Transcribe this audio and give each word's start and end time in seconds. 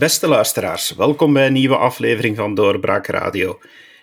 Beste 0.00 0.28
luisteraars, 0.28 0.94
welkom 0.94 1.32
bij 1.32 1.46
een 1.46 1.52
nieuwe 1.52 1.76
aflevering 1.76 2.36
van 2.36 2.54
Doorbraak 2.54 3.06
Radio. 3.06 3.58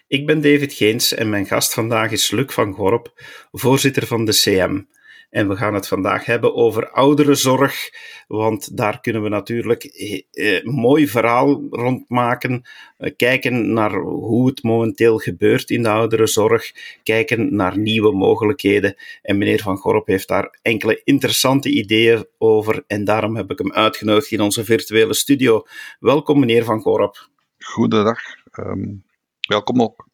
Ik 0.07 0.25
ben 0.25 0.41
David 0.41 0.73
Geens 0.73 1.13
en 1.13 1.29
mijn 1.29 1.45
gast 1.45 1.73
vandaag 1.73 2.11
is 2.11 2.31
Luc 2.31 2.53
van 2.53 2.73
Gorp, 2.73 3.11
voorzitter 3.51 4.07
van 4.07 4.25
de 4.25 4.31
CM. 4.31 4.81
En 5.29 5.47
we 5.47 5.55
gaan 5.55 5.73
het 5.73 5.87
vandaag 5.87 6.25
hebben 6.25 6.55
over 6.55 6.89
ouderenzorg, 6.89 7.89
want 8.27 8.77
daar 8.77 8.99
kunnen 9.01 9.23
we 9.23 9.29
natuurlijk 9.29 9.83
een 9.83 10.23
eh, 10.31 10.57
eh, 10.57 10.63
mooi 10.63 11.07
verhaal 11.07 11.67
rondmaken. 11.69 12.61
Eh, 12.97 13.11
kijken 13.15 13.73
naar 13.73 13.93
hoe 14.01 14.47
het 14.47 14.63
momenteel 14.63 15.17
gebeurt 15.17 15.69
in 15.69 15.83
de 15.83 15.89
ouderenzorg, 15.89 16.71
kijken 17.03 17.55
naar 17.55 17.77
nieuwe 17.77 18.11
mogelijkheden. 18.11 18.95
En 19.21 19.37
meneer 19.37 19.61
Van 19.61 19.77
Gorp 19.77 20.07
heeft 20.07 20.27
daar 20.27 20.59
enkele 20.61 21.01
interessante 21.03 21.69
ideeën 21.69 22.27
over 22.37 22.83
en 22.87 23.03
daarom 23.03 23.35
heb 23.35 23.51
ik 23.51 23.57
hem 23.57 23.73
uitgenodigd 23.73 24.31
in 24.31 24.41
onze 24.41 24.63
virtuele 24.63 25.13
studio. 25.13 25.63
Welkom, 25.99 26.39
meneer 26.39 26.63
Van 26.63 26.81
Gorp. 26.81 27.29
Goedendag, 27.59 28.19
um, 28.59 29.03
welkom 29.47 29.81
ook. 29.81 30.07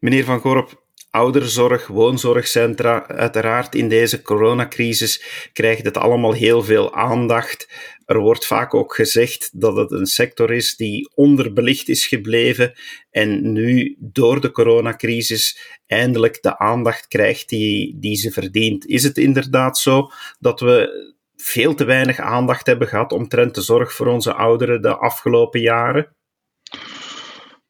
Meneer 0.00 0.24
Van 0.24 0.40
Gorp, 0.40 0.82
ouderzorg, 1.10 1.86
woonzorgcentra. 1.86 3.06
Uiteraard 3.06 3.74
in 3.74 3.88
deze 3.88 4.22
coronacrisis 4.22 5.48
krijgt 5.52 5.84
het 5.84 5.96
allemaal 5.96 6.32
heel 6.32 6.62
veel 6.62 6.94
aandacht. 6.94 7.68
Er 8.04 8.18
wordt 8.18 8.46
vaak 8.46 8.74
ook 8.74 8.94
gezegd 8.94 9.60
dat 9.60 9.76
het 9.76 9.90
een 9.90 10.06
sector 10.06 10.52
is 10.52 10.76
die 10.76 11.10
onderbelicht 11.14 11.88
is 11.88 12.06
gebleven 12.06 12.72
en 13.10 13.52
nu 13.52 13.96
door 13.98 14.40
de 14.40 14.50
coronacrisis 14.50 15.58
eindelijk 15.86 16.42
de 16.42 16.58
aandacht 16.58 17.08
krijgt 17.08 17.48
die, 17.48 17.98
die 17.98 18.16
ze 18.16 18.30
verdient. 18.30 18.86
Is 18.86 19.02
het 19.02 19.18
inderdaad 19.18 19.78
zo 19.78 20.10
dat 20.38 20.60
we 20.60 21.08
veel 21.36 21.74
te 21.74 21.84
weinig 21.84 22.18
aandacht 22.18 22.66
hebben 22.66 22.88
gehad 22.88 23.12
omtrent 23.12 23.54
de 23.54 23.60
zorg 23.60 23.92
voor 23.92 24.06
onze 24.06 24.34
ouderen 24.34 24.82
de 24.82 24.96
afgelopen 24.96 25.60
jaren? 25.60 26.16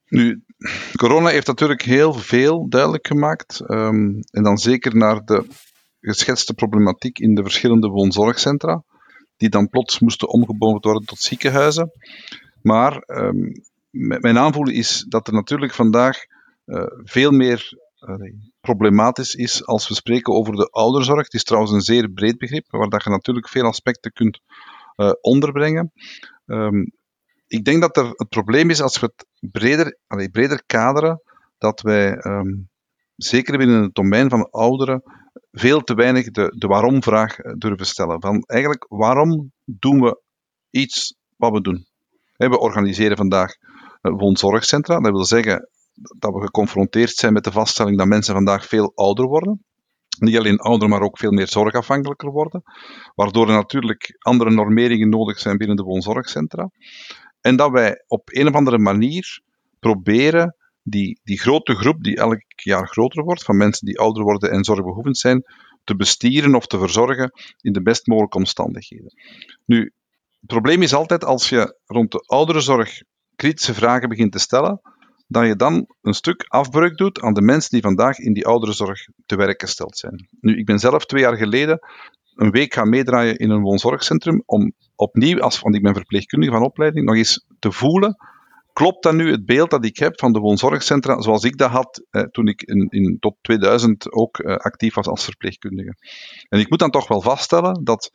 Nu, 0.09 0.45
corona 0.97 1.29
heeft 1.29 1.47
natuurlijk 1.47 1.83
heel 1.83 2.13
veel 2.13 2.69
duidelijk 2.69 3.07
gemaakt. 3.07 3.61
Ehm, 3.61 4.21
en 4.31 4.43
dan 4.43 4.59
zeker 4.59 4.97
naar 4.97 5.25
de 5.25 5.47
geschetste 6.01 6.55
problematiek 6.55 7.19
in 7.19 7.35
de 7.35 7.43
verschillende 7.43 7.89
woonzorgcentra, 7.89 8.83
die 9.37 9.49
dan 9.49 9.69
plots 9.69 9.99
moesten 9.99 10.29
omgebouwd 10.29 10.85
worden 10.85 11.05
tot 11.05 11.19
ziekenhuizen. 11.19 11.91
Maar 12.63 13.03
um, 13.07 13.53
mijn 14.21 14.39
aanvoelen 14.39 14.75
is 14.75 15.05
dat 15.09 15.27
er 15.27 15.33
natuurlijk 15.33 15.75
vandaag 15.75 16.19
uh, 16.67 16.83
veel 17.05 17.31
meer 17.31 17.79
problematisch 18.61 19.35
is 19.35 19.67
als 19.67 19.89
we 19.89 19.95
spreken 19.95 20.33
over 20.35 20.55
de 20.55 20.69
ouderzorg. 20.71 21.25
Het 21.25 21.35
is 21.35 21.45
trouwens 21.45 21.73
een 21.73 21.81
zeer 21.81 22.09
breed 22.09 22.39
begrip, 22.39 22.71
waar 22.71 22.89
dat 22.89 23.05
je 23.05 23.11
natuurlijk 23.11 23.49
veel 23.49 23.65
aspecten 23.65 24.13
kunt 24.13 24.41
uh, 24.97 25.11
onderbrengen. 25.21 25.93
Um, 26.47 26.93
ik 27.51 27.65
denk 27.65 27.81
dat 27.81 27.97
er 27.97 28.05
het 28.05 28.29
probleem 28.29 28.71
is 28.71 28.81
als 28.81 29.01
we 29.01 29.13
het 29.15 29.27
breder, 29.51 29.99
breder 30.33 30.63
kaderen, 30.67 31.23
dat 31.59 31.81
wij, 31.81 32.25
um, 32.25 32.69
zeker 33.17 33.59
binnen 33.59 33.83
het 33.83 33.95
domein 33.95 34.31
van 34.31 34.51
ouderen, 34.51 35.03
veel 35.53 35.81
te 35.81 35.95
weinig 35.95 36.31
de, 36.31 36.55
de 36.59 36.67
waarom-vraag 36.67 37.39
eh, 37.39 37.53
durven 37.59 37.87
stellen. 37.87 38.21
Van 38.21 38.43
eigenlijk, 38.47 38.87
waarom 38.89 39.53
doen 39.65 40.01
we 40.01 40.21
iets 40.71 41.17
wat 41.37 41.53
we 41.53 41.61
doen? 41.61 41.87
We 42.37 42.59
organiseren 42.59 43.17
vandaag 43.17 43.55
eh, 44.01 44.13
woonzorgcentra. 44.13 45.01
Dat 45.01 45.13
wil 45.13 45.25
zeggen 45.25 45.69
dat 46.19 46.35
we 46.35 46.41
geconfronteerd 46.41 47.11
zijn 47.11 47.33
met 47.33 47.45
de 47.45 47.53
vaststelling 47.53 47.99
dat 47.99 48.07
mensen 48.07 48.35
vandaag 48.35 48.67
veel 48.67 48.93
ouder 48.95 49.27
worden. 49.27 49.65
Niet 50.19 50.39
alleen 50.39 50.59
ouder, 50.59 50.89
maar 50.89 51.03
ook 51.03 51.19
veel 51.19 51.33
meer 51.33 51.49
zorgafhankelijker 51.49 52.31
worden. 52.31 52.63
Waardoor 53.15 53.49
er 53.49 53.55
natuurlijk 53.55 54.17
andere 54.19 54.51
normeringen 54.51 55.09
nodig 55.09 55.39
zijn 55.39 55.57
binnen 55.57 55.77
de 55.77 55.83
woonzorgcentra. 55.83 56.71
En 57.41 57.57
dat 57.57 57.71
wij 57.71 58.05
op 58.07 58.23
een 58.33 58.49
of 58.49 58.55
andere 58.55 58.79
manier 58.79 59.41
proberen 59.79 60.57
die, 60.83 61.21
die 61.25 61.39
grote 61.39 61.75
groep 61.75 62.03
die 62.03 62.17
elk 62.17 62.43
jaar 62.47 62.89
groter 62.89 63.25
wordt, 63.25 63.45
van 63.45 63.57
mensen 63.57 63.87
die 63.87 63.99
ouder 63.99 64.23
worden 64.23 64.51
en 64.51 64.65
zorgbehoevend 64.65 65.19
zijn, 65.19 65.45
te 65.85 65.97
bestieren 65.97 66.55
of 66.55 66.67
te 66.67 66.79
verzorgen 66.79 67.33
in 67.61 67.73
de 67.73 67.83
best 67.83 68.07
mogelijke 68.07 68.37
omstandigheden. 68.37 69.13
Nu, 69.65 69.93
het 70.41 70.49
probleem 70.49 70.83
is 70.83 70.95
altijd 70.95 71.25
als 71.25 71.49
je 71.49 71.79
rond 71.87 72.13
de 72.13 72.25
ouderenzorg 72.27 73.03
kritische 73.37 73.75
vragen 73.75 74.09
begint 74.09 74.33
te 74.33 74.39
stellen, 74.39 74.81
dat 75.27 75.47
je 75.47 75.57
dan 75.57 75.87
een 76.03 76.15
stuk 76.15 76.45
afbreuk 76.49 76.97
doet 76.97 77.21
aan 77.21 77.35
de 77.35 77.43
mensen 77.43 77.71
die 77.71 77.81
vandaag 77.81 78.19
in 78.19 78.33
die 78.33 78.47
ouderenzorg 78.47 79.09
te 79.27 79.37
werk 79.37 79.61
gesteld 79.61 79.99
zijn. 79.99 80.29
Nu, 80.41 80.59
ik 80.59 80.65
ben 80.65 80.79
zelf 80.79 81.07
twee 81.07 81.23
jaar 81.23 81.37
geleden 81.37 81.79
een 82.35 82.51
week 82.51 82.75
gaan 82.75 82.89
meedraaien 82.89 83.37
in 83.37 83.51
een 83.51 83.63
woonzorgcentrum 83.63 84.43
om 84.47 84.73
opnieuw, 84.95 85.41
als, 85.41 85.61
want 85.61 85.75
ik 85.75 85.83
ben 85.83 85.95
verpleegkundige 85.95 86.53
van 86.53 86.65
opleiding, 86.65 87.07
nog 87.07 87.17
eens 87.17 87.45
te 87.59 87.73
voelen 87.73 88.17
klopt 88.73 89.03
dat 89.03 89.15
nu 89.15 89.31
het 89.31 89.45
beeld 89.45 89.71
dat 89.71 89.85
ik 89.85 89.97
heb 89.99 90.19
van 90.19 90.33
de 90.33 90.39
woonzorgcentra 90.39 91.21
zoals 91.21 91.45
ik 91.45 91.57
dat 91.57 91.71
had 91.71 92.03
eh, 92.11 92.23
toen 92.23 92.47
ik 92.47 92.63
in, 92.63 92.87
in, 92.89 93.17
tot 93.21 93.37
2000 93.41 94.13
ook 94.13 94.39
eh, 94.39 94.57
actief 94.57 94.95
was 94.95 95.07
als 95.07 95.25
verpleegkundige? 95.25 95.97
En 96.49 96.61
ik 96.61 96.71
moet 96.71 96.79
dan 96.79 96.91
toch 96.91 97.09
wel 97.09 97.21
vaststellen 97.21 97.85
dat 97.85 98.11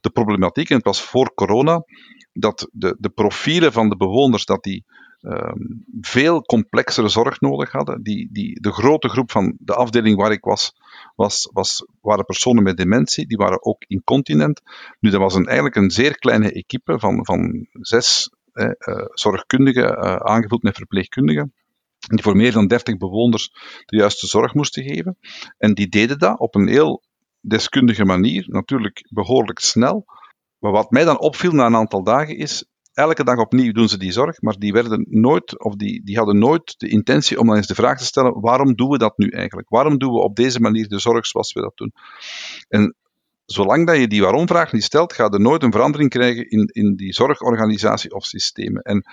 de 0.00 0.10
problematiek, 0.10 0.70
en 0.70 0.76
het 0.76 0.84
was 0.84 1.02
voor 1.02 1.34
corona, 1.34 1.84
dat 2.32 2.68
de, 2.72 2.96
de 2.98 3.08
profielen 3.08 3.72
van 3.72 3.88
de 3.88 3.96
bewoners, 3.96 4.44
dat 4.44 4.62
die 4.62 4.84
um, 5.24 5.84
veel 6.00 6.42
complexere 6.42 7.08
zorg 7.08 7.40
nodig 7.40 7.72
hadden. 7.72 8.02
Die, 8.02 8.28
die, 8.32 8.60
de 8.60 8.72
grote 8.72 9.08
groep 9.08 9.30
van 9.30 9.56
de 9.58 9.74
afdeling 9.74 10.16
waar 10.16 10.32
ik 10.32 10.44
was, 10.44 10.74
was, 11.14 11.50
was, 11.52 11.86
waren 12.00 12.24
personen 12.24 12.62
met 12.62 12.76
dementie, 12.76 13.26
die 13.26 13.36
waren 13.36 13.64
ook 13.64 13.84
incontinent. 13.86 14.60
Nu, 15.00 15.10
dat 15.10 15.20
was 15.20 15.34
eigenlijk 15.34 15.76
een 15.76 15.90
zeer 15.90 16.18
kleine 16.18 16.52
equipe 16.52 16.98
van, 16.98 17.24
van 17.24 17.66
zes 17.72 18.30
eh, 18.52 18.70
zorgkundigen, 19.12 20.04
uh, 20.04 20.16
aangevuld 20.16 20.62
met 20.62 20.76
verpleegkundigen 20.76 21.52
die 22.08 22.22
voor 22.22 22.36
meer 22.36 22.52
dan 22.52 22.66
30 22.66 22.96
bewoners 22.96 23.52
de 23.86 23.96
juiste 23.96 24.26
zorg 24.26 24.54
moesten 24.54 24.82
geven. 24.82 25.18
En 25.58 25.74
die 25.74 25.88
deden 25.88 26.18
dat 26.18 26.38
op 26.38 26.54
een 26.54 26.68
heel 26.68 27.02
deskundige 27.40 28.04
manier, 28.04 28.44
natuurlijk 28.48 29.06
behoorlijk 29.10 29.58
snel. 29.58 30.04
Maar 30.58 30.72
wat 30.72 30.90
mij 30.90 31.04
dan 31.04 31.20
opviel 31.20 31.52
na 31.52 31.66
een 31.66 31.76
aantal 31.76 32.02
dagen 32.02 32.36
is, 32.36 32.66
elke 32.94 33.24
dag 33.24 33.38
opnieuw 33.38 33.72
doen 33.72 33.88
ze 33.88 33.98
die 33.98 34.12
zorg, 34.12 34.40
maar 34.40 34.58
die, 34.58 34.72
werden 34.72 35.06
nooit, 35.08 35.64
of 35.64 35.74
die, 35.74 36.04
die 36.04 36.16
hadden 36.16 36.38
nooit 36.38 36.74
de 36.78 36.88
intentie 36.88 37.38
om 37.40 37.46
dan 37.46 37.56
eens 37.56 37.66
de 37.66 37.74
vraag 37.74 37.98
te 37.98 38.04
stellen: 38.04 38.40
waarom 38.40 38.74
doen 38.74 38.90
we 38.90 38.98
dat 38.98 39.18
nu 39.18 39.28
eigenlijk? 39.28 39.68
Waarom 39.68 39.98
doen 39.98 40.12
we 40.12 40.18
op 40.20 40.36
deze 40.36 40.60
manier 40.60 40.88
de 40.88 40.98
zorg 40.98 41.26
zoals 41.26 41.52
we 41.52 41.60
dat 41.60 41.76
doen? 41.76 41.92
En 42.68 42.94
zolang 43.44 43.86
dat 43.86 43.96
je 43.96 44.08
die 44.08 44.22
waarom-vraag 44.22 44.72
niet 44.72 44.84
stelt, 44.84 45.12
ga 45.12 45.28
je 45.30 45.38
nooit 45.38 45.62
een 45.62 45.72
verandering 45.72 46.10
krijgen 46.10 46.50
in, 46.50 46.66
in 46.72 46.94
die 46.96 47.12
zorgorganisatie 47.12 48.14
of 48.14 48.24
systemen. 48.24 48.82
En 48.82 49.04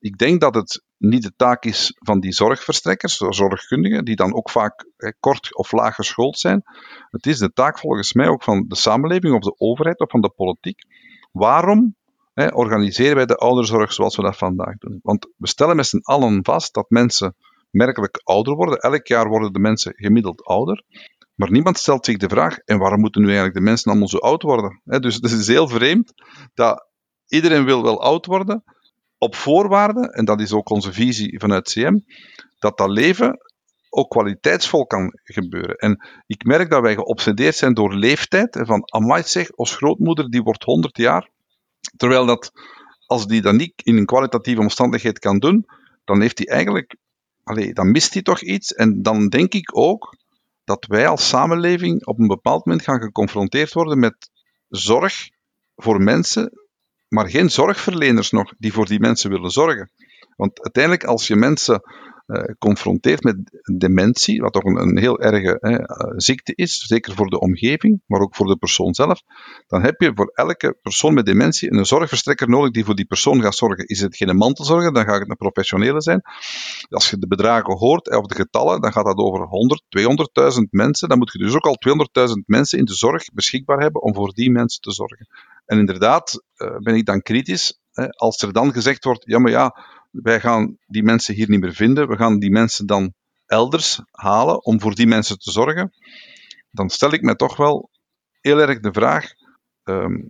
ik 0.00 0.18
denk 0.18 0.40
dat 0.40 0.54
het 0.54 0.82
niet 0.96 1.22
de 1.22 1.32
taak 1.36 1.64
is 1.64 1.96
van 1.98 2.20
die 2.20 2.32
zorgverstrekkers, 2.32 3.16
zorgkundigen, 3.16 4.04
die 4.04 4.16
dan 4.16 4.34
ook 4.34 4.50
vaak 4.50 4.86
kort 5.20 5.56
of 5.56 5.72
laag 5.72 5.94
geschoold 5.94 6.38
zijn. 6.38 6.62
Het 7.10 7.26
is 7.26 7.38
de 7.38 7.52
taak 7.52 7.78
volgens 7.78 8.12
mij 8.12 8.28
ook 8.28 8.42
van 8.42 8.64
de 8.68 8.76
samenleving 8.76 9.34
of 9.34 9.42
de 9.42 9.54
overheid 9.58 10.00
of 10.00 10.10
van 10.10 10.20
de 10.20 10.32
politiek. 10.36 10.84
Waarom 11.32 11.94
hè, 12.34 12.54
organiseren 12.54 13.16
wij 13.16 13.26
de 13.26 13.36
ouderzorg 13.36 13.92
zoals 13.92 14.16
we 14.16 14.22
dat 14.22 14.36
vandaag 14.36 14.76
doen? 14.78 14.98
Want 15.02 15.28
we 15.36 15.48
stellen 15.48 15.76
met 15.76 15.86
z'n 15.86 16.00
allen 16.02 16.44
vast 16.44 16.74
dat 16.74 16.86
mensen 16.88 17.36
merkelijk 17.70 18.20
ouder 18.22 18.54
worden. 18.54 18.78
Elk 18.78 19.06
jaar 19.06 19.28
worden 19.28 19.52
de 19.52 19.58
mensen 19.58 19.92
gemiddeld 19.96 20.44
ouder. 20.44 20.84
Maar 21.34 21.50
niemand 21.50 21.78
stelt 21.78 22.04
zich 22.04 22.16
de 22.16 22.28
vraag, 22.28 22.58
en 22.58 22.78
waarom 22.78 23.00
moeten 23.00 23.20
nu 23.20 23.26
eigenlijk 23.26 23.56
de 23.56 23.62
mensen 23.62 23.90
allemaal 23.90 24.08
zo 24.08 24.16
oud 24.16 24.42
worden? 24.42 24.80
dus 24.84 25.14
het 25.14 25.30
is 25.30 25.46
heel 25.46 25.68
vreemd 25.68 26.12
dat 26.54 26.88
iedereen 27.26 27.64
wil 27.64 27.82
wel 27.82 28.02
oud 28.02 28.26
worden, 28.26 28.64
op 29.18 29.34
voorwaarde, 29.34 30.12
en 30.12 30.24
dat 30.24 30.40
is 30.40 30.52
ook 30.52 30.70
onze 30.70 30.92
visie 30.92 31.40
vanuit 31.40 31.70
CM, 31.72 31.98
dat 32.58 32.78
dat 32.78 32.88
leven 32.90 33.38
ook 33.88 34.10
kwaliteitsvol 34.10 34.86
kan 34.86 35.12
gebeuren. 35.22 35.76
En 35.76 36.08
ik 36.26 36.44
merk 36.44 36.70
dat 36.70 36.82
wij 36.82 36.94
geobsedeerd 36.94 37.56
zijn 37.56 37.74
door 37.74 37.94
leeftijd, 37.94 38.60
van 38.62 38.92
amai 38.92 39.22
zeg, 39.22 39.56
als 39.56 39.76
grootmoeder 39.76 40.30
die 40.30 40.42
wordt 40.42 40.64
100 40.64 40.96
jaar, 40.96 41.30
terwijl 41.96 42.26
dat, 42.26 42.52
als 43.06 43.26
die 43.26 43.42
dat 43.42 43.54
niet 43.54 43.72
in 43.82 43.96
een 43.96 44.06
kwalitatieve 44.06 44.60
omstandigheid 44.60 45.18
kan 45.18 45.38
doen, 45.38 45.66
dan 46.04 46.20
heeft 46.20 46.38
hij 46.38 46.46
eigenlijk, 46.46 46.96
allez, 47.42 47.72
dan 47.72 47.90
mist 47.90 48.12
hij 48.12 48.22
toch 48.22 48.40
iets. 48.40 48.74
En 48.74 49.02
dan 49.02 49.28
denk 49.28 49.54
ik 49.54 49.76
ook 49.78 50.16
dat 50.64 50.86
wij 50.86 51.08
als 51.08 51.28
samenleving 51.28 52.06
op 52.06 52.18
een 52.18 52.26
bepaald 52.26 52.64
moment 52.64 52.84
gaan 52.84 53.00
geconfronteerd 53.00 53.72
worden 53.72 53.98
met 53.98 54.30
zorg 54.68 55.30
voor 55.76 56.02
mensen, 56.02 56.52
maar 57.08 57.30
geen 57.30 57.50
zorgverleners 57.50 58.30
nog 58.30 58.52
die 58.58 58.72
voor 58.72 58.86
die 58.86 59.00
mensen 59.00 59.30
willen 59.30 59.50
zorgen. 59.50 59.90
Want 60.36 60.62
uiteindelijk, 60.62 61.04
als 61.04 61.26
je 61.26 61.36
mensen 61.36 61.82
uh, 62.26 62.42
confronteert 62.58 63.22
met 63.22 63.36
dementie, 63.78 64.40
wat 64.40 64.52
toch 64.52 64.64
een, 64.64 64.76
een 64.76 64.98
heel 64.98 65.20
erge 65.20 65.58
uh, 65.60 66.12
ziekte 66.16 66.52
is, 66.54 66.78
zeker 66.78 67.14
voor 67.14 67.26
de 67.26 67.40
omgeving, 67.40 68.02
maar 68.06 68.20
ook 68.20 68.36
voor 68.36 68.46
de 68.46 68.56
persoon 68.56 68.94
zelf, 68.94 69.20
dan 69.66 69.82
heb 69.82 70.00
je 70.00 70.12
voor 70.14 70.30
elke 70.34 70.78
persoon 70.82 71.14
met 71.14 71.26
dementie 71.26 71.72
een 71.72 71.86
zorgverstrekker 71.86 72.48
nodig 72.48 72.70
die 72.70 72.84
voor 72.84 72.94
die 72.94 73.06
persoon 73.06 73.42
gaat 73.42 73.54
zorgen. 73.54 73.86
Is 73.86 74.00
het 74.00 74.16
geen 74.16 74.36
mantelzorger, 74.36 74.92
dan 74.92 75.04
gaat 75.04 75.20
het 75.20 75.30
een 75.30 75.36
professionele 75.36 76.00
zijn. 76.00 76.22
Als 76.88 77.10
je 77.10 77.18
de 77.18 77.26
bedragen 77.26 77.76
hoort, 77.76 78.16
of 78.16 78.26
de 78.26 78.34
getallen, 78.34 78.80
dan 78.80 78.92
gaat 78.92 79.04
dat 79.04 79.18
over 79.18 79.46
100, 79.46 79.82
200.000 80.54 80.62
mensen. 80.70 81.08
Dan 81.08 81.18
moet 81.18 81.32
je 81.32 81.38
dus 81.38 81.54
ook 81.54 81.66
al 81.66 81.78
200.000 82.28 82.32
mensen 82.46 82.78
in 82.78 82.84
de 82.84 82.94
zorg 82.94 83.24
beschikbaar 83.32 83.80
hebben 83.80 84.02
om 84.02 84.14
voor 84.14 84.32
die 84.32 84.50
mensen 84.50 84.80
te 84.80 84.92
zorgen. 84.92 85.28
En 85.66 85.78
inderdaad 85.78 86.42
ben 86.78 86.94
ik 86.94 87.06
dan 87.06 87.22
kritisch 87.22 87.80
als 88.10 88.42
er 88.42 88.52
dan 88.52 88.72
gezegd 88.72 89.04
wordt, 89.04 89.24
ja 89.26 89.38
maar 89.38 89.50
ja, 89.50 89.76
wij 90.22 90.40
gaan 90.40 90.76
die 90.86 91.02
mensen 91.02 91.34
hier 91.34 91.50
niet 91.50 91.60
meer 91.60 91.74
vinden, 91.74 92.08
we 92.08 92.16
gaan 92.16 92.38
die 92.38 92.50
mensen 92.50 92.86
dan 92.86 93.14
elders 93.46 94.00
halen 94.10 94.64
om 94.64 94.80
voor 94.80 94.94
die 94.94 95.06
mensen 95.06 95.38
te 95.38 95.50
zorgen, 95.50 95.92
dan 96.70 96.90
stel 96.90 97.12
ik 97.12 97.22
me 97.22 97.36
toch 97.36 97.56
wel 97.56 97.90
heel 98.40 98.58
erg 98.58 98.80
de 98.80 98.92
vraag 98.92 99.32
ehm, 99.82 100.22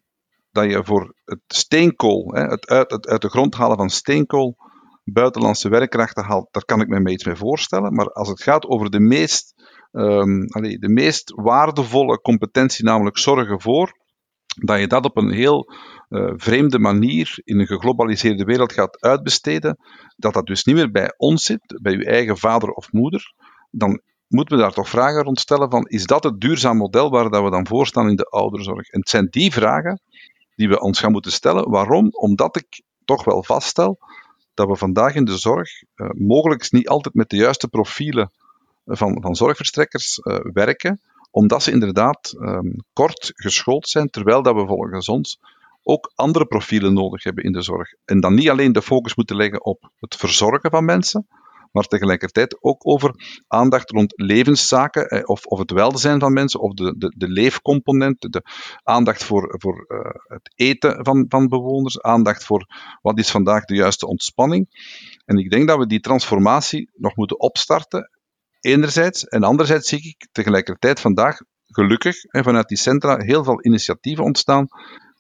dat 0.51 0.71
je 0.71 0.85
voor 0.85 1.15
het 1.25 1.41
steenkool, 1.47 2.35
hè, 2.35 2.43
het, 2.43 2.67
uit, 2.67 2.91
het 2.91 3.07
uit 3.07 3.23
de 3.23 3.29
grond 3.29 3.55
halen 3.55 3.77
van 3.77 3.91
steenkool, 3.91 4.57
buitenlandse 5.05 5.69
werkkrachten 5.69 6.25
haalt, 6.25 6.49
daar 6.51 6.65
kan 6.65 6.81
ik 6.81 6.89
me 6.89 7.11
iets 7.11 7.25
mee 7.25 7.37
voorstellen. 7.37 7.95
Maar 7.95 8.13
als 8.13 8.29
het 8.29 8.43
gaat 8.43 8.67
over 8.67 8.91
de 8.91 9.01
meest, 9.01 9.55
um, 9.93 10.47
de 10.47 10.89
meest 10.89 11.33
waardevolle 11.35 12.21
competentie, 12.21 12.85
namelijk 12.85 13.19
zorgen 13.19 13.61
voor, 13.61 13.93
dat 14.57 14.81
je 14.81 14.87
dat 14.87 15.05
op 15.05 15.17
een 15.17 15.33
heel 15.33 15.73
uh, 16.15 16.33
vreemde 16.37 16.79
manier 16.79 17.39
in 17.45 17.61
een 17.61 17.67
geglobaliseerde 17.67 18.45
wereld 18.45 18.73
gaat 18.73 19.01
uitbesteden, 19.01 19.79
dat 20.17 20.35
dat 20.35 20.47
dus 20.47 20.65
niet 20.65 20.75
meer 20.75 20.91
bij 20.91 21.15
ons 21.17 21.45
zit, 21.45 21.79
bij 21.83 21.93
uw 21.93 22.03
eigen 22.03 22.39
vader 22.39 22.71
of 22.71 22.93
moeder, 22.93 23.33
dan 23.71 24.01
moeten 24.29 24.57
we 24.57 24.63
daar 24.63 24.73
toch 24.73 24.89
vragen 24.89 25.23
rond 25.23 25.41
stellen 25.41 25.71
van, 25.71 25.87
is 25.87 26.05
dat 26.05 26.25
het 26.25 26.41
duurzaam 26.41 26.77
model 26.77 27.11
waar 27.11 27.31
dat 27.31 27.43
we 27.43 27.51
dan 27.51 27.67
voor 27.67 27.87
staan 27.87 28.09
in 28.09 28.17
de 28.17 28.25
ouderzorg? 28.25 28.89
En 28.89 29.01
het 29.01 29.09
zijn 29.09 29.27
die 29.31 29.53
vragen 29.53 30.01
die 30.55 30.69
we 30.69 30.81
ons 30.81 31.01
gaan 31.01 31.13
moeten 31.13 31.33
stellen. 31.33 31.71
Waarom? 31.71 32.09
Omdat 32.11 32.57
ik 32.57 32.83
toch 33.05 33.25
wel 33.25 33.43
vaststel 33.43 33.99
dat 34.55 34.69
we 34.69 34.77
vandaag 34.77 35.15
in 35.15 35.25
de 35.25 35.39
zorg 35.39 35.71
uh, 35.83 36.09
mogelijk 36.11 36.73
niet 36.73 36.89
altijd 36.89 37.15
met 37.15 37.31
de 37.31 37.37
juiste 37.37 37.69
profielen 37.69 38.31
van, 38.85 39.23
van 39.23 39.35
zorgverstrekkers 39.35 40.19
uh, 40.19 40.39
werken, 40.53 41.01
omdat 41.31 41.63
ze 41.63 41.71
inderdaad 41.71 42.35
um, 42.39 42.77
kort 42.93 43.33
geschoold 43.35 43.89
zijn, 43.89 44.09
terwijl 44.09 44.43
dat 44.43 44.55
we 44.55 44.67
volgens 44.67 45.09
ons 45.09 45.39
ook 45.85 46.13
andere 46.15 46.47
profielen 46.47 46.93
nodig 46.93 47.23
hebben 47.23 47.45
in 47.45 47.53
de 47.53 47.63
zorg. 47.63 47.95
En 48.05 48.21
dan 48.21 48.35
niet 48.35 48.51
alleen 48.51 48.73
de 48.73 48.83
focus 48.83 49.15
moeten 49.15 49.37
leggen 49.37 49.65
op 49.65 49.91
het 49.99 50.17
verzorgen 50.17 50.71
van 50.71 50.85
mensen, 50.85 51.27
maar 51.75 51.85
tegelijkertijd 51.85 52.57
ook 52.61 52.87
over 52.87 53.15
aandacht 53.47 53.91
rond 53.91 54.13
levenszaken 54.17 55.09
eh, 55.09 55.23
of, 55.25 55.45
of 55.45 55.59
het 55.59 55.71
welzijn 55.71 56.21
van 56.21 56.33
mensen 56.33 56.61
of 56.61 56.73
de, 56.73 56.95
de, 56.99 57.15
de 57.17 57.29
leefcomponent, 57.29 58.33
de 58.33 58.43
aandacht 58.83 59.25
voor, 59.25 59.55
voor 59.59 59.85
uh, 59.89 59.99
het 60.37 60.53
eten 60.55 61.05
van, 61.05 61.25
van 61.29 61.49
bewoners, 61.49 62.01
aandacht 62.01 62.45
voor 62.45 62.67
wat 63.03 63.19
is 63.19 63.31
vandaag 63.31 63.65
de 63.65 63.75
juiste 63.75 64.07
ontspanning. 64.07 64.69
En 65.25 65.39
ik 65.39 65.51
denk 65.51 65.69
dat 65.69 65.79
we 65.79 65.87
die 65.87 66.01
transformatie 66.01 66.91
nog 66.95 67.17
moeten 67.17 67.41
opstarten, 67.41 68.11
enerzijds, 68.61 69.25
en 69.25 69.43
anderzijds 69.43 69.89
zie 69.89 70.03
ik 70.03 70.29
tegelijkertijd 70.33 71.01
vandaag 71.01 71.39
gelukkig 71.67 72.25
en 72.25 72.45
vanuit 72.45 72.69
die 72.69 72.79
centra 72.79 73.17
heel 73.17 73.45
veel 73.45 73.65
initiatieven 73.65 74.25
ontstaan 74.25 74.67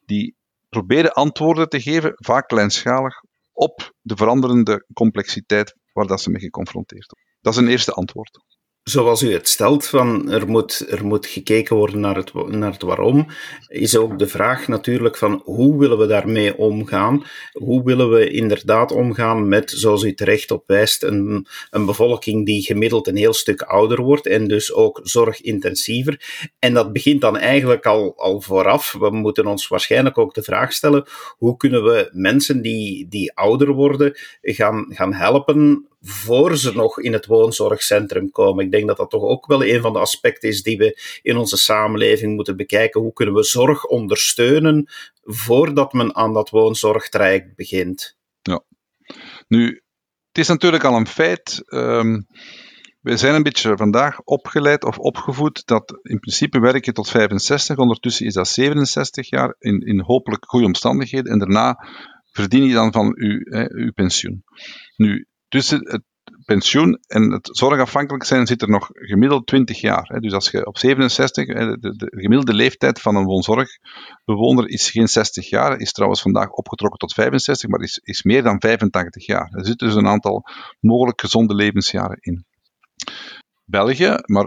die 0.04 0.36
proberen 0.74 1.12
antwoorden 1.12 1.68
te 1.68 1.80
geven, 1.80 2.12
vaak 2.14 2.48
kleinschalig, 2.48 3.14
op 3.52 3.92
de 4.00 4.16
veranderende 4.16 4.86
complexiteit 4.92 5.74
waar 5.92 6.06
dat 6.06 6.20
ze 6.20 6.30
mee 6.30 6.40
geconfronteerd 6.40 7.12
worden. 7.12 7.38
Dat 7.40 7.52
is 7.52 7.58
een 7.58 7.68
eerste 7.68 7.92
antwoord 7.92 8.38
zoals 8.84 9.22
u 9.22 9.32
het 9.32 9.48
stelt, 9.48 9.86
van 9.86 10.30
er 10.30 10.48
moet, 10.48 10.86
er 10.88 11.06
moet 11.06 11.26
gekeken 11.26 11.76
worden 11.76 12.00
naar 12.00 12.16
het, 12.16 12.34
naar 12.34 12.72
het 12.72 12.82
waarom, 12.82 13.26
is 13.68 13.96
ook 13.96 14.18
de 14.18 14.26
vraag 14.26 14.68
natuurlijk 14.68 15.16
van 15.16 15.42
hoe 15.44 15.78
willen 15.78 15.98
we 15.98 16.06
daarmee 16.06 16.56
omgaan? 16.56 17.24
Hoe 17.52 17.84
willen 17.84 18.10
we 18.10 18.30
inderdaad 18.30 18.92
omgaan 18.92 19.48
met, 19.48 19.70
zoals 19.70 20.02
u 20.02 20.14
terecht 20.14 20.50
op 20.50 20.62
wijst, 20.66 21.02
een, 21.02 21.46
een 21.70 21.86
bevolking 21.86 22.46
die 22.46 22.62
gemiddeld 22.62 23.06
een 23.06 23.16
heel 23.16 23.32
stuk 23.32 23.62
ouder 23.62 24.02
wordt 24.02 24.26
en 24.26 24.48
dus 24.48 24.72
ook 24.72 25.00
zorgintensiever. 25.02 26.48
En 26.58 26.74
dat 26.74 26.92
begint 26.92 27.20
dan 27.20 27.36
eigenlijk 27.36 27.86
al, 27.86 28.14
al 28.16 28.40
vooraf. 28.40 28.92
We 28.92 29.10
moeten 29.10 29.46
ons 29.46 29.68
waarschijnlijk 29.68 30.18
ook 30.18 30.34
de 30.34 30.42
vraag 30.42 30.72
stellen, 30.72 31.04
hoe 31.36 31.56
kunnen 31.56 31.84
we 31.84 32.08
mensen 32.12 32.62
die, 32.62 33.08
die 33.08 33.36
ouder 33.36 33.72
worden 33.72 34.18
gaan, 34.40 34.86
gaan 34.88 35.12
helpen 35.12 35.88
voor 36.06 36.56
ze 36.56 36.74
nog 36.74 37.00
in 37.00 37.12
het 37.12 37.26
woonzorgcentrum 37.26 38.30
komen. 38.30 38.64
Ik 38.64 38.70
denk 38.70 38.86
dat 38.86 38.96
dat 38.96 39.10
toch 39.10 39.22
ook 39.22 39.46
wel 39.46 39.64
een 39.64 39.80
van 39.80 39.92
de 39.92 39.98
aspecten 39.98 40.48
is 40.48 40.62
die 40.62 40.76
we 40.76 41.18
in 41.22 41.36
onze 41.36 41.56
samenleving 41.56 42.34
moeten 42.34 42.56
bekijken. 42.56 43.00
Hoe 43.00 43.12
kunnen 43.12 43.34
we 43.34 43.42
zorg 43.42 43.84
ondersteunen 43.86 44.88
voordat 45.22 45.92
men 45.92 46.14
aan 46.14 46.32
dat 46.32 46.50
woonzorgtraject 46.50 47.56
begint? 47.56 48.16
Ja. 48.42 48.64
Nu, 49.48 49.66
het 50.28 50.38
is 50.38 50.48
natuurlijk 50.48 50.84
al 50.84 50.96
een 50.96 51.06
feit. 51.06 51.62
Um, 51.66 52.26
we 53.00 53.16
zijn 53.16 53.34
een 53.34 53.42
beetje 53.42 53.76
vandaag 53.76 54.20
opgeleid 54.20 54.84
of 54.84 54.98
opgevoed 54.98 55.66
dat 55.66 55.98
in 56.02 56.20
principe 56.20 56.58
werk 56.58 56.84
je 56.84 56.92
tot 56.92 57.08
65, 57.08 57.76
ondertussen 57.76 58.26
is 58.26 58.34
dat 58.34 58.48
67 58.48 59.28
jaar 59.28 59.56
in, 59.58 59.80
in 59.80 60.00
hopelijk 60.00 60.44
goede 60.46 60.66
omstandigheden 60.66 61.32
en 61.32 61.38
daarna 61.38 61.88
verdien 62.30 62.64
je 62.64 62.74
dan 62.74 62.92
van 62.92 63.12
uw, 63.16 63.38
hè, 63.44 63.70
uw 63.70 63.92
pensioen. 63.92 64.44
Nu, 64.96 65.26
tussen 65.54 65.90
het 65.90 66.02
pensioen 66.44 66.98
en 67.06 67.30
het 67.32 67.48
zorgafhankelijk 67.52 68.24
zijn 68.24 68.46
zit 68.46 68.62
er 68.62 68.68
nog 68.68 68.88
gemiddeld 68.92 69.46
20 69.46 69.80
jaar. 69.80 70.20
Dus 70.20 70.32
als 70.32 70.50
je 70.50 70.66
op 70.66 70.78
67, 70.78 71.46
de, 71.46 71.78
de, 71.80 71.96
de, 71.96 72.06
gemiddelde 72.10 72.54
leeftijd 72.54 73.00
van 73.00 73.16
een 73.16 73.24
woonzorgbewoner 73.24 74.68
is 74.68 74.90
geen 74.90 75.08
60 75.08 75.48
jaar, 75.48 75.78
is 75.78 75.92
trouwens 75.92 76.22
vandaag 76.22 76.50
opgetrokken 76.50 76.98
tot 76.98 77.12
65, 77.12 77.68
maar 77.68 77.80
is, 77.80 78.00
is 78.02 78.22
meer 78.22 78.42
dan 78.42 78.60
85 78.60 79.26
jaar. 79.26 79.48
Er 79.52 79.66
zitten 79.66 79.86
dus 79.86 79.96
een 79.96 80.06
aantal 80.06 80.44
mogelijk 80.80 81.20
gezonde 81.20 81.54
levensjaren 81.54 82.18
in. 82.20 82.44
België, 83.64 84.16
maar 84.26 84.46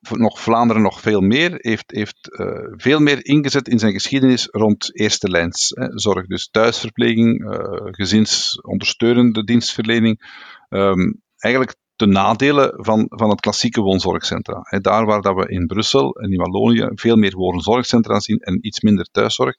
nog 0.00 0.40
Vlaanderen 0.40 0.82
nog 0.82 1.00
veel 1.00 1.20
meer, 1.20 1.50
heeft, 1.56 1.90
heeft 1.90 2.28
uh, 2.40 2.46
veel 2.76 3.00
meer 3.00 3.24
ingezet 3.24 3.68
in 3.68 3.78
zijn 3.78 3.92
geschiedenis 3.92 4.48
rond 4.50 4.98
eerste 4.98 5.30
lijns 5.30 5.68
hè, 5.74 5.98
zorg. 5.98 6.26
Dus 6.26 6.48
thuisverpleging, 6.50 7.52
uh, 7.52 7.88
gezinsondersteunende 7.90 9.44
dienstverlening. 9.44 10.46
Um, 10.68 11.22
eigenlijk 11.38 11.76
de 11.98 12.06
nadelen 12.06 12.74
van, 12.76 13.06
van 13.08 13.30
het 13.30 13.40
klassieke 13.40 13.80
woonzorgcentra. 13.80 14.60
He, 14.62 14.80
daar 14.80 15.06
waar 15.06 15.22
dat 15.22 15.34
we 15.34 15.48
in 15.48 15.66
Brussel 15.66 16.14
en 16.14 16.32
in 16.32 16.38
Wallonië 16.38 16.88
veel 16.94 17.16
meer 17.16 17.36
woonzorgcentra 17.36 18.20
zien 18.20 18.38
en 18.38 18.66
iets 18.66 18.80
minder 18.80 19.08
thuiszorg, 19.10 19.56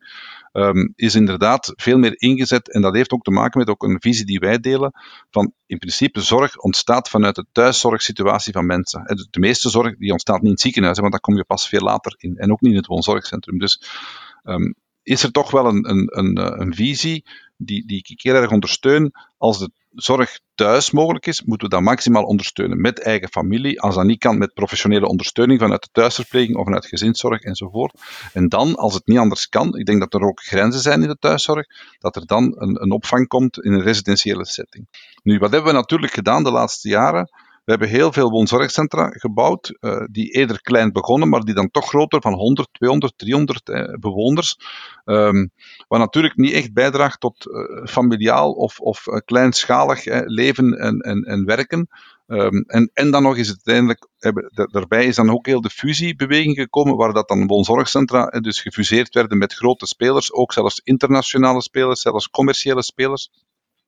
um, 0.53 0.93
is 0.95 1.15
inderdaad 1.15 1.73
veel 1.75 1.97
meer 1.97 2.21
ingezet. 2.21 2.71
En 2.71 2.81
dat 2.81 2.95
heeft 2.95 3.11
ook 3.11 3.23
te 3.23 3.31
maken 3.31 3.59
met 3.59 3.69
ook 3.69 3.83
een 3.83 4.01
visie 4.01 4.25
die 4.25 4.39
wij 4.39 4.59
delen. 4.59 4.91
Van 5.29 5.53
in 5.65 5.77
principe 5.77 6.21
zorg 6.21 6.57
ontstaat 6.57 7.09
vanuit 7.09 7.35
de 7.35 7.45
thuiszorgsituatie 7.51 8.53
van 8.53 8.65
mensen. 8.65 9.27
De 9.29 9.39
meeste 9.39 9.69
zorg 9.69 9.97
die 9.97 10.11
ontstaat 10.11 10.37
niet 10.37 10.45
in 10.45 10.51
het 10.51 10.61
ziekenhuis, 10.61 10.99
want 10.99 11.11
daar 11.11 11.21
kom 11.21 11.35
je 11.35 11.43
pas 11.43 11.67
veel 11.67 11.81
later 11.81 12.15
in. 12.17 12.37
En 12.37 12.51
ook 12.51 12.61
niet 12.61 12.71
in 12.71 12.77
het 12.77 12.87
woonzorgcentrum. 12.87 13.57
Dus 13.57 13.83
um, 14.43 14.75
is 15.03 15.23
er 15.23 15.31
toch 15.31 15.51
wel 15.51 15.65
een, 15.65 15.89
een, 15.89 16.17
een, 16.17 16.61
een 16.61 16.75
visie 16.75 17.25
die, 17.57 17.87
die 17.87 18.05
ik 18.07 18.21
heel 18.21 18.35
erg 18.35 18.51
ondersteun. 18.51 19.11
Als 19.37 19.59
de 19.59 19.71
zorg 19.89 20.39
thuis 20.55 20.91
mogelijk 20.91 21.25
is, 21.25 21.41
moeten 21.43 21.69
we 21.69 21.75
dat 21.75 21.83
maximaal 21.83 22.23
ondersteunen 22.23 22.81
met 22.81 23.01
eigen 23.01 23.29
familie. 23.29 23.81
Als 23.81 23.95
dat 23.95 24.03
niet 24.03 24.19
kan, 24.19 24.37
met 24.37 24.53
professionele 24.53 25.07
ondersteuning 25.07 25.59
vanuit 25.59 25.81
de 25.81 25.89
thuisverpleging 25.91 26.57
of 26.57 26.63
vanuit 26.63 26.85
gezinszorg 26.85 27.41
enzovoort. 27.41 27.93
En 28.33 28.47
dan, 28.47 28.75
als 28.75 28.93
het 28.93 29.07
niet 29.07 29.17
anders 29.17 29.49
kan, 29.49 29.77
ik 29.77 29.85
denk 29.85 29.99
dat 29.99 30.13
er 30.13 30.27
ook 30.27 30.41
grenzen 30.41 30.81
zijn 30.81 31.01
in 31.01 31.07
de 31.07 31.17
thuiszorg, 31.19 31.65
dat 31.99 32.15
er 32.15 32.25
dan 32.25 32.55
een, 32.57 32.81
een 32.81 32.91
opvang 32.91 33.27
komt 33.27 33.63
in 33.63 33.73
een 33.73 33.81
residentiële 33.81 34.45
setting. 34.45 34.87
Nu, 35.23 35.37
wat 35.37 35.51
hebben 35.51 35.71
we 35.71 35.77
natuurlijk 35.77 36.13
gedaan 36.13 36.43
de 36.43 36.51
laatste 36.51 36.89
jaren? 36.89 37.29
We 37.69 37.75
hebben 37.75 37.97
heel 37.97 38.11
veel 38.11 38.29
woonzorgcentra 38.29 39.09
gebouwd, 39.09 39.77
uh, 39.79 40.03
die 40.11 40.31
eerder 40.31 40.61
klein 40.61 40.91
begonnen, 40.91 41.29
maar 41.29 41.41
die 41.41 41.53
dan 41.53 41.71
toch 41.71 41.87
groter 41.87 42.21
van 42.21 42.33
100, 42.33 42.69
200, 42.71 43.13
300 43.15 43.69
eh, 43.69 43.93
bewoners. 43.99 44.57
Um, 45.05 45.51
wat 45.87 45.99
natuurlijk 45.99 46.35
niet 46.35 46.53
echt 46.53 46.73
bijdraagt 46.73 47.19
tot 47.19 47.45
uh, 47.45 47.85
familiaal 47.85 48.51
of, 48.51 48.79
of 48.79 49.03
kleinschalig 49.25 50.05
leven 50.25 50.73
en, 50.73 50.99
en, 50.99 51.23
en 51.23 51.45
werken. 51.45 51.87
Um, 52.27 52.63
en, 52.67 52.89
en 52.93 53.11
dan 53.11 53.23
nog 53.23 53.37
is 53.37 53.47
het 53.47 53.61
uiteindelijk, 53.65 54.07
daarbij 54.71 55.05
is 55.05 55.15
dan 55.15 55.31
ook 55.31 55.45
heel 55.45 55.61
de 55.61 55.69
fusiebeweging 55.69 56.55
gekomen, 56.55 56.97
waar 56.97 57.13
dat 57.13 57.27
dan 57.27 57.47
woonzorgcentra 57.47 58.25
dus 58.25 58.61
gefuseerd 58.61 59.13
werden 59.13 59.37
met 59.37 59.53
grote 59.53 59.85
spelers, 59.85 60.33
ook 60.33 60.53
zelfs 60.53 60.81
internationale 60.83 61.61
spelers, 61.61 62.01
zelfs 62.01 62.29
commerciële 62.29 62.83
spelers 62.83 63.29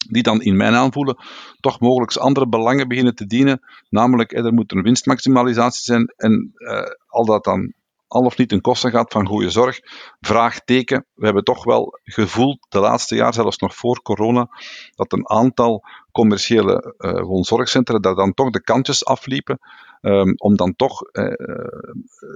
die 0.10 0.24
dan 0.24 0.42
in 0.42 0.58
mijn 0.58 0.76
aanvoelen 0.76 1.18
toch 1.60 1.80
mogelijk 1.80 2.16
andere 2.16 2.48
belangen 2.48 2.88
beginnen 2.88 3.16
te 3.16 3.26
dienen. 3.26 3.62
Namelijk, 3.90 4.32
er 4.32 4.54
moet 4.54 4.72
een 4.72 4.82
winstmaximalisatie 4.82 5.84
zijn 5.84 6.14
en 6.18 6.54
uh, 6.58 6.82
al 7.08 7.26
dat 7.26 7.44
dan 7.44 7.74
al 8.12 8.22
of 8.22 8.38
niet 8.38 8.50
ten 8.50 8.62
koste 8.62 8.90
gaat 8.90 9.12
van 9.12 9.28
goede 9.28 9.50
zorg. 9.50 9.80
Vraagteken. 10.20 11.06
We 11.14 11.26
hebben 11.26 11.44
toch 11.44 11.64
wel 11.64 12.00
gevoeld, 12.04 12.66
de 12.70 12.80
laatste 12.80 13.16
jaar, 13.16 13.34
zelfs 13.34 13.58
nog 13.58 13.76
voor 13.76 14.02
corona, 14.02 14.48
dat 14.96 15.14
een 15.14 15.30
aantal 15.30 15.84
commerciële 16.12 16.96
uh, 16.98 17.22
woonzorgcentra 17.22 18.00
daar 18.00 18.16
dan 18.16 18.34
toch 18.34 18.50
de 18.50 18.64
kantjes 18.64 19.06
afliepen. 19.06 19.60
Um, 20.02 20.34
om 20.38 20.56
dan 20.56 20.76
toch 20.76 21.02
uh, 21.12 21.34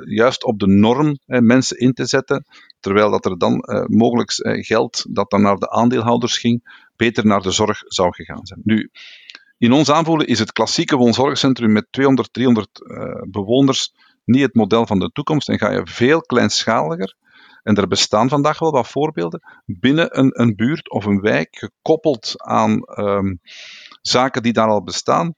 juist 0.04 0.44
op 0.44 0.60
de 0.60 0.68
norm 0.68 1.20
mensen 1.26 1.78
in 1.78 1.94
te 1.94 2.06
zetten, 2.06 2.46
terwijl 2.80 3.12
dat 3.12 3.26
er 3.26 3.38
dan 3.38 3.64
mogelijk 3.88 4.32
geld 4.66 5.06
dat 5.10 5.30
dan 5.30 5.42
naar 5.42 5.56
de 5.56 5.70
aandeelhouders 5.70 6.38
ging, 6.38 6.86
beter 6.96 7.26
naar 7.26 7.42
de 7.42 7.52
zorg 7.52 7.84
zou 7.86 8.14
gegaan 8.14 8.46
zijn. 8.46 8.62
Nu, 8.64 8.90
in 9.58 9.72
ons 9.72 9.92
aanvoelen 9.92 10.28
is 10.28 10.40
het 10.40 10.52
klassieke 10.52 10.96
woonzorgcentrum 10.96 11.72
met 11.72 11.88
200, 11.90 12.34
300 12.34 12.70
bewoners 13.32 13.94
niet 14.26 14.42
het 14.42 14.56
model 14.56 14.88
van 14.88 15.00
de 15.00 15.10
toekomst 15.14 15.50
en 15.50 15.60
ga 15.60 15.72
je 15.72 15.82
veel 15.84 16.22
kleinschaliger 16.22 17.16
en 17.64 17.76
er 17.76 17.88
bestaan 17.88 18.30
vandaag 18.30 18.60
wel 18.60 18.72
wat 18.72 18.88
voorbeelden, 18.88 19.42
binnen 19.66 20.20
een, 20.20 20.42
een 20.42 20.56
buurt 20.56 20.90
of 20.90 21.06
een 21.06 21.22
wijk, 21.22 21.56
gekoppeld 21.58 22.34
aan 22.36 22.72
um, 23.00 23.40
zaken 24.02 24.44
die 24.44 24.54
daar 24.54 24.68
al 24.68 24.84
bestaan, 24.84 25.34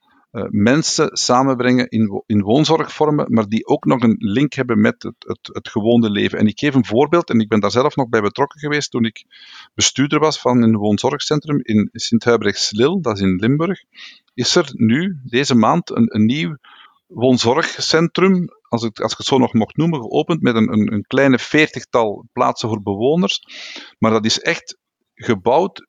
mensen 0.50 1.16
samenbrengen 1.16 1.88
in, 1.88 2.22
in 2.26 2.42
woonzorgvormen, 2.42 3.26
maar 3.28 3.48
die 3.48 3.66
ook 3.66 3.84
nog 3.84 4.02
een 4.02 4.16
link 4.18 4.52
hebben 4.52 4.80
met 4.80 5.02
het, 5.02 5.14
het, 5.18 5.50
het 5.52 5.68
gewone 5.68 6.10
leven. 6.10 6.38
En 6.38 6.46
ik 6.46 6.58
geef 6.58 6.74
een 6.74 6.84
voorbeeld, 6.84 7.30
en 7.30 7.40
ik 7.40 7.48
ben 7.48 7.60
daar 7.60 7.70
zelf 7.70 7.96
nog 7.96 8.08
bij 8.08 8.20
betrokken 8.20 8.60
geweest 8.60 8.90
toen 8.90 9.04
ik 9.04 9.24
bestuurder 9.74 10.18
was 10.18 10.40
van 10.40 10.62
een 10.62 10.76
woonzorgcentrum 10.76 11.60
in 11.62 11.88
Sint-Huibrechtslil, 11.92 13.00
dat 13.00 13.16
is 13.16 13.22
in 13.22 13.36
Limburg. 13.36 13.82
Is 14.34 14.54
er 14.54 14.70
nu, 14.72 15.20
deze 15.24 15.54
maand, 15.54 15.90
een, 15.90 16.14
een 16.14 16.24
nieuw 16.24 16.56
woonzorgcentrum, 17.06 18.48
als 18.68 18.82
ik, 18.82 19.00
als 19.00 19.12
ik 19.12 19.18
het 19.18 19.26
zo 19.26 19.38
nog 19.38 19.52
mocht 19.52 19.76
noemen, 19.76 20.00
geopend 20.00 20.42
met 20.42 20.54
een, 20.54 20.72
een, 20.72 20.92
een 20.92 21.06
kleine 21.06 21.38
veertigtal 21.38 22.26
plaatsen 22.32 22.68
voor 22.68 22.82
bewoners. 22.82 23.42
Maar 23.98 24.10
dat 24.10 24.24
is 24.24 24.40
echt 24.40 24.78
gebouwd 25.14 25.86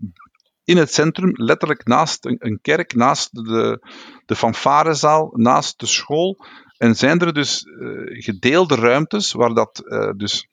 in 0.70 0.78
het 0.78 0.94
centrum, 0.94 1.32
letterlijk 1.34 1.86
naast 1.86 2.26
een, 2.26 2.60
kerk, 2.62 2.96
naast 2.96 3.30
de, 3.32 3.88
de 4.26 4.36
fanfarezaal, 4.36 5.32
naast 5.36 5.80
de 5.80 5.86
school. 5.86 6.46
En 6.78 6.96
zijn 6.96 7.20
er 7.20 7.34
dus 7.34 7.64
uh, 7.64 8.24
gedeelde 8.24 8.76
ruimtes 8.76 9.32
waar 9.32 9.54
dat 9.54 9.82
uh, 9.86 10.12
dus 10.18 10.48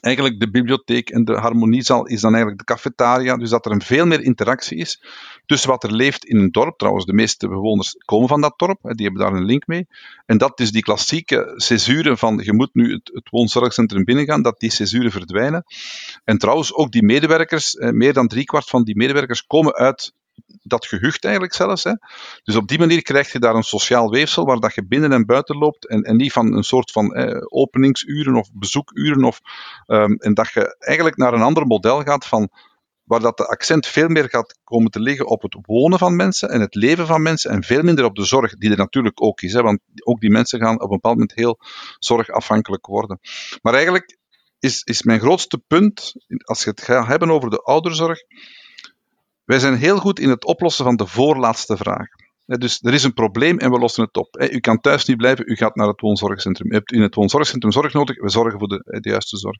eigenlijk 0.00 0.40
de 0.40 0.50
bibliotheek 0.50 1.10
en 1.10 1.24
de 1.24 1.32
harmoniezaal 1.32 2.06
is 2.06 2.20
dan 2.20 2.34
eigenlijk 2.34 2.66
de 2.66 2.74
cafetaria. 2.74 3.36
Dus 3.36 3.50
dat 3.50 3.66
er 3.66 3.72
een 3.72 3.82
veel 3.82 4.06
meer 4.06 4.22
interactie 4.22 4.78
is 4.78 5.02
tussen 5.46 5.70
wat 5.70 5.84
er 5.84 5.92
leeft 5.92 6.24
in 6.24 6.36
een 6.36 6.50
dorp. 6.50 6.78
Trouwens, 6.78 7.06
de 7.06 7.12
meeste 7.12 7.48
bewoners 7.48 7.94
komen 8.04 8.28
van 8.28 8.40
dat 8.40 8.58
dorp, 8.58 8.78
die 8.82 9.06
hebben 9.06 9.22
daar 9.22 9.32
een 9.32 9.44
link 9.44 9.66
mee. 9.66 9.86
En 10.26 10.38
dat 10.38 10.60
is 10.60 10.72
die 10.72 10.82
klassieke 10.82 11.52
césure 11.56 12.16
van 12.16 12.40
je 12.42 12.52
moet 12.52 12.70
nu 12.72 12.92
het, 12.92 13.28
woonzorgcentrum 13.30 14.04
binnengaan, 14.04 14.42
dat 14.42 14.60
die 14.60 14.70
césure 14.70 15.10
verdwijnen. 15.10 15.64
En 16.24 16.38
trouwens, 16.38 16.74
ook 16.74 16.92
die 16.92 17.02
medewerkers, 17.02 17.74
meer 17.74 18.12
dan 18.12 18.28
driekwart 18.28 18.68
van 18.68 18.84
die 18.84 18.96
medewerkers 18.96 19.46
komen 19.46 19.74
uit 19.74 20.12
dat 20.62 20.86
gehucht 20.86 21.24
eigenlijk 21.24 21.54
zelfs. 21.54 21.84
Hè. 21.84 21.92
Dus 22.42 22.56
op 22.56 22.68
die 22.68 22.78
manier 22.78 23.02
krijg 23.02 23.32
je 23.32 23.38
daar 23.38 23.54
een 23.54 23.62
sociaal 23.62 24.10
weefsel 24.10 24.44
waar 24.44 24.60
dat 24.60 24.74
je 24.74 24.86
binnen 24.86 25.12
en 25.12 25.26
buiten 25.26 25.56
loopt 25.56 25.88
en, 25.88 26.02
en 26.02 26.16
niet 26.16 26.32
van 26.32 26.56
een 26.56 26.62
soort 26.62 26.90
van 26.90 27.14
eh, 27.14 27.42
openingsuren 27.48 28.34
of 28.34 28.48
bezoekuren. 28.52 29.24
Of, 29.24 29.40
um, 29.86 30.16
en 30.16 30.34
dat 30.34 30.52
je 30.52 30.76
eigenlijk 30.78 31.16
naar 31.16 31.32
een 31.32 31.42
ander 31.42 31.66
model 31.66 32.02
gaat 32.02 32.26
van 32.26 32.50
waar 33.08 33.20
dat 33.20 33.36
de 33.36 33.46
accent 33.46 33.86
veel 33.86 34.08
meer 34.08 34.28
gaat 34.28 34.58
komen 34.64 34.90
te 34.90 35.00
liggen 35.00 35.26
op 35.26 35.42
het 35.42 35.58
wonen 35.62 35.98
van 35.98 36.16
mensen 36.16 36.48
en 36.48 36.60
het 36.60 36.74
leven 36.74 37.06
van 37.06 37.22
mensen 37.22 37.50
en 37.50 37.62
veel 37.62 37.82
minder 37.82 38.04
op 38.04 38.14
de 38.14 38.24
zorg, 38.24 38.56
die 38.56 38.70
er 38.70 38.76
natuurlijk 38.76 39.22
ook 39.22 39.40
is. 39.40 39.52
Hè, 39.52 39.62
want 39.62 39.80
ook 40.02 40.20
die 40.20 40.30
mensen 40.30 40.60
gaan 40.60 40.74
op 40.74 40.82
een 40.82 40.88
bepaald 40.88 41.14
moment 41.14 41.34
heel 41.34 41.58
zorgafhankelijk 41.98 42.86
worden. 42.86 43.20
Maar 43.62 43.74
eigenlijk 43.74 44.18
is, 44.58 44.82
is 44.82 45.02
mijn 45.02 45.20
grootste 45.20 45.58
punt, 45.58 46.12
als 46.44 46.64
je 46.64 46.70
het 46.70 46.82
gaat 46.82 47.06
hebben 47.06 47.30
over 47.30 47.50
de 47.50 47.62
ouderzorg, 47.62 48.18
wij 49.48 49.58
zijn 49.58 49.76
heel 49.76 49.98
goed 49.98 50.18
in 50.18 50.28
het 50.28 50.44
oplossen 50.44 50.84
van 50.84 50.96
de 50.96 51.06
voorlaatste 51.06 51.76
vraag. 51.76 52.06
Dus 52.44 52.78
er 52.82 52.94
is 52.94 53.04
een 53.04 53.12
probleem 53.12 53.58
en 53.58 53.70
we 53.70 53.78
lossen 53.78 54.04
het 54.04 54.16
op. 54.16 54.42
U 54.50 54.60
kan 54.60 54.80
thuis 54.80 55.04
niet 55.04 55.16
blijven, 55.16 55.50
u 55.50 55.56
gaat 55.56 55.74
naar 55.74 55.88
het 55.88 56.00
woonzorgcentrum. 56.00 56.70
U 56.70 56.74
hebt 56.74 56.92
in 56.92 57.02
het 57.02 57.14
woonzorgcentrum 57.14 57.72
zorg 57.72 57.92
nodig, 57.92 58.20
we 58.20 58.28
zorgen 58.28 58.58
voor 58.58 58.68
de, 58.68 59.00
de 59.00 59.08
juiste 59.08 59.36
zorg. 59.36 59.56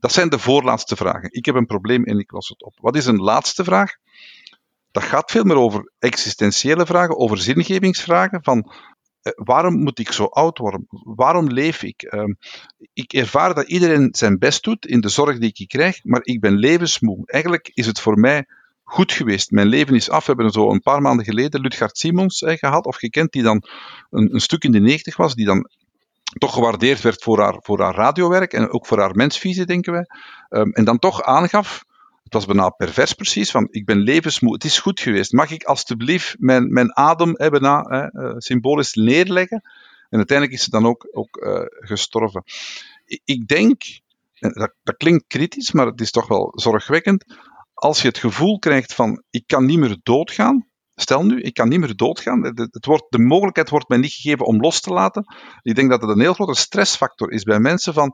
Dat 0.00 0.12
zijn 0.12 0.28
de 0.28 0.38
voorlaatste 0.38 0.96
vragen. 0.96 1.32
Ik 1.32 1.44
heb 1.44 1.54
een 1.54 1.66
probleem 1.66 2.04
en 2.04 2.18
ik 2.18 2.32
los 2.32 2.48
het 2.48 2.62
op. 2.62 2.74
Wat 2.80 2.96
is 2.96 3.06
een 3.06 3.16
laatste 3.16 3.64
vraag? 3.64 3.92
Dat 4.90 5.02
gaat 5.02 5.30
veel 5.30 5.44
meer 5.44 5.56
over 5.56 5.92
existentiële 5.98 6.86
vragen, 6.86 7.16
over 7.16 7.38
zingevingsvragen. 7.38 8.42
Van 8.42 8.72
eh, 9.22 9.32
waarom 9.34 9.82
moet 9.82 9.98
ik 9.98 10.12
zo 10.12 10.24
oud 10.24 10.58
worden? 10.58 10.86
Waarom 11.02 11.48
leef 11.48 11.82
ik? 11.82 12.02
Ehm, 12.02 12.32
ik 12.92 13.12
ervaar 13.12 13.54
dat 13.54 13.68
iedereen 13.68 14.08
zijn 14.10 14.38
best 14.38 14.64
doet 14.64 14.86
in 14.86 15.00
de 15.00 15.08
zorg 15.08 15.38
die 15.38 15.52
ik 15.54 15.68
krijg, 15.68 16.04
maar 16.04 16.20
ik 16.22 16.40
ben 16.40 16.56
levensmoe. 16.56 17.26
Eigenlijk 17.26 17.70
is 17.74 17.86
het 17.86 18.00
voor 18.00 18.18
mij 18.18 18.46
goed 18.88 19.12
geweest. 19.12 19.50
Mijn 19.50 19.66
leven 19.66 19.94
is 19.94 20.10
af. 20.10 20.26
We 20.26 20.32
hebben 20.32 20.52
zo 20.52 20.70
een 20.70 20.80
paar 20.80 21.02
maanden 21.02 21.24
geleden 21.24 21.60
Ludgard 21.60 21.98
Simons 21.98 22.42
eh, 22.42 22.56
gehad, 22.56 22.86
of 22.86 22.96
gekend, 22.96 23.32
die 23.32 23.42
dan 23.42 23.62
een, 24.10 24.34
een 24.34 24.40
stuk 24.40 24.64
in 24.64 24.72
de 24.72 24.80
negentig 24.80 25.16
was, 25.16 25.34
die 25.34 25.46
dan 25.46 25.68
toch 26.38 26.52
gewaardeerd 26.52 27.00
werd 27.00 27.22
voor 27.22 27.40
haar, 27.40 27.58
voor 27.62 27.80
haar 27.80 27.94
radiowerk 27.94 28.52
en 28.52 28.70
ook 28.70 28.86
voor 28.86 28.98
haar 28.98 29.14
mensvisie, 29.14 29.64
denken 29.64 29.92
wij. 29.92 30.06
Um, 30.48 30.72
en 30.72 30.84
dan 30.84 30.98
toch 30.98 31.22
aangaf, 31.22 31.84
het 32.22 32.32
was 32.32 32.46
bijna 32.46 32.68
pervers 32.68 33.12
precies, 33.12 33.50
van 33.50 33.68
ik 33.70 33.84
ben 33.84 33.98
levensmoe, 33.98 34.52
het 34.52 34.64
is 34.64 34.78
goed 34.78 35.00
geweest. 35.00 35.32
Mag 35.32 35.50
ik 35.50 35.64
alstublieft 35.64 36.36
mijn, 36.38 36.72
mijn 36.72 36.96
adem 36.96 37.34
hebben 37.36 37.62
na, 37.62 38.10
uh, 38.12 38.34
symbolisch 38.36 38.94
neerleggen? 38.94 39.62
En 40.08 40.16
uiteindelijk 40.16 40.58
is 40.58 40.64
ze 40.64 40.70
dan 40.70 40.86
ook, 40.86 41.08
ook 41.10 41.36
uh, 41.36 41.60
gestorven. 41.66 42.42
Ik, 43.04 43.20
ik 43.24 43.48
denk, 43.48 43.82
dat, 44.38 44.72
dat 44.82 44.96
klinkt 44.96 45.24
kritisch, 45.26 45.72
maar 45.72 45.86
het 45.86 46.00
is 46.00 46.10
toch 46.10 46.28
wel 46.28 46.52
zorgwekkend, 46.54 47.24
als 47.76 48.02
je 48.02 48.08
het 48.08 48.18
gevoel 48.18 48.58
krijgt 48.58 48.94
van 48.94 49.22
ik 49.30 49.46
kan 49.46 49.64
niet 49.64 49.78
meer 49.78 49.98
doodgaan, 50.02 50.68
stel 50.94 51.24
nu, 51.24 51.40
ik 51.40 51.54
kan 51.54 51.68
niet 51.68 51.80
meer 51.80 51.96
doodgaan, 51.96 52.42
het 52.42 52.86
wordt, 52.86 53.04
de 53.08 53.18
mogelijkheid 53.18 53.70
wordt 53.70 53.88
mij 53.88 53.98
niet 53.98 54.12
gegeven 54.12 54.46
om 54.46 54.60
los 54.60 54.80
te 54.80 54.92
laten. 54.92 55.24
Ik 55.62 55.74
denk 55.74 55.90
dat 55.90 56.00
het 56.00 56.10
een 56.10 56.20
heel 56.20 56.34
grote 56.34 56.60
stressfactor 56.60 57.32
is 57.32 57.42
bij 57.42 57.60
mensen 57.60 57.94
van, 57.94 58.12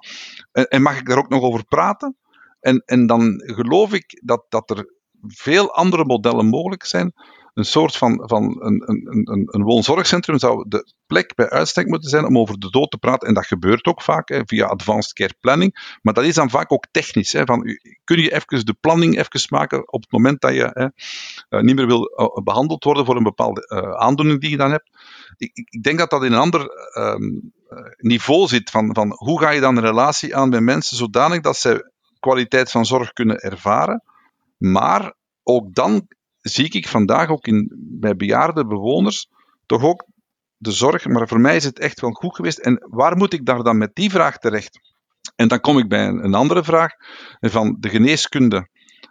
en 0.53 0.83
mag 0.83 0.99
ik 0.99 1.09
daar 1.09 1.19
ook 1.19 1.29
nog 1.29 1.43
over 1.43 1.65
praten? 1.65 2.17
En, 2.61 2.83
en 2.85 3.07
dan 3.07 3.43
geloof 3.45 3.93
ik 3.93 4.21
dat, 4.25 4.45
dat 4.49 4.71
er 4.71 4.95
veel 5.27 5.75
andere 5.75 6.05
modellen 6.05 6.47
mogelijk 6.47 6.85
zijn 6.85 7.13
een 7.55 7.65
soort 7.65 7.97
van, 7.97 8.23
van 8.27 8.63
een, 8.63 8.83
een, 8.87 9.31
een, 9.31 9.49
een 9.51 9.63
woonzorgcentrum 9.63 10.39
zou 10.39 10.65
de 10.69 10.93
plek 11.07 11.35
bij 11.35 11.51
uitstek 11.51 11.87
moeten 11.87 12.11
zijn 12.11 12.27
om 12.27 12.39
over 12.39 12.59
de 12.59 12.71
dood 12.71 12.91
te 12.91 12.99
praten. 12.99 13.29
En 13.29 13.35
dat 13.35 13.47
gebeurt 13.47 13.87
ook 13.87 14.03
vaak 14.03 14.29
hè, 14.29 14.41
via 14.45 14.67
advanced 14.67 15.13
care 15.13 15.35
planning. 15.41 15.99
Maar 16.03 16.15
dat 16.15 16.25
is 16.25 16.35
dan 16.35 16.51
vaak 16.51 16.73
ook 16.73 16.87
technisch. 16.91 17.33
Hè, 17.33 17.45
van, 17.45 17.79
kun 18.05 18.23
je 18.23 18.35
even 18.35 18.67
de 18.67 18.77
planning 18.81 19.19
even 19.19 19.47
maken 19.49 19.93
op 19.93 20.01
het 20.03 20.13
moment 20.13 20.41
dat 20.41 20.55
je 20.55 20.71
hè, 20.73 20.87
eh, 21.49 21.65
niet 21.65 21.75
meer 21.75 21.87
wil 21.87 22.07
eh, 22.07 22.43
behandeld 22.43 22.85
worden 22.85 23.05
voor 23.05 23.17
een 23.17 23.23
bepaalde 23.23 23.67
uh, 23.69 23.93
aandoening 23.93 24.41
die 24.41 24.51
je 24.51 24.57
dan 24.57 24.71
hebt. 24.71 24.91
Ik, 25.37 25.51
ik, 25.55 25.83
denk 25.83 25.99
dat 25.99 26.11
dat 26.11 26.25
in 26.25 26.33
een 26.33 26.39
ander 26.39 26.69
um, 26.99 27.53
niveau 27.97 28.49
zit. 28.49 28.71
Van, 28.71 28.95
van 28.95 29.13
hoe 29.17 29.41
ga 29.41 29.51
je 29.51 29.61
dan 29.61 29.77
een 29.77 29.83
relatie 29.83 30.37
aan 30.37 30.49
met 30.49 30.61
mensen 30.61 30.97
zodanig 30.97 31.41
dat 31.41 31.57
ze 31.57 31.93
kwaliteit 32.21 32.71
van 32.71 32.87
zorg 32.87 33.13
kunnen 33.13 33.39
ervaren. 33.39 34.03
Maar 34.59 35.15
ook 35.43 35.75
dan 35.75 36.09
zie 36.43 36.69
ik 36.69 36.89
vandaag 36.89 37.29
ook 37.29 37.47
in, 37.47 37.73
bij 37.77 38.17
bejaarde 38.17 38.67
bewoners 38.67 39.29
toch 39.67 39.83
ook 39.83 40.07
de 40.57 40.73
zorg, 40.73 41.07
maar 41.07 41.29
voor 41.29 41.41
mij 41.41 41.57
is 41.57 41.65
het 41.65 41.79
echt 41.79 42.01
wel 42.01 42.11
goed 42.11 42.37
geweest. 42.37 42.59
En 42.59 42.87
waar 42.91 43.17
moet 43.17 43.33
ik 43.33 43.47
daar 43.47 43.63
dan 43.63 43.79
met 43.79 43.95
die 43.95 44.11
vraag 44.11 44.39
terecht? 44.39 44.79
En 45.37 45.49
dan 45.49 45.61
kom 45.61 45.79
ik 45.79 45.89
bij 45.89 46.07
een, 46.07 46.35
andere 46.35 46.65
vraag 46.65 46.91
van 47.41 47.77
de 47.81 47.89
geneeskunde 47.89 48.69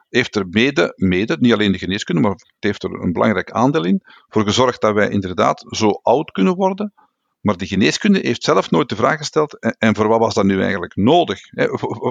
heeft 0.10 0.36
er 0.36 0.48
mede, 0.50 0.94
mede, 0.96 1.38
niet 1.40 1.54
alleen 1.54 1.72
de 1.72 1.78
geneeskunde, 1.78 2.22
maar 2.22 2.32
het 2.32 2.56
heeft 2.60 2.84
er 2.84 2.92
een 2.92 3.12
belangrijk 3.12 3.52
aandeel 3.52 3.84
in, 3.84 4.02
voor 4.28 4.44
gezorgd 4.44 4.82
dat 4.82 4.94
wij 4.94 5.10
inderdaad 5.10 5.66
zo 5.70 5.90
oud 5.90 6.32
kunnen 6.32 6.56
worden. 6.56 6.94
Maar 7.42 7.58
de 7.58 7.68
geneeskunde 7.68 8.20
heeft 8.20 8.44
zelf 8.44 8.72
nooit 8.72 8.90
de 8.90 8.96
vraag 8.96 9.18
gesteld, 9.18 9.60
en 9.78 9.96
voor 9.96 10.08
wat 10.08 10.20
was 10.20 10.34
dat 10.34 10.46
nu 10.46 10.62
eigenlijk 10.62 10.96
nodig? 10.96 11.40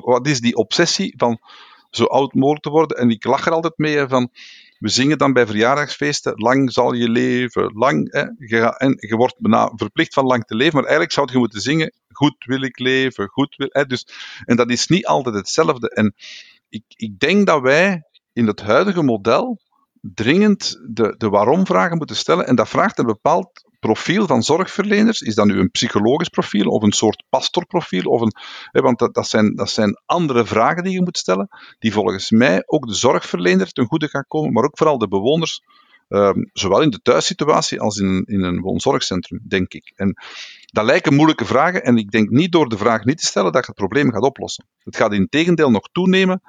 Wat 0.04 0.26
is 0.26 0.40
die 0.40 0.56
obsessie 0.56 1.14
van 1.16 1.38
zo 1.90 2.04
oud 2.04 2.34
mogelijk 2.34 2.62
te 2.62 2.70
worden? 2.70 2.96
En 2.96 3.10
ik 3.10 3.24
lach 3.24 3.46
er 3.46 3.52
altijd 3.52 3.78
mee 3.78 4.08
van, 4.08 4.30
we 4.80 4.88
zingen 4.88 5.18
dan 5.18 5.32
bij 5.32 5.46
verjaardagsfeesten, 5.46 6.32
lang 6.36 6.72
zal 6.72 6.92
je 6.92 7.08
leven, 7.08 7.72
lang, 7.74 8.12
hè, 8.12 8.20
je, 8.38 8.76
en 8.78 8.96
je 8.98 9.16
wordt 9.16 9.36
verplicht 9.74 10.14
van 10.14 10.24
lang 10.24 10.44
te 10.44 10.54
leven, 10.54 10.74
maar 10.74 10.82
eigenlijk 10.82 11.12
zou 11.12 11.32
je 11.32 11.38
moeten 11.38 11.60
zingen, 11.60 11.92
goed 12.08 12.44
wil 12.44 12.62
ik 12.62 12.78
leven, 12.78 13.28
goed 13.28 13.56
wil, 13.56 13.68
hè, 13.70 13.86
dus, 13.86 14.06
en 14.44 14.56
dat 14.56 14.70
is 14.70 14.86
niet 14.86 15.06
altijd 15.06 15.34
hetzelfde. 15.34 15.90
En 15.90 16.14
ik, 16.68 16.82
ik 16.88 17.18
denk 17.18 17.46
dat 17.46 17.62
wij 17.62 18.02
in 18.32 18.46
het 18.46 18.60
huidige 18.60 19.02
model 19.02 19.58
dringend 20.00 20.80
de, 20.88 21.14
de 21.18 21.28
waarom-vragen 21.28 21.96
moeten 21.96 22.16
stellen, 22.16 22.46
en 22.46 22.54
dat 22.56 22.68
vraagt 22.68 22.98
een 22.98 23.06
bepaald 23.06 23.69
profiel 23.80 24.26
van 24.26 24.42
zorgverleners, 24.42 25.20
is 25.20 25.34
dat 25.34 25.46
nu 25.46 25.58
een 25.58 25.70
psychologisch 25.70 26.28
profiel 26.28 26.66
of 26.66 26.82
een 26.82 26.92
soort 26.92 27.22
pastorprofiel? 27.28 28.10
Of 28.10 28.20
een, 28.20 28.32
hè, 28.70 28.80
want 28.80 28.98
dat, 28.98 29.14
dat, 29.14 29.28
zijn, 29.28 29.54
dat 29.54 29.70
zijn 29.70 30.00
andere 30.06 30.46
vragen 30.46 30.82
die 30.82 30.92
je 30.92 31.02
moet 31.02 31.18
stellen, 31.18 31.48
die 31.78 31.92
volgens 31.92 32.30
mij 32.30 32.62
ook 32.66 32.86
de 32.86 32.94
zorgverlener 32.94 33.72
ten 33.72 33.86
goede 33.86 34.08
gaan 34.08 34.24
komen, 34.28 34.52
maar 34.52 34.64
ook 34.64 34.78
vooral 34.78 34.98
de 34.98 35.08
bewoners, 35.08 35.62
um, 36.08 36.50
zowel 36.52 36.82
in 36.82 36.90
de 36.90 37.00
thuissituatie 37.02 37.80
als 37.80 37.96
in, 37.96 38.24
in 38.26 38.42
een 38.42 38.60
woonzorgcentrum, 38.60 39.40
denk 39.48 39.72
ik. 39.72 39.92
En 39.94 40.14
dat 40.66 40.84
lijken 40.84 41.14
moeilijke 41.14 41.44
vragen 41.44 41.84
en 41.84 41.96
ik 41.96 42.10
denk 42.10 42.30
niet 42.30 42.52
door 42.52 42.68
de 42.68 42.78
vraag 42.78 43.04
niet 43.04 43.18
te 43.18 43.26
stellen 43.26 43.52
dat 43.52 43.60
je 43.60 43.70
het 43.70 43.80
probleem 43.80 44.12
gaat 44.12 44.22
oplossen. 44.22 44.66
Het 44.84 44.96
gaat 44.96 45.12
in 45.12 45.28
tegendeel 45.28 45.70
nog 45.70 45.88
toenemen, 45.92 46.42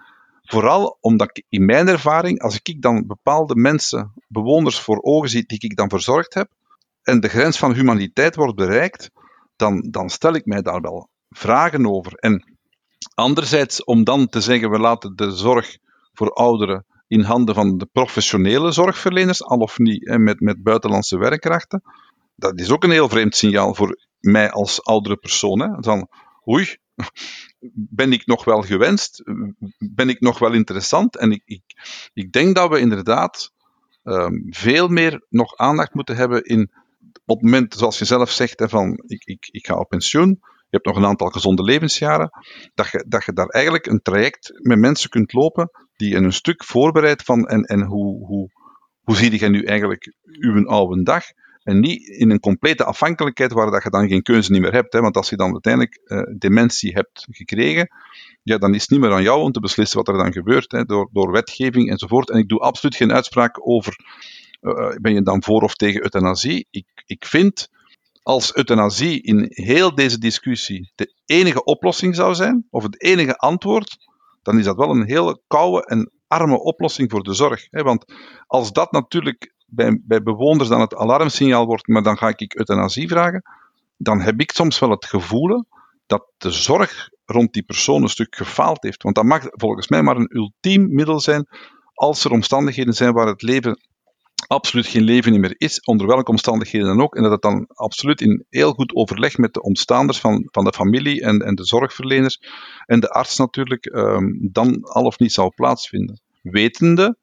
Vooral 0.51 0.97
omdat 1.01 1.29
ik 1.33 1.45
in 1.49 1.65
mijn 1.65 1.87
ervaring, 1.87 2.41
als 2.41 2.59
ik 2.63 2.81
dan 2.81 3.07
bepaalde 3.07 3.55
mensen, 3.55 4.13
bewoners 4.27 4.79
voor 4.79 5.01
ogen 5.01 5.29
zie 5.29 5.43
die 5.45 5.59
ik 5.59 5.75
dan 5.75 5.89
verzorgd 5.89 6.33
heb, 6.33 6.49
en 7.03 7.19
de 7.19 7.27
grens 7.27 7.57
van 7.57 7.73
humaniteit 7.73 8.35
wordt 8.35 8.55
bereikt, 8.55 9.09
dan, 9.55 9.87
dan 9.89 10.09
stel 10.09 10.33
ik 10.33 10.45
mij 10.45 10.61
daar 10.61 10.81
wel 10.81 11.09
vragen 11.29 11.87
over. 11.87 12.13
En 12.13 12.57
anderzijds, 13.13 13.83
om 13.83 14.03
dan 14.03 14.27
te 14.27 14.41
zeggen, 14.41 14.69
we 14.69 14.79
laten 14.79 15.15
de 15.15 15.31
zorg 15.31 15.77
voor 16.13 16.33
ouderen 16.33 16.85
in 17.07 17.21
handen 17.21 17.55
van 17.55 17.77
de 17.77 17.85
professionele 17.91 18.71
zorgverleners, 18.71 19.43
al 19.43 19.57
of 19.57 19.77
niet 19.77 20.17
met, 20.17 20.39
met 20.39 20.63
buitenlandse 20.63 21.17
werkkrachten, 21.17 21.81
dat 22.35 22.59
is 22.59 22.71
ook 22.71 22.83
een 22.83 22.91
heel 22.91 23.09
vreemd 23.09 23.35
signaal 23.35 23.75
voor 23.75 23.97
mij 24.19 24.51
als 24.51 24.83
oudere 24.83 25.15
persoon. 25.17 25.59
Hè. 25.59 25.79
Dan, 25.79 26.07
oei, 26.47 26.77
ben 27.73 28.13
ik 28.13 28.25
nog 28.25 28.43
wel 28.43 28.61
gewenst? 28.61 29.23
Ben 29.77 30.09
ik 30.09 30.19
nog 30.19 30.39
wel 30.39 30.53
interessant? 30.53 31.17
En 31.17 31.31
ik, 31.31 31.41
ik, 31.45 31.63
ik 32.13 32.31
denk 32.31 32.55
dat 32.55 32.69
we 32.69 32.79
inderdaad 32.79 33.51
um, 34.03 34.45
veel 34.49 34.87
meer 34.87 35.25
nog 35.29 35.57
aandacht 35.57 35.93
moeten 35.93 36.15
hebben 36.15 36.43
in 36.43 36.71
op 37.25 37.35
het 37.35 37.45
moment, 37.45 37.73
zoals 37.73 37.99
je 37.99 38.05
zelf 38.05 38.31
zegt, 38.31 38.63
van 38.69 39.03
ik, 39.05 39.23
ik, 39.23 39.47
ik 39.51 39.65
ga 39.65 39.75
op 39.75 39.89
pensioen, 39.89 40.29
je 40.39 40.77
hebt 40.77 40.85
nog 40.85 40.95
een 40.95 41.05
aantal 41.05 41.29
gezonde 41.29 41.63
levensjaren, 41.63 42.29
dat 42.73 42.89
je, 42.89 43.05
dat 43.07 43.25
je 43.25 43.33
daar 43.33 43.47
eigenlijk 43.47 43.85
een 43.85 44.01
traject 44.01 44.59
met 44.61 44.79
mensen 44.79 45.09
kunt 45.09 45.33
lopen 45.33 45.69
die 45.95 46.15
een 46.15 46.33
stuk 46.33 46.63
voorbereidt 46.63 47.23
van 47.23 47.47
en, 47.47 47.63
en 47.63 47.81
hoe, 47.81 48.25
hoe, 48.25 48.49
hoe 49.01 49.15
zie 49.15 49.39
je 49.39 49.49
nu 49.49 49.63
eigenlijk 49.63 50.13
uw 50.23 50.67
oude 50.67 51.03
dag? 51.03 51.23
En 51.63 51.79
niet 51.79 52.07
in 52.07 52.31
een 52.31 52.39
complete 52.39 52.83
afhankelijkheid 52.83 53.51
waar 53.51 53.71
dat 53.71 53.83
je 53.83 53.89
dan 53.89 54.07
geen 54.07 54.21
keuze 54.21 54.51
niet 54.51 54.61
meer 54.61 54.73
hebt. 54.73 54.93
Hè? 54.93 54.99
Want 54.99 55.15
als 55.15 55.29
je 55.29 55.35
dan 55.35 55.51
uiteindelijk 55.51 55.99
uh, 56.03 56.21
dementie 56.37 56.93
hebt 56.93 57.27
gekregen, 57.29 57.87
ja, 58.43 58.57
dan 58.57 58.73
is 58.73 58.81
het 58.81 58.89
niet 58.89 58.99
meer 58.99 59.11
aan 59.11 59.23
jou 59.23 59.41
om 59.41 59.51
te 59.51 59.59
beslissen 59.59 59.97
wat 59.97 60.07
er 60.07 60.17
dan 60.17 60.33
gebeurt, 60.33 60.71
hè? 60.71 60.83
Door, 60.83 61.09
door 61.11 61.31
wetgeving 61.31 61.89
enzovoort. 61.89 62.29
En 62.29 62.37
ik 62.37 62.47
doe 62.47 62.59
absoluut 62.59 62.95
geen 62.95 63.13
uitspraak 63.13 63.67
over, 63.67 63.95
uh, 64.61 64.95
ben 65.01 65.13
je 65.13 65.21
dan 65.21 65.43
voor 65.43 65.61
of 65.61 65.75
tegen 65.75 66.01
euthanasie? 66.01 66.67
Ik, 66.69 66.85
ik 67.05 67.25
vind, 67.25 67.69
als 68.23 68.55
euthanasie 68.55 69.21
in 69.21 69.45
heel 69.49 69.95
deze 69.95 70.17
discussie 70.17 70.91
de 70.95 71.13
enige 71.25 71.63
oplossing 71.63 72.15
zou 72.15 72.35
zijn, 72.35 72.67
of 72.69 72.83
het 72.83 73.01
enige 73.01 73.35
antwoord, 73.35 73.97
dan 74.41 74.59
is 74.59 74.65
dat 74.65 74.77
wel 74.77 74.89
een 74.89 75.05
hele 75.05 75.41
koude 75.47 75.85
en 75.85 76.11
arme 76.27 76.59
oplossing 76.59 77.11
voor 77.11 77.23
de 77.23 77.33
zorg. 77.33 77.67
Hè? 77.69 77.83
Want 77.83 78.13
als 78.47 78.71
dat 78.71 78.91
natuurlijk 78.91 79.53
bij, 79.65 80.01
bij 80.03 80.21
bewoners 80.21 80.69
dan 80.69 80.81
het 80.81 80.95
alarmsignaal 80.95 81.65
wordt, 81.65 81.87
maar 81.87 82.03
dan 82.03 82.17
ga 82.17 82.33
ik 82.35 82.55
euthanasie 82.55 83.07
vragen, 83.07 83.43
dan 83.97 84.21
heb 84.21 84.39
ik 84.39 84.51
soms 84.51 84.79
wel 84.79 84.89
het 84.89 85.05
gevoel 85.05 85.65
dat 86.05 86.31
de 86.37 86.51
zorg 86.51 87.09
rond 87.25 87.53
die 87.53 87.63
persoon 87.63 88.01
een 88.01 88.09
stuk 88.09 88.35
gefaald 88.35 88.83
heeft. 88.83 89.03
Want 89.03 89.15
dat 89.15 89.25
mag 89.25 89.43
volgens 89.49 89.87
mij 89.87 90.01
maar 90.03 90.15
een 90.15 90.35
ultiem 90.35 90.93
middel 90.93 91.19
zijn 91.19 91.47
als 91.93 92.23
er 92.23 92.31
omstandigheden 92.31 92.93
zijn 92.93 93.13
waar 93.13 93.27
het 93.27 93.41
leven 93.41 93.79
absoluut 94.51 94.87
geen 94.87 95.03
leven 95.03 95.39
meer 95.39 95.55
is, 95.57 95.81
onder 95.81 96.07
welke 96.07 96.31
omstandigheden 96.31 96.87
dan 96.87 97.01
ook, 97.01 97.15
en 97.15 97.23
dat 97.23 97.31
het 97.31 97.41
dan 97.41 97.65
absoluut 97.67 98.21
in 98.21 98.45
heel 98.49 98.73
goed 98.73 98.95
overleg 98.95 99.37
met 99.37 99.53
de 99.53 99.61
omstaanders 99.61 100.19
van, 100.19 100.47
van 100.51 100.63
de 100.63 100.73
familie 100.73 101.21
en, 101.21 101.39
en 101.39 101.55
de 101.55 101.65
zorgverleners 101.65 102.39
en 102.85 102.99
de 102.99 103.09
arts 103.09 103.37
natuurlijk, 103.37 103.85
um, 103.85 104.49
dan 104.51 104.83
al 104.83 105.03
of 105.03 105.19
niet 105.19 105.31
zou 105.31 105.51
plaatsvinden. 105.55 106.21
Wetende 106.41 107.17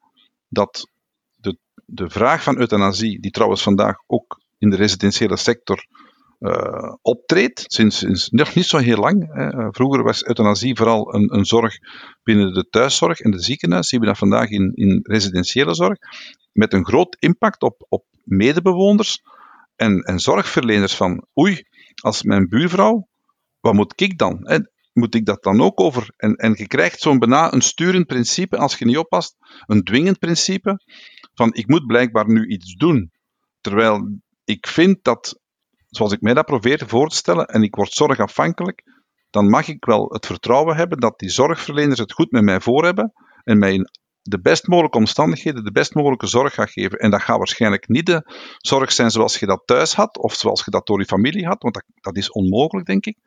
dat 0.47 0.87
de 1.91 2.09
vraag 2.09 2.43
van 2.43 2.57
euthanasie, 2.57 3.19
die 3.19 3.31
trouwens 3.31 3.63
vandaag 3.63 3.95
ook 4.07 4.41
in 4.57 4.69
de 4.69 4.75
residentiële 4.75 5.37
sector 5.37 5.85
uh, 6.39 6.93
optreedt, 7.01 7.63
sinds, 7.67 7.97
sinds, 7.97 8.29
nog 8.29 8.55
niet 8.55 8.65
zo 8.65 8.77
heel 8.77 8.97
lang. 8.97 9.33
Hè. 9.33 9.49
Eh, 9.49 9.67
vroeger 9.71 10.03
was 10.03 10.25
euthanasie 10.25 10.75
vooral 10.75 11.15
een, 11.15 11.35
een, 11.35 11.45
zorg 11.45 11.77
binnen 12.23 12.53
de 12.53 12.67
thuiszorg 12.69 13.19
en 13.19 13.31
de 13.31 13.41
ziekenhuis. 13.41 13.87
Zien 13.87 13.99
we 13.99 14.05
dat 14.05 14.17
vandaag 14.17 14.49
in, 14.49 14.71
in 14.75 14.99
residentiële 15.03 15.73
zorg, 15.73 15.97
met 16.51 16.73
een 16.73 16.85
groot 16.85 17.15
impact 17.19 17.61
op, 17.61 17.85
op 17.89 18.05
medebewoners 18.23 19.21
en, 19.75 20.01
en 20.01 20.19
zorgverleners 20.19 20.95
van 20.95 21.25
oei, 21.39 21.63
als 22.01 22.23
mijn 22.23 22.47
buurvrouw, 22.47 23.07
wat 23.59 23.73
moet 23.73 24.01
ik 24.01 24.17
dan? 24.17 24.39
Hè? 24.41 24.57
Moet 24.93 25.15
ik 25.15 25.25
dat 25.25 25.43
dan 25.43 25.61
ook 25.61 25.79
over? 25.79 26.13
En, 26.17 26.35
en 26.35 26.53
je 26.57 26.67
krijgt 26.67 27.01
zo'n 27.01 27.19
bijna 27.19 27.53
een 27.53 27.61
sturend 27.61 28.07
principe, 28.07 28.57
als 28.57 28.77
je 28.77 28.85
niet 28.85 28.97
oppast, 28.97 29.35
een 29.65 29.83
dwingend 29.83 30.19
principe, 30.19 30.81
van 31.33 31.53
ik 31.53 31.67
moet 31.67 31.85
blijkbaar 31.85 32.27
nu 32.27 32.47
iets 32.47 32.73
doen. 32.73 33.11
Terwijl 33.61 34.19
ik 34.43 34.67
vind 34.67 35.03
dat, 35.03 35.39
zoals 35.89 36.11
ik 36.11 36.21
mij 36.21 36.33
dat 36.33 36.45
probeer 36.45 36.83
voor 36.87 37.09
te 37.09 37.15
stellen, 37.15 37.45
en 37.45 37.63
ik 37.63 37.75
word 37.75 37.91
zorgafhankelijk, 37.91 38.83
dan 39.29 39.49
mag 39.49 39.67
ik 39.67 39.85
wel 39.85 40.09
het 40.13 40.25
vertrouwen 40.25 40.75
hebben 40.75 40.99
dat 40.99 41.19
die 41.19 41.29
zorgverleners 41.29 41.99
het 41.99 42.13
goed 42.13 42.31
met 42.31 42.43
mij 42.43 42.61
voor 42.61 42.85
hebben 42.85 43.13
en 43.43 43.57
mij 43.57 43.73
in 43.73 43.89
de 44.29 44.39
best 44.41 44.67
mogelijke 44.67 44.97
omstandigheden 44.97 45.63
de 45.63 45.71
best 45.71 45.93
mogelijke 45.93 46.27
zorg 46.27 46.53
gaat 46.53 46.69
geven. 46.69 46.99
En 46.99 47.11
dat 47.11 47.21
gaat 47.21 47.37
waarschijnlijk 47.37 47.87
niet 47.87 48.05
de 48.05 48.23
zorg 48.57 48.91
zijn 48.91 49.11
zoals 49.11 49.39
je 49.39 49.45
dat 49.45 49.61
thuis 49.65 49.93
had, 49.93 50.17
of 50.17 50.33
zoals 50.33 50.65
je 50.65 50.71
dat 50.71 50.87
door 50.87 50.99
je 50.99 51.05
familie 51.05 51.45
had, 51.45 51.61
want 51.61 51.73
dat, 51.73 51.83
dat 52.01 52.17
is 52.17 52.31
onmogelijk, 52.31 52.87
denk 52.87 53.05
ik. 53.05 53.17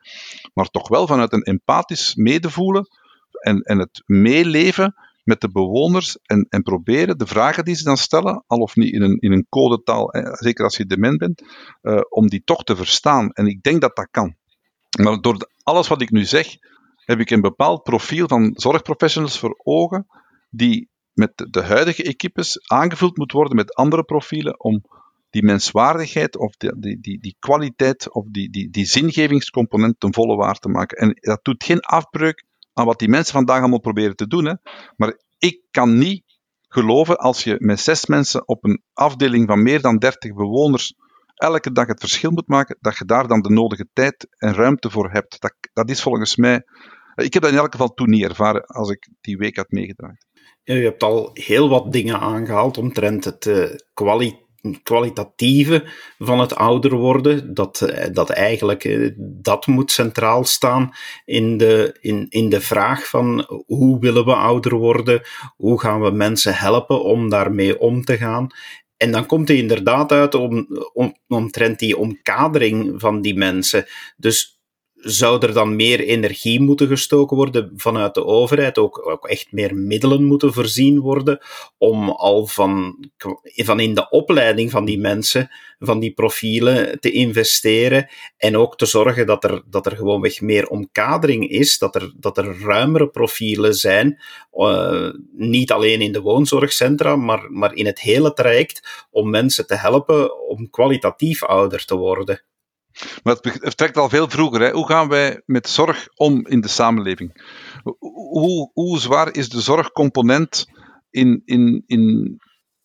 Maar 0.53 0.65
toch 0.65 0.87
wel 0.87 1.07
vanuit 1.07 1.33
een 1.33 1.43
empathisch 1.43 2.15
medevoelen 2.15 2.87
en, 3.31 3.61
en 3.61 3.79
het 3.79 4.03
meeleven 4.05 4.95
met 5.23 5.41
de 5.41 5.51
bewoners 5.51 6.17
en, 6.23 6.45
en 6.49 6.61
proberen 6.61 7.17
de 7.17 7.27
vragen 7.27 7.65
die 7.65 7.75
ze 7.75 7.83
dan 7.83 7.97
stellen, 7.97 8.43
al 8.47 8.59
of 8.59 8.75
niet 8.75 8.93
in 8.93 9.01
een, 9.01 9.17
in 9.19 9.31
een 9.31 9.45
codetaal, 9.49 10.09
zeker 10.31 10.63
als 10.63 10.77
je 10.77 10.85
dement 10.85 11.17
bent, 11.17 11.43
uh, 11.81 12.01
om 12.09 12.27
die 12.27 12.41
toch 12.43 12.63
te 12.63 12.75
verstaan. 12.75 13.29
En 13.29 13.47
ik 13.47 13.63
denk 13.63 13.81
dat 13.81 13.95
dat 13.95 14.07
kan. 14.11 14.35
Maar 15.01 15.21
door 15.21 15.49
alles 15.63 15.87
wat 15.87 16.01
ik 16.01 16.11
nu 16.11 16.25
zeg, 16.25 16.47
heb 16.95 17.19
ik 17.19 17.29
een 17.29 17.41
bepaald 17.41 17.83
profiel 17.83 18.27
van 18.27 18.51
zorgprofessionals 18.55 19.39
voor 19.39 19.59
ogen, 19.63 20.07
die 20.49 20.89
met 21.13 21.31
de 21.49 21.61
huidige 21.61 22.03
equipes 22.03 22.69
aangevuld 22.69 23.17
moet 23.17 23.31
worden 23.31 23.55
met 23.55 23.75
andere 23.75 24.03
profielen 24.03 24.59
om 24.59 24.83
die 25.29 25.43
menswaardigheid 25.43 26.37
of 26.37 26.55
die, 26.55 26.79
die, 26.79 26.99
die, 27.01 27.19
die 27.19 27.35
kwaliteit 27.39 28.13
of 28.13 28.25
die, 28.29 28.49
die, 28.49 28.69
die 28.69 28.85
zingevingscomponent 28.85 29.99
ten 29.99 30.13
volle 30.13 30.35
waar 30.35 30.59
te 30.59 30.69
maken. 30.69 30.97
En 30.97 31.17
dat 31.19 31.39
doet 31.43 31.63
geen 31.63 31.79
afbreuk 31.79 32.45
aan 32.73 32.85
wat 32.85 32.99
die 32.99 33.09
mensen 33.09 33.33
vandaag 33.33 33.59
allemaal 33.59 33.79
proberen 33.79 34.15
te 34.15 34.27
doen. 34.27 34.45
Hè. 34.45 34.53
Maar 34.95 35.19
ik 35.37 35.61
kan 35.71 35.97
niet 35.97 36.23
geloven 36.67 37.17
als 37.17 37.43
je 37.43 37.55
met 37.59 37.79
zes 37.79 38.05
mensen 38.05 38.47
op 38.47 38.63
een 38.63 38.81
afdeling 38.93 39.47
van 39.47 39.63
meer 39.63 39.81
dan 39.81 39.97
30 39.97 40.33
bewoners 40.33 40.93
elke 41.35 41.71
dag 41.71 41.87
het 41.87 41.99
verschil 41.99 42.31
moet 42.31 42.47
maken, 42.47 42.77
dat 42.79 42.97
je 42.97 43.05
daar 43.05 43.27
dan 43.27 43.41
de 43.41 43.49
nodige 43.49 43.87
tijd 43.93 44.27
en 44.37 44.53
ruimte 44.53 44.89
voor 44.89 45.11
hebt. 45.11 45.41
Dat, 45.41 45.53
dat 45.73 45.89
is 45.89 46.01
volgens 46.01 46.35
mij. 46.35 46.63
Ik 47.15 47.33
heb 47.33 47.43
dat 47.43 47.51
in 47.51 47.57
elk 47.57 47.71
geval 47.71 47.93
toen 47.93 48.09
niet 48.09 48.23
ervaren 48.23 48.65
als 48.65 48.89
ik 48.89 49.09
die 49.21 49.37
week 49.37 49.55
had 49.55 49.71
meegedraaid. 49.71 50.25
Je 50.63 50.73
hebt 50.73 51.03
al 51.03 51.29
heel 51.33 51.69
wat 51.69 51.91
dingen 51.91 52.19
aangehaald 52.19 52.77
omtrent 52.77 53.25
het 53.25 53.49
kwaliteit 53.93 54.41
kwalitatieve 54.83 55.83
van 56.17 56.39
het 56.39 56.55
ouder 56.55 56.93
worden, 56.93 57.53
dat, 57.53 57.81
eh, 57.81 58.13
dat 58.13 58.29
eigenlijk 58.29 58.83
eh, 58.83 59.09
dat 59.17 59.67
moet 59.67 59.91
centraal 59.91 60.43
staan 60.43 60.91
in 61.25 61.57
de, 61.57 61.97
in, 62.01 62.25
in 62.29 62.49
de 62.49 62.61
vraag 62.61 63.07
van 63.07 63.45
hoe 63.65 63.99
willen 63.99 64.25
we 64.25 64.33
ouder 64.33 64.73
worden, 64.73 65.21
hoe 65.55 65.79
gaan 65.79 66.01
we 66.01 66.11
mensen 66.11 66.55
helpen 66.55 67.03
om 67.03 67.29
daarmee 67.29 67.79
om 67.79 68.03
te 68.03 68.17
gaan. 68.17 68.47
En 68.97 69.11
dan 69.11 69.25
komt 69.25 69.47
hij 69.47 69.57
inderdaad 69.57 70.11
uit 70.11 70.35
om, 70.35 70.67
omtrent 71.27 71.79
die 71.79 71.97
omkadering 71.97 72.93
van 72.99 73.21
die 73.21 73.35
mensen. 73.35 73.85
Dus 74.17 74.61
zou 75.03 75.45
er 75.45 75.53
dan 75.53 75.75
meer 75.75 75.99
energie 75.99 76.59
moeten 76.59 76.87
gestoken 76.87 77.37
worden 77.37 77.71
vanuit 77.75 78.13
de 78.13 78.25
overheid, 78.25 78.77
ook, 78.77 79.09
ook 79.09 79.27
echt 79.27 79.51
meer 79.51 79.75
middelen 79.75 80.23
moeten 80.23 80.53
voorzien 80.53 80.99
worden 80.99 81.39
om 81.77 82.09
al 82.09 82.47
van, 82.47 82.97
van 83.55 83.79
in 83.79 83.93
de 83.93 84.09
opleiding 84.09 84.71
van 84.71 84.85
die 84.85 84.99
mensen, 84.99 85.49
van 85.79 85.99
die 85.99 86.13
profielen 86.13 86.99
te 86.99 87.11
investeren 87.11 88.09
en 88.37 88.57
ook 88.57 88.77
te 88.77 88.85
zorgen 88.85 89.25
dat 89.25 89.43
er, 89.43 89.63
dat 89.65 89.85
er 89.85 89.95
gewoonweg 89.95 90.41
meer 90.41 90.67
omkadering 90.67 91.49
is, 91.49 91.77
dat 91.77 91.95
er, 91.95 92.13
dat 92.19 92.37
er 92.37 92.59
ruimere 92.61 93.07
profielen 93.07 93.73
zijn, 93.73 94.21
uh, 94.53 95.09
niet 95.31 95.71
alleen 95.71 96.01
in 96.01 96.11
de 96.11 96.21
woonzorgcentra, 96.21 97.15
maar, 97.15 97.51
maar 97.51 97.73
in 97.73 97.85
het 97.85 97.99
hele 97.99 98.33
traject 98.33 99.07
om 99.11 99.29
mensen 99.29 99.67
te 99.67 99.75
helpen 99.75 100.47
om 100.47 100.69
kwalitatief 100.69 101.43
ouder 101.43 101.85
te 101.85 101.95
worden. 101.95 102.43
Maar 103.23 103.35
het 103.35 103.57
vertrekt 103.59 103.97
al 103.97 104.09
veel 104.09 104.29
vroeger. 104.29 104.61
Hè. 104.61 104.71
Hoe 104.71 104.87
gaan 104.87 105.09
wij 105.09 105.41
met 105.45 105.69
zorg 105.69 106.07
om 106.15 106.47
in 106.47 106.61
de 106.61 106.67
samenleving? 106.67 107.43
Hoe, 107.99 108.69
hoe 108.73 108.99
zwaar 108.99 109.35
is 109.35 109.49
de 109.49 109.61
zorgcomponent 109.61 110.65
in, 111.09 111.41
in, 111.45 111.83
in, 111.85 112.35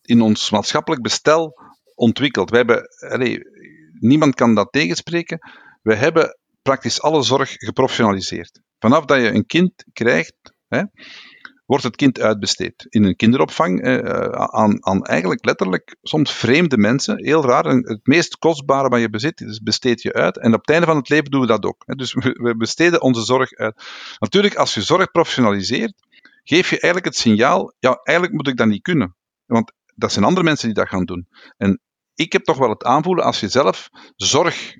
in 0.01 0.21
ons 0.21 0.49
maatschappelijk 0.49 1.01
bestel 1.01 1.53
ontwikkeld? 1.95 2.49
Wij 2.49 2.59
hebben, 2.59 2.87
allez, 3.11 3.37
niemand 3.99 4.35
kan 4.35 4.55
dat 4.55 4.71
tegenspreken. 4.71 5.39
We 5.81 5.95
hebben 5.95 6.37
praktisch 6.61 7.01
alle 7.01 7.21
zorg 7.23 7.51
geprofessionaliseerd. 7.51 8.61
Vanaf 8.79 9.05
dat 9.05 9.21
je 9.21 9.31
een 9.31 9.45
kind 9.45 9.85
krijgt, 9.93 10.35
hè, 10.67 10.83
wordt 11.69 11.83
het 11.83 11.95
kind 11.95 12.19
uitbesteed 12.19 12.85
in 12.89 13.03
een 13.03 13.15
kinderopvang 13.15 13.81
eh, 13.81 13.97
eh, 13.97 14.31
aan, 14.31 14.85
aan 14.85 15.03
eigenlijk 15.03 15.45
letterlijk 15.45 15.95
soms 16.01 16.31
vreemde 16.31 16.77
mensen. 16.77 17.25
Heel 17.25 17.43
raar. 17.43 17.65
het 17.65 17.99
meest 18.03 18.37
kostbare 18.37 18.89
wat 18.89 18.99
je 18.99 19.09
bezit, 19.09 19.37
dus 19.37 19.61
besteed 19.61 20.01
je 20.01 20.13
uit. 20.13 20.37
En 20.37 20.53
op 20.53 20.59
het 20.59 20.69
einde 20.69 20.85
van 20.85 20.95
het 20.95 21.09
leven 21.09 21.31
doen 21.31 21.41
we 21.41 21.47
dat 21.47 21.65
ook. 21.65 21.83
Dus 21.85 22.13
we 22.13 22.55
besteden 22.57 23.01
onze 23.01 23.21
zorg 23.21 23.53
uit. 23.53 23.83
Natuurlijk, 24.19 24.55
als 24.55 24.73
je 24.73 24.81
zorg 24.81 25.11
professionaliseert, 25.11 25.93
geef 26.43 26.69
je 26.69 26.79
eigenlijk 26.79 27.05
het 27.05 27.15
signaal, 27.15 27.73
ja, 27.79 27.99
eigenlijk 28.03 28.37
moet 28.37 28.47
ik 28.47 28.57
dat 28.57 28.67
niet 28.67 28.81
kunnen. 28.81 29.15
Want 29.45 29.71
dat 29.95 30.11
zijn 30.11 30.25
andere 30.25 30.45
mensen 30.45 30.67
die 30.67 30.77
dat 30.77 30.89
gaan 30.89 31.05
doen. 31.05 31.27
En 31.57 31.81
ik 32.15 32.31
heb 32.31 32.43
toch 32.43 32.57
wel 32.57 32.69
het 32.69 32.83
aanvoelen, 32.83 33.25
als 33.25 33.39
je 33.39 33.47
zelf 33.47 33.89
zorg 34.15 34.75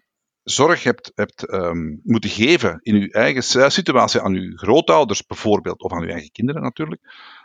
zorg 0.52 0.84
hebt, 0.84 1.12
hebt 1.16 1.54
um, 1.54 2.00
moeten 2.04 2.30
geven 2.30 2.80
in 2.82 2.96
uw 2.96 3.08
eigen 3.08 3.72
situatie 3.72 4.22
aan 4.22 4.34
uw 4.34 4.56
grootouders 4.56 5.26
bijvoorbeeld, 5.26 5.82
of 5.82 5.92
aan 5.92 6.02
uw 6.02 6.10
eigen 6.10 6.32
kinderen 6.32 6.62
natuurlijk, 6.62 7.02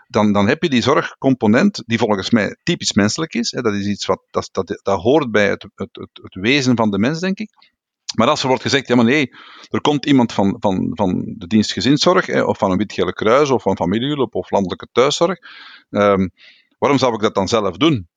dan, 0.08 0.32
dan 0.32 0.48
heb 0.48 0.62
je 0.62 0.68
die 0.68 0.82
zorgcomponent 0.82 1.82
die 1.86 1.98
volgens 1.98 2.30
mij 2.30 2.56
typisch 2.62 2.92
menselijk 2.92 3.34
is. 3.34 3.50
Hè, 3.50 3.62
dat 3.62 3.74
is 3.74 3.86
iets 3.86 4.06
wat 4.06 4.22
dat, 4.30 4.48
dat, 4.52 4.80
dat 4.82 5.00
hoort 5.00 5.30
bij 5.30 5.48
het, 5.48 5.66
het, 5.74 5.88
het, 5.92 6.20
het 6.22 6.34
wezen 6.34 6.76
van 6.76 6.90
de 6.90 6.98
mens, 6.98 7.20
denk 7.20 7.38
ik. 7.38 7.72
Maar 8.14 8.28
als 8.28 8.42
er 8.42 8.48
wordt 8.48 8.62
gezegd, 8.62 8.88
ja 8.88 8.94
maar 8.94 9.04
nee, 9.04 9.30
er 9.68 9.80
komt 9.80 10.06
iemand 10.06 10.32
van, 10.32 10.56
van, 10.58 10.90
van 10.94 11.34
de 11.36 11.46
dienst 11.46 11.72
gezinszorg, 11.72 12.26
hè, 12.26 12.42
of 12.42 12.58
van 12.58 12.70
een 12.70 12.76
wit 12.76 13.12
kruis, 13.12 13.50
of 13.50 13.62
van 13.62 13.76
familiehulp, 13.76 14.34
of 14.34 14.50
landelijke 14.50 14.88
thuiszorg, 14.92 15.38
um, 15.90 16.30
waarom 16.78 16.98
zou 16.98 17.14
ik 17.14 17.20
dat 17.20 17.34
dan 17.34 17.48
zelf 17.48 17.76
doen? 17.76 18.08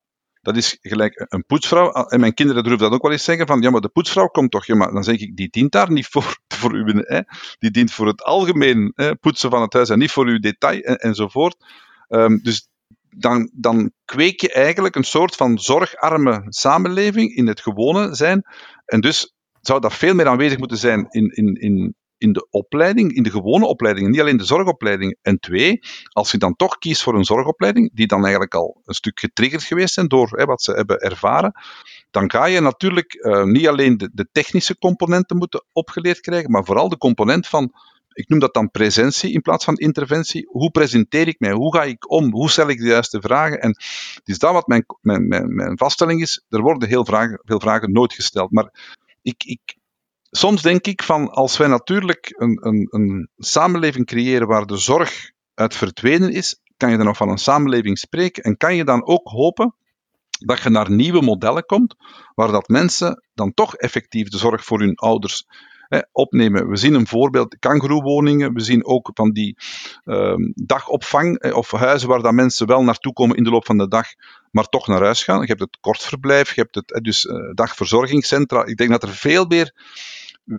Dat 0.47 0.57
is 0.57 0.77
gelijk 0.81 1.25
een 1.27 1.45
poetsvrouw. 1.45 1.91
En 1.91 2.19
mijn 2.19 2.33
kinderen 2.33 2.63
durven 2.63 2.81
dat 2.81 2.91
ook 2.91 3.01
wel 3.01 3.11
eens 3.11 3.23
zeggen: 3.23 3.47
van 3.47 3.61
ja, 3.61 3.69
maar 3.69 3.81
de 3.81 3.89
poetsvrouw 3.89 4.27
komt 4.27 4.51
toch. 4.51 4.65
Ja, 4.65 4.75
maar 4.75 4.91
dan 4.91 5.03
zeg 5.03 5.19
ik: 5.19 5.35
die 5.35 5.49
dient 5.49 5.71
daar 5.71 5.91
niet 5.91 6.07
voor, 6.07 6.37
voor 6.59 6.75
u. 6.75 7.03
Hè? 7.05 7.21
Die 7.59 7.71
dient 7.71 7.91
voor 7.91 8.07
het 8.07 8.23
algemeen 8.23 8.91
hè, 8.95 9.15
poetsen 9.15 9.49
van 9.49 9.61
het 9.61 9.73
huis 9.73 9.89
en 9.89 9.99
niet 9.99 10.11
voor 10.11 10.25
uw 10.25 10.39
detail 10.39 10.81
en, 10.81 10.95
enzovoort. 10.97 11.55
Um, 12.09 12.39
dus 12.43 12.67
dan, 13.09 13.49
dan 13.53 13.91
kweek 14.05 14.41
je 14.41 14.51
eigenlijk 14.51 14.95
een 14.95 15.03
soort 15.03 15.35
van 15.35 15.59
zorgarme 15.59 16.45
samenleving 16.45 17.35
in 17.35 17.47
het 17.47 17.61
gewone 17.61 18.15
zijn. 18.15 18.43
En 18.85 19.01
dus 19.01 19.33
zou 19.61 19.79
dat 19.79 19.93
veel 19.93 20.13
meer 20.13 20.27
aanwezig 20.27 20.57
moeten 20.57 20.77
zijn 20.77 21.05
in, 21.09 21.29
in, 21.29 21.55
in, 21.55 21.95
in 22.17 22.33
de 22.33 22.47
opleiding, 22.49 23.13
in 23.13 23.23
de 23.23 23.31
gewone 23.31 23.65
opleiding, 23.65 24.09
niet 24.09 24.19
alleen 24.19 24.37
de 24.37 24.43
zorgopleiding. 24.43 25.17
En 25.21 25.39
twee, 25.39 25.79
als 26.11 26.31
je 26.31 26.37
dan 26.37 26.55
toch 26.55 26.77
kiest 26.77 27.03
voor 27.03 27.15
een 27.15 27.23
zorgopleiding, 27.23 27.91
die 27.93 28.07
dan 28.07 28.21
eigenlijk 28.21 28.53
al 28.53 28.81
een 28.85 28.93
stuk 28.93 29.19
getriggerd 29.19 29.63
geweest 29.63 29.93
zijn 29.93 30.07
door 30.07 30.29
hè, 30.31 30.45
wat 30.45 30.61
ze 30.61 30.71
hebben 30.71 30.97
ervaren, 30.97 31.51
dan 32.11 32.31
ga 32.31 32.45
je 32.45 32.59
natuurlijk 32.59 33.13
uh, 33.13 33.43
niet 33.43 33.67
alleen 33.67 33.97
de, 33.97 34.09
de, 34.13 34.27
technische 34.31 34.77
componenten 34.77 35.37
moeten 35.37 35.65
opgeleerd 35.71 36.19
krijgen, 36.19 36.51
maar 36.51 36.65
vooral 36.65 36.89
de 36.89 36.97
component 36.97 37.47
van, 37.47 37.73
ik 38.13 38.29
noem 38.29 38.39
dat 38.39 38.53
dan 38.53 38.71
presentie 38.71 39.31
in 39.31 39.41
plaats 39.41 39.65
van 39.65 39.75
interventie. 39.75 40.47
Hoe 40.51 40.71
presenteer 40.71 41.27
ik 41.27 41.39
mij? 41.39 41.51
Hoe 41.51 41.75
ga 41.75 41.83
ik 41.83 42.11
om? 42.11 42.31
Hoe 42.31 42.49
stel 42.49 42.69
ik 42.69 42.79
de 42.79 42.87
juiste 42.87 43.21
vragen? 43.21 43.61
En 43.61 43.69
het 43.69 44.21
is 44.25 44.39
dat 44.39 44.53
wat 44.53 44.67
mijn, 44.67 44.85
mijn, 45.01 45.27
mijn, 45.27 45.55
mijn 45.55 45.77
vaststelling 45.77 46.21
is. 46.21 46.45
Er 46.49 46.61
worden 46.61 46.87
heel 46.87 47.05
vragen, 47.05 47.41
veel 47.45 47.59
vragen 47.59 47.91
nooit 47.91 48.13
gesteld. 48.13 48.51
Maar 48.51 48.95
ik, 49.21 49.43
ik, 49.43 49.76
soms 50.31 50.61
denk 50.61 50.85
ik 50.87 51.03
van 51.03 51.29
als 51.29 51.57
wij 51.57 51.67
natuurlijk 51.67 52.33
een, 52.37 52.67
een, 52.67 52.87
een 52.89 53.29
samenleving 53.37 54.05
creëren 54.05 54.47
waar 54.47 54.65
de 54.65 54.77
zorg 54.77 55.31
uit 55.53 55.75
verdwenen 55.75 56.31
is, 56.31 56.61
kan 56.77 56.89
je 56.89 56.97
dan 56.97 57.05
nog 57.05 57.17
van 57.17 57.29
een 57.29 57.37
samenleving 57.37 57.97
spreken 57.97 58.43
en 58.43 58.57
kan 58.57 58.75
je 58.75 58.83
dan 58.83 59.05
ook 59.05 59.27
hopen 59.27 59.75
dat 60.39 60.61
je 60.61 60.69
naar 60.69 60.91
nieuwe 60.91 61.21
modellen 61.21 61.65
komt, 61.65 61.95
waar 62.35 62.51
dat 62.51 62.67
mensen 62.67 63.23
dan 63.33 63.53
toch 63.53 63.75
effectief 63.75 64.29
de 64.29 64.37
zorg 64.37 64.63
voor 64.63 64.79
hun 64.79 64.95
ouders 64.95 65.45
hè, 65.87 65.99
opnemen. 66.11 66.69
We 66.69 66.75
zien 66.75 66.93
een 66.93 67.07
voorbeeld, 67.07 67.59
kangeroewoningen, 67.59 68.53
we 68.53 68.59
zien 68.59 68.85
ook 68.85 69.11
van 69.13 69.31
die 69.31 69.57
ehm, 70.03 70.51
dagopvang 70.53 71.53
of 71.53 71.71
huizen 71.71 72.09
waar 72.09 72.21
dat 72.21 72.33
mensen 72.33 72.67
wel 72.67 72.83
naartoe 72.83 73.13
komen 73.13 73.37
in 73.37 73.43
de 73.43 73.49
loop 73.49 73.65
van 73.65 73.77
de 73.77 73.87
dag, 73.87 74.07
maar 74.51 74.65
toch 74.65 74.87
naar 74.87 75.01
huis 75.01 75.23
gaan. 75.23 75.41
Je 75.41 75.47
hebt 75.47 75.59
het 75.59 75.77
kortverblijf, 75.79 76.55
je 76.55 76.61
hebt 76.61 76.75
het 76.75 77.03
dus 77.03 77.25
uh, 77.25 77.35
dagverzorgingscentra. 77.53 78.65
Ik 78.65 78.77
denk 78.77 78.89
dat 78.89 79.03
er 79.03 79.13
veel 79.13 79.45
meer 79.45 79.73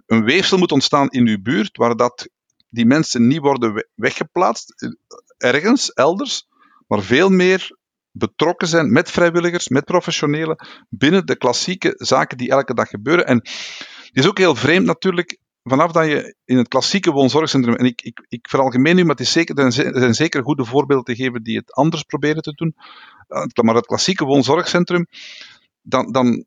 een 0.06 0.24
weefsel 0.24 0.58
moet 0.58 0.72
ontstaan 0.72 1.08
in 1.08 1.26
uw 1.26 1.42
buurt, 1.42 1.76
waar 1.76 1.96
dat 1.96 2.28
die 2.68 2.86
mensen 2.86 3.26
niet 3.26 3.40
worden 3.40 3.88
weggeplaatst, 3.94 4.82
eh, 4.82 4.90
ergens, 5.36 5.92
elders, 5.92 6.48
maar 6.86 7.02
veel 7.02 7.28
meer 7.28 7.76
betrokken 8.10 8.68
zijn 8.68 8.92
met 8.92 9.10
vrijwilligers, 9.10 9.68
met 9.68 9.84
professionelen, 9.84 10.66
binnen 10.88 11.26
de 11.26 11.36
klassieke 11.36 11.94
zaken 11.96 12.36
die 12.36 12.50
elke 12.50 12.74
dag 12.74 12.88
gebeuren. 12.88 13.26
En 13.26 13.36
het 13.36 14.10
is 14.12 14.26
ook 14.26 14.38
heel 14.38 14.54
vreemd 14.54 14.86
natuurlijk, 14.86 15.38
vanaf 15.62 15.92
dat 15.92 16.06
je 16.06 16.34
in 16.44 16.56
het 16.56 16.68
klassieke 16.68 17.10
woonzorgcentrum, 17.10 17.74
en 17.74 17.84
ik, 17.84 18.02
ik, 18.02 18.26
ik 18.28 18.48
veralgemeen 18.48 18.96
nu, 18.96 19.02
maar 19.02 19.16
het 19.16 19.26
is 19.26 19.32
zeker, 19.32 19.58
er 19.58 19.72
zijn 19.72 20.14
zeker 20.14 20.42
goede 20.42 20.64
voorbeelden 20.64 21.04
te 21.04 21.22
geven 21.22 21.42
die 21.42 21.56
het 21.56 21.72
anders 21.72 22.02
proberen 22.02 22.42
te 22.42 22.52
doen, 22.54 22.74
eh, 23.28 23.44
maar 23.62 23.74
het 23.74 23.86
klassieke 23.86 24.24
woonzorgcentrum, 24.24 25.06
dan, 25.82 26.12
dan 26.12 26.44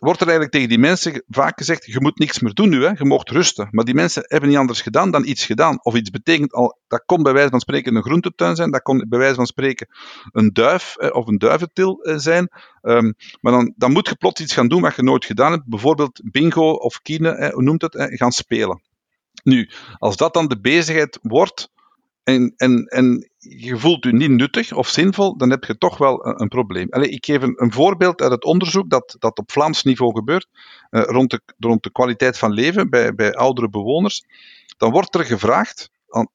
wordt 0.00 0.20
er 0.20 0.26
eigenlijk 0.26 0.52
tegen 0.52 0.68
die 0.68 0.78
mensen 0.78 1.24
vaak 1.28 1.58
gezegd: 1.58 1.86
je 1.86 2.00
moet 2.00 2.18
niks 2.18 2.38
meer 2.38 2.54
doen 2.54 2.68
nu, 2.68 2.84
hè? 2.84 2.90
je 2.90 3.04
mocht 3.04 3.30
rusten. 3.30 3.68
Maar 3.70 3.84
die 3.84 3.94
mensen 3.94 4.22
hebben 4.26 4.48
niet 4.48 4.58
anders 4.58 4.80
gedaan 4.82 5.10
dan 5.10 5.26
iets 5.26 5.46
gedaan. 5.46 5.84
Of 5.84 5.94
iets 5.94 6.10
betekent 6.10 6.52
al, 6.52 6.78
dat 6.88 7.02
kon 7.06 7.22
bij 7.22 7.32
wijze 7.32 7.50
van 7.50 7.60
spreken 7.60 7.94
een 7.94 8.02
groentetuin 8.02 8.56
zijn, 8.56 8.70
dat 8.70 8.82
kon 8.82 9.06
bij 9.08 9.18
wijze 9.18 9.34
van 9.34 9.46
spreken 9.46 9.88
een 10.32 10.52
duif 10.52 10.96
of 10.96 11.26
een 11.26 11.38
duiventil 11.38 12.02
eh, 12.02 12.16
zijn. 12.16 12.48
Um, 12.82 13.14
maar 13.40 13.52
dan, 13.52 13.74
dan 13.76 13.92
moet 13.92 14.08
je 14.08 14.16
plots 14.16 14.40
iets 14.40 14.54
gaan 14.54 14.68
doen 14.68 14.82
wat 14.82 14.96
je 14.96 15.02
nooit 15.02 15.24
gedaan 15.24 15.52
hebt. 15.52 15.66
Bijvoorbeeld 15.66 16.20
bingo 16.24 16.70
of 16.70 17.02
kine, 17.02 17.50
hoe 17.52 17.62
noemt 17.62 17.82
het, 17.82 17.94
gaan 17.96 18.32
spelen. 18.32 18.82
Nu, 19.42 19.70
als 19.98 20.16
dat 20.16 20.34
dan 20.34 20.48
de 20.48 20.60
bezigheid 20.60 21.18
wordt, 21.22 21.70
en, 22.22 22.52
en, 22.56 22.84
en 22.84 23.30
je 23.38 23.78
voelt 23.78 24.04
je 24.04 24.12
niet 24.12 24.30
nuttig 24.30 24.72
of 24.72 24.88
zinvol, 24.88 25.36
dan 25.36 25.50
heb 25.50 25.64
je 25.64 25.78
toch 25.78 25.98
wel 25.98 26.26
een, 26.40 26.48
probleem. 26.48 26.92
Ik 26.92 27.24
geef 27.24 27.42
een, 27.42 27.72
voorbeeld 27.72 28.20
uit 28.20 28.30
het 28.30 28.44
onderzoek 28.44 28.90
dat, 28.90 29.16
dat 29.18 29.38
op 29.38 29.50
Vlaams 29.52 29.82
niveau 29.82 30.14
gebeurt, 30.14 30.48
uh, 30.90 31.02
rond, 31.02 31.30
de, 31.30 31.40
rond 31.58 31.82
de 31.82 31.92
kwaliteit 31.92 32.38
van 32.38 32.52
leven 32.52 32.90
bij, 32.90 33.14
bij 33.14 33.34
oudere 33.34 33.68
bewoners. 33.68 34.24
Dan 34.76 34.90
wordt 34.90 35.14
er 35.14 35.24
gevraagd, 35.24 35.90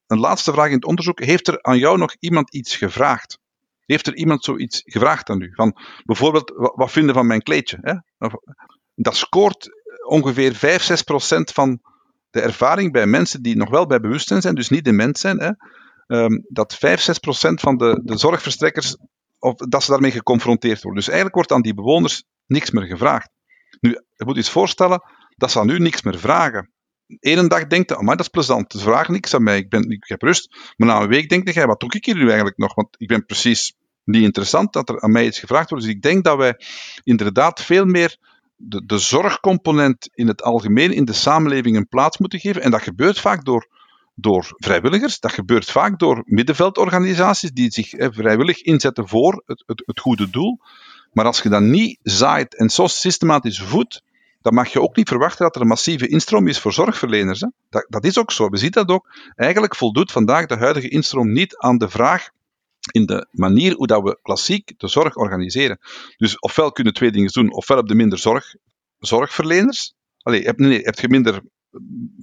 een 0.07 0.19
laatste 0.19 0.51
vraag 0.51 0.67
in 0.67 0.75
het 0.75 0.85
onderzoek, 0.85 1.19
heeft 1.19 1.47
er 1.47 1.63
aan 1.63 1.77
jou 1.77 1.97
nog 1.97 2.15
iemand 2.19 2.53
iets 2.53 2.75
gevraagd? 2.75 3.39
Heeft 3.85 4.07
er 4.07 4.15
iemand 4.15 4.43
zoiets 4.43 4.81
gevraagd 4.85 5.29
aan 5.29 5.41
u? 5.41 5.51
Van 5.53 5.77
bijvoorbeeld, 6.03 6.53
wat, 6.55 6.73
wat 6.75 6.91
vinden 6.91 7.15
van 7.15 7.27
mijn 7.27 7.41
kleedje? 7.41 7.77
Hè? 7.81 7.93
Dat 8.95 9.15
scoort 9.15 9.69
ongeveer 10.07 10.55
5, 10.55 10.83
6 10.83 11.01
procent 11.01 11.51
van 11.51 11.79
de 12.35 12.41
ervaring 12.41 12.91
bij 12.91 13.05
mensen 13.05 13.41
die 13.41 13.55
nog 13.55 13.69
wel 13.69 13.85
bij 13.85 13.99
bewustzijn 13.99 14.41
zijn, 14.41 14.55
dus 14.55 14.69
niet 14.69 14.83
dement 14.83 15.17
zijn, 15.17 15.39
hè, 15.39 15.51
um, 16.07 16.45
dat 16.49 16.75
5, 16.75 17.01
6 17.01 17.19
procent 17.19 17.59
van 17.59 17.77
de, 17.77 18.01
de 18.03 18.17
zorgverstrekkers, 18.17 18.97
dat 19.69 19.83
ze 19.83 19.91
daarmee 19.91 20.11
geconfronteerd 20.11 20.81
worden. 20.81 20.99
Dus 20.99 21.07
eigenlijk 21.07 21.35
wordt 21.35 21.51
aan 21.51 21.61
die 21.61 21.73
bewoners 21.73 22.23
niks 22.45 22.71
meer 22.71 22.83
gevraagd. 22.83 23.29
Nu, 23.79 23.89
je 23.89 24.25
moet 24.25 24.33
je 24.33 24.39
eens 24.39 24.49
voorstellen 24.49 25.01
dat 25.35 25.51
ze 25.51 25.59
aan 25.59 25.69
u 25.69 25.79
niks 25.79 26.01
meer 26.01 26.19
vragen. 26.19 26.73
Eén 27.19 27.47
dag 27.47 27.67
denkt 27.67 28.01
maar 28.01 28.15
dat 28.15 28.25
is 28.25 28.31
plezant, 28.31 28.71
ze 28.71 28.79
vragen 28.79 29.13
niks 29.13 29.33
aan 29.33 29.43
mij, 29.43 29.57
ik, 29.57 29.69
ben, 29.69 29.89
ik 29.89 30.03
heb 30.07 30.21
rust. 30.21 30.73
Maar 30.75 30.87
na 30.87 31.01
een 31.01 31.07
week 31.07 31.29
denkt 31.29 31.55
hij, 31.55 31.65
wat 31.65 31.79
doe 31.79 31.93
ik 31.93 32.05
hier 32.05 32.15
nu 32.15 32.25
eigenlijk 32.25 32.57
nog? 32.57 32.75
Want 32.75 32.95
ik 32.97 33.07
ben 33.07 33.25
precies 33.25 33.73
niet 34.03 34.23
interessant 34.23 34.73
dat 34.73 34.89
er 34.89 35.01
aan 35.01 35.11
mij 35.11 35.25
iets 35.25 35.39
gevraagd 35.39 35.69
wordt. 35.69 35.85
Dus 35.85 35.93
ik 35.93 36.01
denk 36.01 36.23
dat 36.23 36.37
wij 36.37 36.59
inderdaad 37.03 37.61
veel 37.61 37.85
meer 37.85 38.17
de, 38.55 38.85
de 38.85 38.97
zorgcomponent 38.97 40.09
in 40.13 40.27
het 40.27 40.43
algemeen 40.43 40.91
in 40.91 41.05
de 41.05 41.13
samenleving 41.13 41.75
een 41.75 41.87
plaats 41.87 42.17
moeten 42.17 42.39
geven. 42.39 42.61
En 42.61 42.71
dat 42.71 42.81
gebeurt 42.81 43.19
vaak 43.19 43.45
door, 43.45 43.67
door 44.15 44.53
vrijwilligers, 44.57 45.19
dat 45.19 45.31
gebeurt 45.31 45.71
vaak 45.71 45.99
door 45.99 46.23
middenveldorganisaties 46.25 47.51
die 47.51 47.71
zich 47.71 47.89
vrijwillig 47.97 48.61
inzetten 48.61 49.07
voor 49.07 49.43
het, 49.45 49.63
het, 49.65 49.99
goede 49.99 50.29
doel. 50.29 50.59
Maar 51.13 51.25
als 51.25 51.41
je 51.41 51.49
dat 51.49 51.61
niet 51.61 51.99
zaait 52.01 52.55
en 52.55 52.69
zo 52.69 52.87
systematisch 52.87 53.61
voedt, 53.61 54.03
dan 54.41 54.53
mag 54.53 54.73
je 54.73 54.81
ook 54.81 54.95
niet 54.95 55.07
verwachten 55.07 55.45
dat 55.45 55.55
er 55.55 55.61
een 55.61 55.67
massieve 55.67 56.07
instroom 56.07 56.47
is 56.47 56.59
voor 56.59 56.73
zorgverleners. 56.73 57.39
Hè. 57.39 57.47
Dat, 57.69 57.85
dat 57.89 58.03
is 58.03 58.17
ook 58.19 58.31
zo. 58.31 58.49
We 58.49 58.57
zien 58.57 58.71
dat 58.71 58.89
ook. 58.89 59.07
Eigenlijk 59.35 59.75
voldoet 59.75 60.11
vandaag 60.11 60.45
de 60.45 60.57
huidige 60.57 60.89
instroom 60.89 61.31
niet 61.31 61.57
aan 61.57 61.77
de 61.77 61.89
vraag 61.89 62.29
in 62.91 63.05
de 63.05 63.27
manier 63.31 63.73
hoe 63.73 63.87
dat 63.87 64.03
we 64.03 64.19
klassiek 64.21 64.73
de 64.77 64.87
zorg 64.87 65.15
organiseren. 65.15 65.79
Dus 66.17 66.39
ofwel 66.39 66.71
kunnen 66.71 66.93
twee 66.93 67.11
dingen 67.11 67.31
doen, 67.31 67.53
ofwel 67.53 67.77
heb 67.77 67.87
je 67.87 67.95
minder 67.95 68.19
zorg, 68.19 68.55
zorgverleners, 68.97 69.93
Allee, 70.25 70.43
heb, 70.43 70.57
nee, 70.57 70.81
je 70.81 71.07
minder 71.07 71.41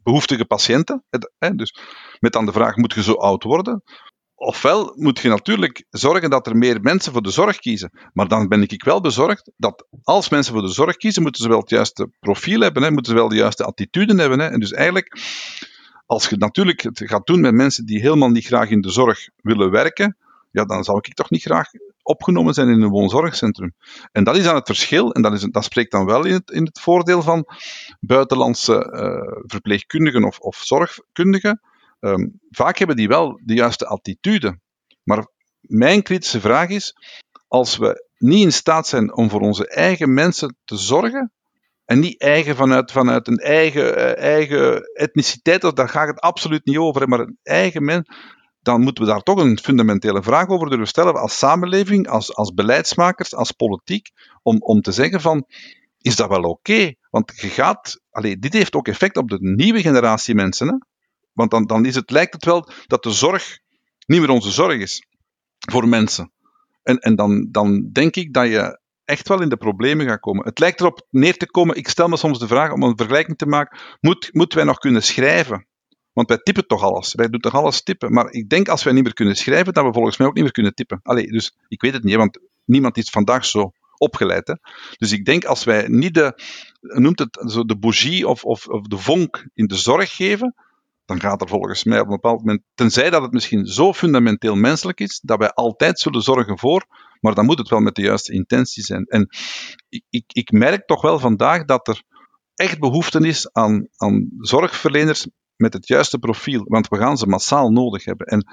behoeftige 0.02 0.44
patiënten. 0.44 1.04
Hè? 1.38 1.54
Dus 1.54 1.76
met 2.20 2.32
dan 2.32 2.46
de 2.46 2.52
vraag, 2.52 2.76
moet 2.76 2.94
je 2.94 3.02
zo 3.02 3.12
oud 3.12 3.42
worden? 3.42 3.82
Ofwel 4.34 4.92
moet 4.96 5.18
je 5.18 5.28
natuurlijk 5.28 5.84
zorgen 5.90 6.30
dat 6.30 6.46
er 6.46 6.56
meer 6.56 6.80
mensen 6.80 7.12
voor 7.12 7.22
de 7.22 7.30
zorg 7.30 7.58
kiezen. 7.58 7.90
Maar 8.12 8.28
dan 8.28 8.48
ben 8.48 8.62
ik 8.62 8.84
wel 8.84 9.00
bezorgd 9.00 9.52
dat 9.56 9.86
als 10.02 10.28
mensen 10.28 10.52
voor 10.52 10.62
de 10.62 10.68
zorg 10.68 10.96
kiezen, 10.96 11.22
moeten 11.22 11.42
ze 11.42 11.48
wel 11.48 11.60
het 11.60 11.70
juiste 11.70 12.08
profiel 12.20 12.60
hebben, 12.60 12.82
hè? 12.82 12.90
moeten 12.90 13.12
ze 13.12 13.18
wel 13.18 13.28
de 13.28 13.36
juiste 13.36 13.64
attitude 13.64 14.20
hebben. 14.20 14.40
Hè? 14.40 14.48
En 14.48 14.60
dus 14.60 14.72
eigenlijk, 14.72 15.18
als 16.06 16.28
je 16.28 16.36
natuurlijk 16.36 16.82
het 16.82 17.02
gaat 17.04 17.26
doen 17.26 17.40
met 17.40 17.54
mensen 17.54 17.86
die 17.86 18.00
helemaal 18.00 18.30
niet 18.30 18.46
graag 18.46 18.70
in 18.70 18.80
de 18.80 18.90
zorg 18.90 19.28
willen 19.36 19.70
werken, 19.70 20.16
ja, 20.52 20.64
dan 20.64 20.84
zou 20.84 20.98
ik 21.02 21.14
toch 21.14 21.30
niet 21.30 21.42
graag 21.42 21.68
opgenomen 22.02 22.54
zijn 22.54 22.68
in 22.68 22.80
een 22.80 22.88
woonzorgcentrum. 22.88 23.74
En 24.12 24.24
dat 24.24 24.36
is 24.36 24.44
dan 24.44 24.54
het 24.54 24.66
verschil, 24.66 25.12
en 25.12 25.22
dat, 25.22 25.32
is, 25.32 25.40
dat 25.40 25.64
spreekt 25.64 25.90
dan 25.90 26.04
wel 26.04 26.24
in 26.24 26.32
het, 26.32 26.50
in 26.50 26.64
het 26.64 26.80
voordeel 26.80 27.22
van 27.22 27.46
buitenlandse 28.00 28.92
uh, 28.92 29.42
verpleegkundigen 29.46 30.24
of, 30.24 30.38
of 30.38 30.56
zorgkundigen. 30.56 31.60
Um, 32.00 32.40
vaak 32.50 32.78
hebben 32.78 32.96
die 32.96 33.08
wel 33.08 33.40
de 33.44 33.54
juiste 33.54 33.86
attitude. 33.86 34.58
Maar 35.02 35.26
mijn 35.60 36.02
kritische 36.02 36.40
vraag 36.40 36.68
is, 36.68 36.94
als 37.48 37.76
we 37.76 38.06
niet 38.18 38.44
in 38.44 38.52
staat 38.52 38.86
zijn 38.86 39.16
om 39.16 39.30
voor 39.30 39.40
onze 39.40 39.68
eigen 39.68 40.14
mensen 40.14 40.56
te 40.64 40.76
zorgen, 40.76 41.32
en 41.84 41.98
niet 41.98 42.20
eigen 42.20 42.56
vanuit, 42.56 42.92
vanuit 42.92 43.28
een 43.28 43.38
eigen, 43.38 43.98
uh, 43.98 44.16
eigen 44.16 44.82
etniciteit, 44.94 45.76
daar 45.76 45.88
gaat 45.88 46.08
het 46.08 46.20
absoluut 46.20 46.64
niet 46.64 46.76
over, 46.76 47.08
maar 47.08 47.20
een 47.20 47.38
eigen 47.42 47.84
mens, 47.84 48.08
dan 48.62 48.80
moeten 48.80 49.04
we 49.04 49.10
daar 49.10 49.22
toch 49.22 49.38
een 49.38 49.58
fundamentele 49.58 50.22
vraag 50.22 50.48
over 50.48 50.68
durven 50.68 50.86
stellen 50.86 51.14
als 51.14 51.38
samenleving, 51.38 52.08
als, 52.08 52.34
als 52.34 52.54
beleidsmakers, 52.54 53.34
als 53.34 53.52
politiek, 53.52 54.10
om, 54.42 54.56
om 54.58 54.80
te 54.80 54.92
zeggen 54.92 55.20
van, 55.20 55.46
is 55.98 56.16
dat 56.16 56.28
wel 56.28 56.42
oké? 56.42 56.94
Want 57.10 57.32
je 57.36 57.48
gaat, 57.48 58.00
allee, 58.10 58.38
dit 58.38 58.52
heeft 58.52 58.74
ook 58.74 58.88
effect 58.88 59.16
op 59.16 59.28
de 59.28 59.38
nieuwe 59.40 59.80
generatie 59.80 60.34
mensen. 60.34 60.68
Hè? 60.68 60.74
Want 61.32 61.50
dan, 61.50 61.66
dan 61.66 61.86
is 61.86 61.94
het, 61.94 62.10
lijkt 62.10 62.32
het 62.32 62.44
wel 62.44 62.68
dat 62.86 63.02
de 63.02 63.10
zorg 63.10 63.58
niet 64.06 64.20
meer 64.20 64.30
onze 64.30 64.50
zorg 64.50 64.80
is 64.80 65.06
voor 65.70 65.88
mensen. 65.88 66.32
En, 66.82 66.98
en 66.98 67.16
dan, 67.16 67.48
dan 67.50 67.88
denk 67.92 68.16
ik 68.16 68.32
dat 68.32 68.46
je 68.46 68.80
echt 69.04 69.28
wel 69.28 69.42
in 69.42 69.48
de 69.48 69.56
problemen 69.56 70.06
gaan 70.06 70.20
komen. 70.20 70.44
Het 70.44 70.58
lijkt 70.58 70.80
erop 70.80 71.06
neer 71.10 71.36
te 71.36 71.50
komen, 71.50 71.76
ik 71.76 71.88
stel 71.88 72.08
me 72.08 72.16
soms 72.16 72.38
de 72.38 72.46
vraag 72.46 72.72
om 72.72 72.82
een 72.82 72.96
vergelijking 72.96 73.38
te 73.38 73.46
maken, 73.46 73.78
moet, 74.00 74.28
moeten 74.32 74.58
wij 74.58 74.66
nog 74.66 74.78
kunnen 74.78 75.02
schrijven? 75.02 75.66
Want 76.12 76.28
wij 76.28 76.38
typen 76.38 76.66
toch 76.66 76.82
alles. 76.82 77.14
Wij 77.14 77.28
doen 77.28 77.40
toch 77.40 77.54
alles 77.54 77.82
typen. 77.82 78.12
Maar 78.12 78.32
ik 78.32 78.48
denk 78.48 78.68
als 78.68 78.82
wij 78.82 78.92
niet 78.92 79.04
meer 79.04 79.14
kunnen 79.14 79.36
schrijven, 79.36 79.72
dat 79.72 79.84
we 79.84 79.92
volgens 79.92 80.16
mij 80.16 80.26
ook 80.26 80.34
niet 80.34 80.42
meer 80.42 80.52
kunnen 80.52 80.74
typen. 80.74 81.00
Allee, 81.02 81.26
dus 81.26 81.56
ik 81.68 81.80
weet 81.80 81.92
het 81.92 82.04
niet, 82.04 82.16
want 82.16 82.38
niemand 82.64 82.96
is 82.96 83.10
vandaag 83.10 83.44
zo 83.44 83.72
opgeleid. 83.96 84.46
Hè? 84.46 84.54
Dus 84.96 85.12
ik 85.12 85.24
denk 85.24 85.44
als 85.44 85.64
wij 85.64 85.88
niet 85.88 86.14
de, 86.14 86.42
noemt 86.80 87.18
het 87.18 87.42
zo 87.46 87.64
de 87.64 87.78
bougie 87.78 88.28
of, 88.28 88.44
of, 88.44 88.66
of 88.66 88.86
de 88.86 88.98
vonk 88.98 89.48
in 89.54 89.66
de 89.66 89.76
zorg 89.76 90.16
geven, 90.16 90.54
dan 91.04 91.20
gaat 91.20 91.40
er 91.40 91.48
volgens 91.48 91.84
mij 91.84 92.00
op 92.00 92.04
een 92.04 92.12
bepaald 92.12 92.38
moment, 92.38 92.62
tenzij 92.74 93.10
dat 93.10 93.22
het 93.22 93.32
misschien 93.32 93.66
zo 93.66 93.92
fundamenteel 93.92 94.54
menselijk 94.54 95.00
is, 95.00 95.20
dat 95.20 95.38
wij 95.38 95.50
altijd 95.50 96.00
zullen 96.00 96.22
zorgen 96.22 96.58
voor, 96.58 96.86
maar 97.20 97.34
dan 97.34 97.44
moet 97.44 97.58
het 97.58 97.68
wel 97.68 97.80
met 97.80 97.94
de 97.94 98.02
juiste 98.02 98.32
intentie 98.32 98.82
zijn. 98.82 99.04
En 99.04 99.28
ik, 99.88 100.04
ik, 100.10 100.24
ik 100.26 100.50
merk 100.50 100.86
toch 100.86 101.02
wel 101.02 101.18
vandaag 101.18 101.64
dat 101.64 101.88
er 101.88 102.02
echt 102.54 102.78
behoefte 102.78 103.26
is 103.26 103.52
aan, 103.52 103.88
aan 103.96 104.28
zorgverleners 104.38 105.26
met 105.62 105.72
het 105.72 105.86
juiste 105.86 106.18
profiel, 106.18 106.64
want 106.64 106.88
we 106.88 106.96
gaan 106.96 107.18
ze 107.18 107.26
massaal 107.26 107.70
nodig 107.70 108.04
hebben. 108.04 108.26
En 108.26 108.46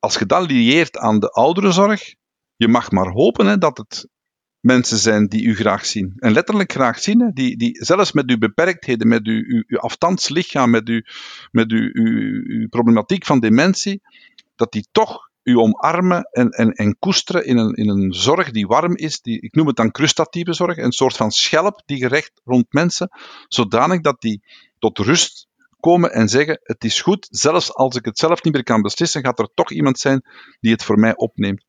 als 0.00 0.18
je 0.18 0.26
dat 0.26 0.50
lieert 0.50 0.96
aan 0.96 1.18
de 1.18 1.30
ouderenzorg, 1.30 2.14
je 2.56 2.68
mag 2.68 2.90
maar 2.90 3.08
hopen 3.08 3.46
hè, 3.46 3.58
dat 3.58 3.78
het 3.78 4.08
mensen 4.60 4.98
zijn 4.98 5.26
die 5.26 5.44
u 5.44 5.54
graag 5.54 5.86
zien. 5.86 6.12
En 6.16 6.32
letterlijk 6.32 6.72
graag 6.72 6.98
zien, 6.98 7.20
hè, 7.20 7.30
die, 7.32 7.56
die 7.56 7.84
zelfs 7.84 8.12
met 8.12 8.30
uw 8.30 8.38
beperktheden, 8.38 9.08
met 9.08 9.26
uw, 9.26 9.42
uw, 9.46 9.62
uw 9.66 9.78
afstands 9.78 10.28
lichaam, 10.28 10.70
met, 10.70 10.88
uw, 10.88 11.00
met 11.50 11.70
uw, 11.70 11.90
uw, 11.92 12.42
uw 12.44 12.68
problematiek 12.68 13.26
van 13.26 13.40
dementie, 13.40 14.00
dat 14.56 14.72
die 14.72 14.88
toch 14.92 15.28
u 15.42 15.56
omarmen 15.56 16.22
en, 16.22 16.48
en, 16.48 16.70
en 16.70 16.98
koesteren 16.98 17.44
in 17.44 17.56
een, 17.56 17.74
in 17.74 17.88
een 17.88 18.12
zorg 18.12 18.50
die 18.50 18.66
warm 18.66 18.96
is. 18.96 19.20
Die, 19.20 19.40
ik 19.40 19.54
noem 19.54 19.66
het 19.66 19.76
dan 19.76 19.90
crustatieve 19.90 20.52
zorg, 20.52 20.76
een 20.76 20.92
soort 20.92 21.16
van 21.16 21.30
schelp 21.30 21.82
die 21.86 21.98
gerecht 21.98 22.40
rond 22.44 22.72
mensen, 22.72 23.10
zodanig 23.48 24.00
dat 24.00 24.20
die 24.20 24.42
tot 24.78 24.98
rust 24.98 25.47
komen 25.80 26.12
en 26.12 26.28
zeggen: 26.28 26.60
Het 26.62 26.84
is 26.84 27.00
goed, 27.00 27.26
zelfs 27.30 27.74
als 27.74 27.96
ik 27.96 28.04
het 28.04 28.18
zelf 28.18 28.42
niet 28.42 28.52
meer 28.52 28.62
kan 28.62 28.82
beslissen, 28.82 29.24
gaat 29.24 29.38
er 29.38 29.48
toch 29.54 29.70
iemand 29.70 29.98
zijn 29.98 30.22
die 30.60 30.72
het 30.72 30.84
voor 30.84 30.98
mij 30.98 31.16
opneemt. 31.16 31.64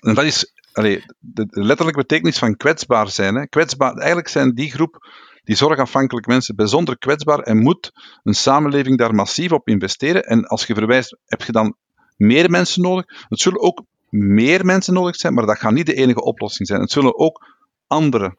En 0.00 0.14
dat 0.14 0.24
is 0.24 0.52
allee, 0.72 1.04
de, 1.18 1.46
letterlijke 1.50 2.00
betekenis 2.00 2.38
van 2.38 2.56
kwetsbaar 2.56 3.08
zijn. 3.08 3.34
Hè. 3.34 3.46
Kwetsbaar, 3.46 3.94
eigenlijk 3.94 4.28
zijn 4.28 4.54
die 4.54 4.70
groep, 4.70 5.10
die 5.44 5.56
zorgafhankelijke 5.56 6.30
mensen, 6.30 6.56
bijzonder 6.56 6.98
kwetsbaar 6.98 7.38
en 7.38 7.58
moet 7.58 7.92
een 8.22 8.34
samenleving 8.34 8.98
daar 8.98 9.14
massief 9.14 9.52
op 9.52 9.68
investeren. 9.68 10.22
En 10.22 10.46
als 10.46 10.66
je 10.66 10.74
verwijst, 10.74 11.18
heb 11.26 11.42
je 11.42 11.52
dan 11.52 11.76
meer 12.16 12.50
mensen 12.50 12.82
nodig? 12.82 13.04
Het 13.28 13.40
zullen 13.40 13.60
ook 13.60 13.84
meer 14.08 14.64
mensen 14.64 14.94
nodig 14.94 15.16
zijn, 15.16 15.34
maar 15.34 15.46
dat 15.46 15.58
gaat 15.58 15.72
niet 15.72 15.86
de 15.86 15.94
enige 15.94 16.22
oplossing 16.22 16.68
zijn. 16.68 16.80
Het 16.80 16.90
zullen 16.90 17.18
ook 17.18 17.46
andere 17.86 18.36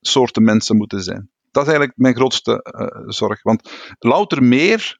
soorten 0.00 0.42
mensen 0.42 0.76
moeten 0.76 1.02
zijn. 1.02 1.30
Dat 1.54 1.62
is 1.62 1.68
eigenlijk 1.68 1.98
mijn 1.98 2.14
grootste 2.14 2.52
uh, 2.52 3.08
zorg. 3.10 3.42
Want 3.42 3.70
louter 3.98 4.42
meer 4.42 4.98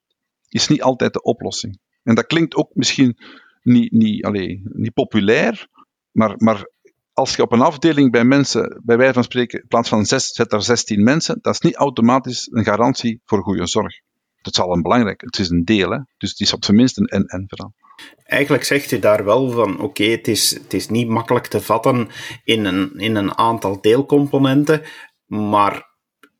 is 0.48 0.68
niet 0.68 0.82
altijd 0.82 1.12
de 1.12 1.22
oplossing. 1.22 1.78
En 2.02 2.14
dat 2.14 2.26
klinkt 2.26 2.54
ook 2.54 2.70
misschien 2.72 3.18
niet, 3.62 3.92
niet, 3.92 4.24
allez, 4.24 4.60
niet 4.62 4.92
populair, 4.92 5.66
maar, 6.10 6.34
maar 6.36 6.70
als 7.12 7.36
je 7.36 7.42
op 7.42 7.52
een 7.52 7.60
afdeling 7.60 8.10
bij 8.10 8.24
mensen, 8.24 8.80
bij 8.84 8.96
wijze 8.96 9.12
van 9.12 9.24
spreken, 9.24 9.60
in 9.60 9.68
plaats 9.68 9.88
van 9.88 10.06
zes, 10.06 10.28
zet 10.28 10.52
er 10.52 10.62
16 10.62 11.02
mensen, 11.02 11.38
dat 11.42 11.54
is 11.54 11.60
niet 11.60 11.74
automatisch 11.74 12.48
een 12.50 12.64
garantie 12.64 13.20
voor 13.24 13.42
goede 13.42 13.66
zorg. 13.66 13.94
Dat 14.42 14.52
is 14.52 14.60
al 14.60 14.72
een 14.72 14.82
belangrijk, 14.82 15.20
het 15.20 15.38
is 15.38 15.50
een 15.50 15.64
deel, 15.64 15.90
hè? 15.90 15.98
dus 16.18 16.30
het 16.30 16.40
is 16.40 16.52
op 16.52 16.64
zijn 16.64 16.76
minst 16.76 16.98
een 16.98 17.06
en-en 17.06 17.44
verhaal. 17.48 17.74
Eigenlijk 18.24 18.64
zegt 18.64 18.90
je 18.90 18.98
daar 18.98 19.24
wel 19.24 19.50
van, 19.50 19.80
oké, 19.80 20.04
het, 20.04 20.28
is, 20.28 20.50
het 20.50 20.74
is 20.74 20.88
niet 20.88 21.08
makkelijk 21.08 21.46
te 21.46 21.60
vatten 21.60 22.08
in 22.44 22.64
een, 22.64 22.98
in 22.98 23.14
een 23.14 23.38
aantal 23.38 23.80
deelcomponenten, 23.80 24.82
maar 25.26 25.93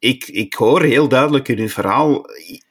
ik, 0.04 0.28
ik 0.28 0.54
hoor 0.54 0.82
heel 0.82 1.08
duidelijk 1.08 1.48
in 1.48 1.58
uw 1.58 1.68
verhaal 1.68 2.26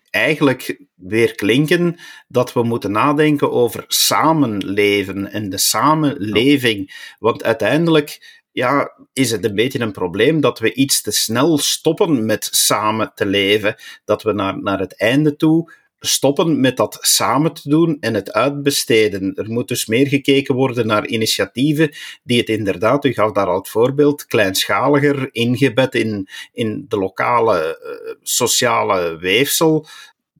eigenlijk 0.09 0.85
weer 0.95 1.35
klinken 1.35 1.99
dat 2.27 2.53
we 2.53 2.63
moeten 2.63 2.91
nadenken 2.91 3.51
over 3.51 3.83
samenleven 3.87 5.31
en 5.31 5.49
de 5.49 5.57
samenleving. 5.57 7.13
Want 7.19 7.43
uiteindelijk 7.43 8.41
ja, 8.51 8.97
is 9.13 9.31
het 9.31 9.45
een 9.45 9.55
beetje 9.55 9.79
een 9.79 9.91
probleem 9.91 10.41
dat 10.41 10.59
we 10.59 10.73
iets 10.73 11.01
te 11.01 11.11
snel 11.11 11.57
stoppen 11.57 12.25
met 12.25 12.47
samen 12.51 13.11
te 13.15 13.25
leven. 13.25 13.75
Dat 14.05 14.23
we 14.23 14.33
naar, 14.33 14.61
naar 14.61 14.79
het 14.79 14.97
einde 14.97 15.35
toe 15.35 15.73
stoppen 16.05 16.59
met 16.59 16.77
dat 16.77 16.97
samen 17.01 17.53
te 17.53 17.69
doen 17.69 17.97
en 17.99 18.13
het 18.13 18.33
uitbesteden. 18.33 19.35
Er 19.35 19.51
moet 19.51 19.67
dus 19.67 19.85
meer 19.85 20.07
gekeken 20.07 20.55
worden 20.55 20.87
naar 20.87 21.07
initiatieven 21.07 21.95
die 22.23 22.39
het 22.39 22.49
inderdaad, 22.49 23.05
u 23.05 23.13
gaf 23.13 23.31
daar 23.31 23.47
al 23.47 23.57
het 23.57 23.69
voorbeeld, 23.69 24.25
kleinschaliger, 24.25 25.29
ingebed 25.31 25.95
in, 25.95 26.27
in 26.51 26.85
de 26.87 26.97
lokale 26.97 27.79
uh, 27.83 28.13
sociale 28.21 29.17
weefsel, 29.17 29.87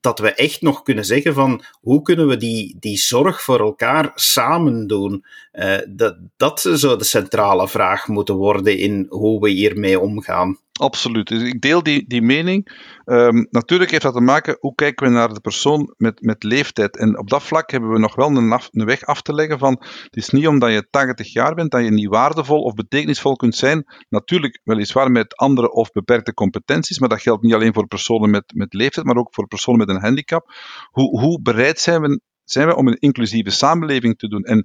dat 0.04 0.20
we 0.20 0.34
echt 0.34 0.62
nog 0.62 0.84
kunnen 0.84 1.06
zeggen 1.06 1.34
van 1.34 1.64
hoe 1.82 2.02
kunnen 2.02 2.28
we 2.28 2.38
die, 2.38 2.76
die 2.80 2.98
zorg 2.98 3.42
voor 3.42 3.60
elkaar 3.60 4.12
samen 4.16 4.88
doen. 4.88 5.26
Uh, 5.54 5.78
dat, 5.90 6.18
dat 6.38 6.60
zou 6.60 6.98
de 6.98 7.04
centrale 7.04 7.68
vraag 7.68 8.08
moeten 8.08 8.36
worden 8.36 8.78
in 8.78 9.06
hoe 9.10 9.40
we 9.40 9.50
hiermee 9.50 10.00
omgaan. 10.00 10.58
Absoluut. 10.74 11.28
Dus 11.28 11.42
ik 11.42 11.62
deel 11.62 11.84
die, 11.84 12.08
die 12.08 12.22
mening. 12.22 12.72
Um, 13.06 13.48
natuurlijk 13.50 13.92
heeft 13.92 14.04
dat 14.04 14.14
te 14.14 14.22
maken 14.22 14.58
hoe 14.60 14.76
kijken 14.76 15.08
we 15.08 15.14
naar 15.14 15.34
de 15.34 15.40
persoon 15.40 15.94
met, 15.98 16.22
met 16.22 16.44
leeftijd. 16.44 16.98
En 16.98 17.20
op 17.20 17.30
dat 17.30 17.44
vlak 17.44 17.72
hebben 17.72 17.90
we 17.90 18.00
nog 18.00 18.16
wel 18.16 18.28
een, 18.28 18.60
een 18.72 18.86
weg 18.86 19.04
af 19.06 19.22
te 19.22 19.34
leggen 19.34 19.60
van 19.60 19.84
het 20.04 20.16
is 20.16 20.30
niet 20.30 20.48
omdat 20.48 20.72
je 20.72 20.88
80 20.90 21.34
jaar 21.34 21.56
bent 21.56 21.72
dat 21.72 21.84
je 21.84 21.92
niet 21.92 22.08
waardevol 22.08 22.62
of 22.62 22.74
betekenisvol 22.74 23.36
kunt 23.36 23.56
zijn. 23.56 23.86
Natuurlijk 24.10 24.60
weliswaar 24.64 25.12
met 25.12 25.36
andere 25.36 25.72
of 25.72 25.92
beperkte 25.92 26.34
competenties, 26.34 27.00
maar 27.00 27.10
dat 27.10 27.22
geldt 27.22 27.44
niet 27.44 27.54
alleen 27.54 27.74
voor 27.74 27.88
personen 27.88 28.30
met, 28.30 28.54
met 28.56 28.74
leeftijd, 28.74 29.06
maar 29.06 29.18
ook 29.18 29.34
voor 29.34 29.48
personen 29.48 29.80
met 29.86 29.96
een 29.96 30.02
handicap. 30.02 30.54
Hoe, 30.92 31.20
hoe 31.20 31.42
bereid 31.42 31.80
zijn 31.80 32.02
we, 32.02 32.22
zijn 32.44 32.68
we 32.68 32.76
om 32.76 32.88
een 32.88 33.00
inclusieve 33.00 33.50
samenleving 33.50 34.18
te 34.18 34.28
doen? 34.28 34.44
En 34.44 34.64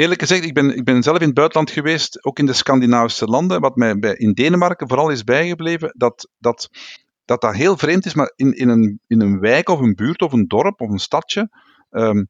Eerlijk 0.00 0.20
gezegd, 0.20 0.44
ik 0.44 0.54
ben, 0.54 0.76
ik 0.76 0.84
ben 0.84 1.02
zelf 1.02 1.18
in 1.18 1.26
het 1.26 1.34
buitenland 1.34 1.70
geweest, 1.70 2.24
ook 2.24 2.38
in 2.38 2.46
de 2.46 2.52
Scandinavische 2.52 3.24
landen. 3.24 3.60
Wat 3.60 3.76
mij 3.76 3.98
bij, 3.98 4.14
in 4.14 4.32
Denemarken 4.32 4.88
vooral 4.88 5.10
is 5.10 5.24
bijgebleven, 5.24 5.94
dat 5.96 6.28
dat, 6.38 6.68
dat, 7.24 7.40
dat 7.40 7.54
heel 7.54 7.76
vreemd 7.76 8.06
is, 8.06 8.14
maar 8.14 8.32
in, 8.36 8.52
in, 8.52 8.68
een, 8.68 9.00
in 9.06 9.20
een 9.20 9.40
wijk 9.40 9.68
of 9.68 9.80
een 9.80 9.94
buurt 9.94 10.22
of 10.22 10.32
een 10.32 10.48
dorp 10.48 10.80
of 10.80 10.90
een 10.90 10.98
stadje 10.98 11.48
um, 11.90 12.28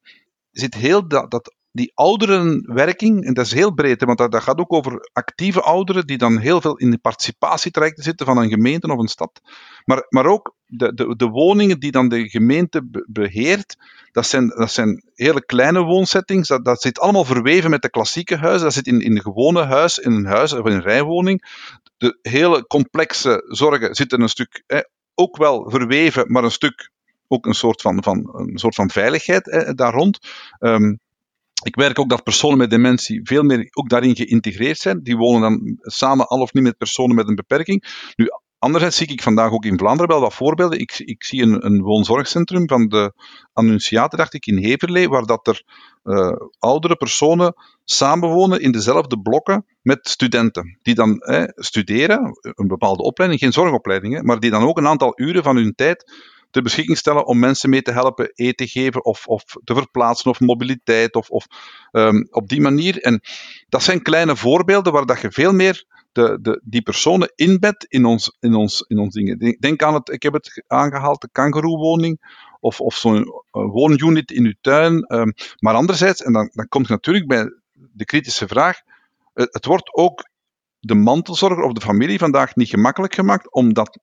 zit 0.51 0.75
heel 0.75 1.09
dat, 1.09 1.31
dat 1.31 1.55
die 1.73 1.93
ouderenwerking, 1.95 3.25
en 3.25 3.35
dat 3.35 3.47
is 3.47 3.53
heel 3.53 3.75
breed, 3.75 4.05
want 4.05 4.19
dat, 4.19 4.43
gaat 4.43 4.59
ook 4.59 4.73
over 4.73 5.09
actieve 5.13 5.61
ouderen 5.61 6.07
die 6.07 6.19
dan 6.19 6.39
heel 6.39 6.61
veel 6.61 6.77
in 6.77 6.91
de 6.91 6.99
participatietrajecten 6.99 8.05
zitten 8.05 8.27
van 8.27 8.39
een 8.39 8.49
gemeente 8.49 8.93
of 8.93 8.99
een 8.99 9.09
stad. 9.09 9.41
Maar, 9.85 10.07
maar 10.09 10.27
ook 10.27 10.55
de, 10.67 10.95
de, 10.95 11.17
de 11.17 11.27
woningen 11.27 11.81
die 11.81 11.91
dan 11.91 12.09
de 12.09 12.29
gemeente 12.29 13.05
beheert, 13.07 13.77
dat 14.13 14.27
zijn, 14.27 14.49
dat 14.49 14.73
zijn 14.73 15.03
hele 15.15 15.45
kleine 15.45 15.83
woonsettings. 15.83 16.49
Dat, 16.49 16.65
dat 16.65 16.81
zit 16.81 16.99
allemaal 16.99 17.25
verweven 17.25 17.71
met 17.71 17.83
de 17.83 17.91
klassieke 17.91 18.37
huizen. 18.37 18.63
Dat 18.63 18.73
zit 18.73 18.87
in, 18.87 19.01
in 19.01 19.17
een 19.17 19.23
gewone 19.23 19.65
huis, 19.65 19.99
in 19.99 20.13
een 20.13 20.27
huis 20.27 20.53
of 20.53 20.67
in 20.67 20.73
een 20.73 20.83
rijwoning. 20.83 21.45
De 21.97 22.19
hele 22.23 22.67
complexe 22.67 23.45
zorgen 23.47 23.95
zitten 23.95 24.21
een 24.21 24.29
stuk 24.29 24.65
ook 25.15 25.37
wel 25.37 25.71
verweven, 25.71 26.33
maar 26.33 26.45
een 26.45 26.51
stuk 26.51 26.91
ook 27.29 27.47
een 27.47 27.55
soort 27.55 27.81
van, 27.81 28.03
van, 28.03 28.31
een 28.33 28.59
soort 28.59 28.75
van 28.75 28.91
veiligheid 28.91 29.73
daar 29.77 29.93
rond. 29.93 30.19
Um, 30.61 31.01
ik 31.63 31.77
merk 31.77 31.99
ook 31.99 32.09
dat 32.09 32.23
personen 32.23 32.59
met 32.59 32.71
dementie 32.71 33.21
veel 33.25 33.43
meer 33.43 33.69
ook 33.73 33.89
daarin 33.89 34.17
geïntegreerd 34.17 34.79
zijn. 34.79 35.03
Die 35.03 35.17
wonen 35.17 35.41
dan 35.41 35.79
samen 35.81 36.27
al 36.27 36.41
of 36.41 36.53
niet 36.53 36.63
met 36.63 36.79
personen 36.79 37.17
met 37.17 37.29
een 37.29 37.35
beperking. 37.35 38.13
Nu, 38.17 38.29
anderzijds 38.59 38.97
zie 38.97 39.07
ik 39.07 39.23
vandaag 39.23 39.51
ook 39.51 39.65
in 39.65 39.79
Vlaanderen 39.79 40.11
wel 40.11 40.21
wat 40.21 40.35
voorbeelden. 40.35 40.79
Ik, 40.79 40.99
ik 40.99 41.25
zie 41.25 41.43
een, 41.43 41.67
een 41.67 41.81
woonzorgcentrum 41.81 42.69
van 42.69 42.89
de 42.89 43.13
Annunciate, 43.53 44.17
dacht 44.17 44.35
ik, 44.35 44.47
in 44.47 44.59
Heverlee, 44.59 45.09
waar 45.09 45.27
dat 45.27 45.47
er 45.47 45.63
uh, 46.05 46.33
oudere 46.59 46.97
personen 46.97 47.55
samenwonen 47.85 48.61
in 48.61 48.73
dezelfde 48.73 49.21
blokken 49.21 49.67
met 49.83 50.09
studenten. 50.09 50.79
Die 50.83 50.95
dan 50.95 51.23
studeren, 51.55 52.39
een 52.41 52.67
bepaalde 52.67 53.03
opleiding, 53.03 53.43
geen 53.43 53.53
zorgopleiding, 53.53 54.23
maar 54.23 54.41
die 54.41 54.51
dan 54.51 54.63
ook 54.63 54.79
een 54.79 54.87
aantal 54.87 55.13
uren 55.15 55.43
van 55.43 55.57
hun 55.57 55.75
tijd 55.75 56.13
ter 56.51 56.63
beschikking 56.63 56.99
stellen 56.99 57.27
om 57.27 57.39
mensen 57.39 57.71
mee 57.71 57.83
te 57.83 57.93
helpen 57.93 58.33
eten 58.35 58.69
geven 58.69 59.05
of, 59.05 59.27
of 59.27 59.45
te 59.65 59.75
verplaatsen 59.75 60.31
of 60.31 60.41
mobiliteit 60.41 61.15
of, 61.15 61.31
of 61.31 61.47
um, 61.93 62.29
op 62.31 62.49
die 62.49 62.61
manier. 62.61 63.01
En 63.03 63.21
dat 63.69 63.83
zijn 63.83 64.03
kleine 64.03 64.37
voorbeelden 64.37 64.93
waar 64.93 65.07
dat 65.07 65.21
je 65.21 65.33
veel 65.33 65.53
meer 65.53 65.85
de, 66.13 66.39
de, 66.43 66.61
die 66.65 66.83
personen 66.83 67.33
inbedt 67.35 67.85
in 67.85 68.05
ons, 68.05 68.37
in, 68.41 68.55
ons, 68.55 68.85
in 68.89 68.99
ons 68.99 69.15
dingen. 69.15 69.57
Denk 69.59 69.83
aan 69.83 69.95
het, 69.95 70.09
ik 70.09 70.23
heb 70.23 70.33
het 70.33 70.65
aangehaald, 70.67 71.21
de 71.21 71.29
kangeroewoning 71.33 72.47
of, 72.61 72.81
of 72.81 72.95
zo'n 72.95 73.19
uh, 73.19 73.33
woonunit 73.51 74.31
in 74.31 74.45
uw 74.45 74.55
tuin. 74.61 75.15
Um, 75.15 75.33
maar 75.59 75.75
anderzijds, 75.75 76.23
en 76.23 76.33
dan, 76.33 76.51
dan 76.53 76.69
komt 76.69 76.89
natuurlijk 76.89 77.27
bij 77.27 77.53
de 77.73 78.05
kritische 78.05 78.49
vraag, 78.49 78.81
het, 79.35 79.55
het 79.55 79.65
wordt 79.65 79.95
ook 79.95 80.29
de 80.79 80.95
mantelzorger 80.95 81.63
of 81.63 81.73
de 81.73 81.81
familie 81.81 82.19
vandaag 82.19 82.55
niet 82.55 82.69
gemakkelijk 82.69 83.15
gemaakt 83.15 83.53
om 83.53 83.73
dat 83.73 83.99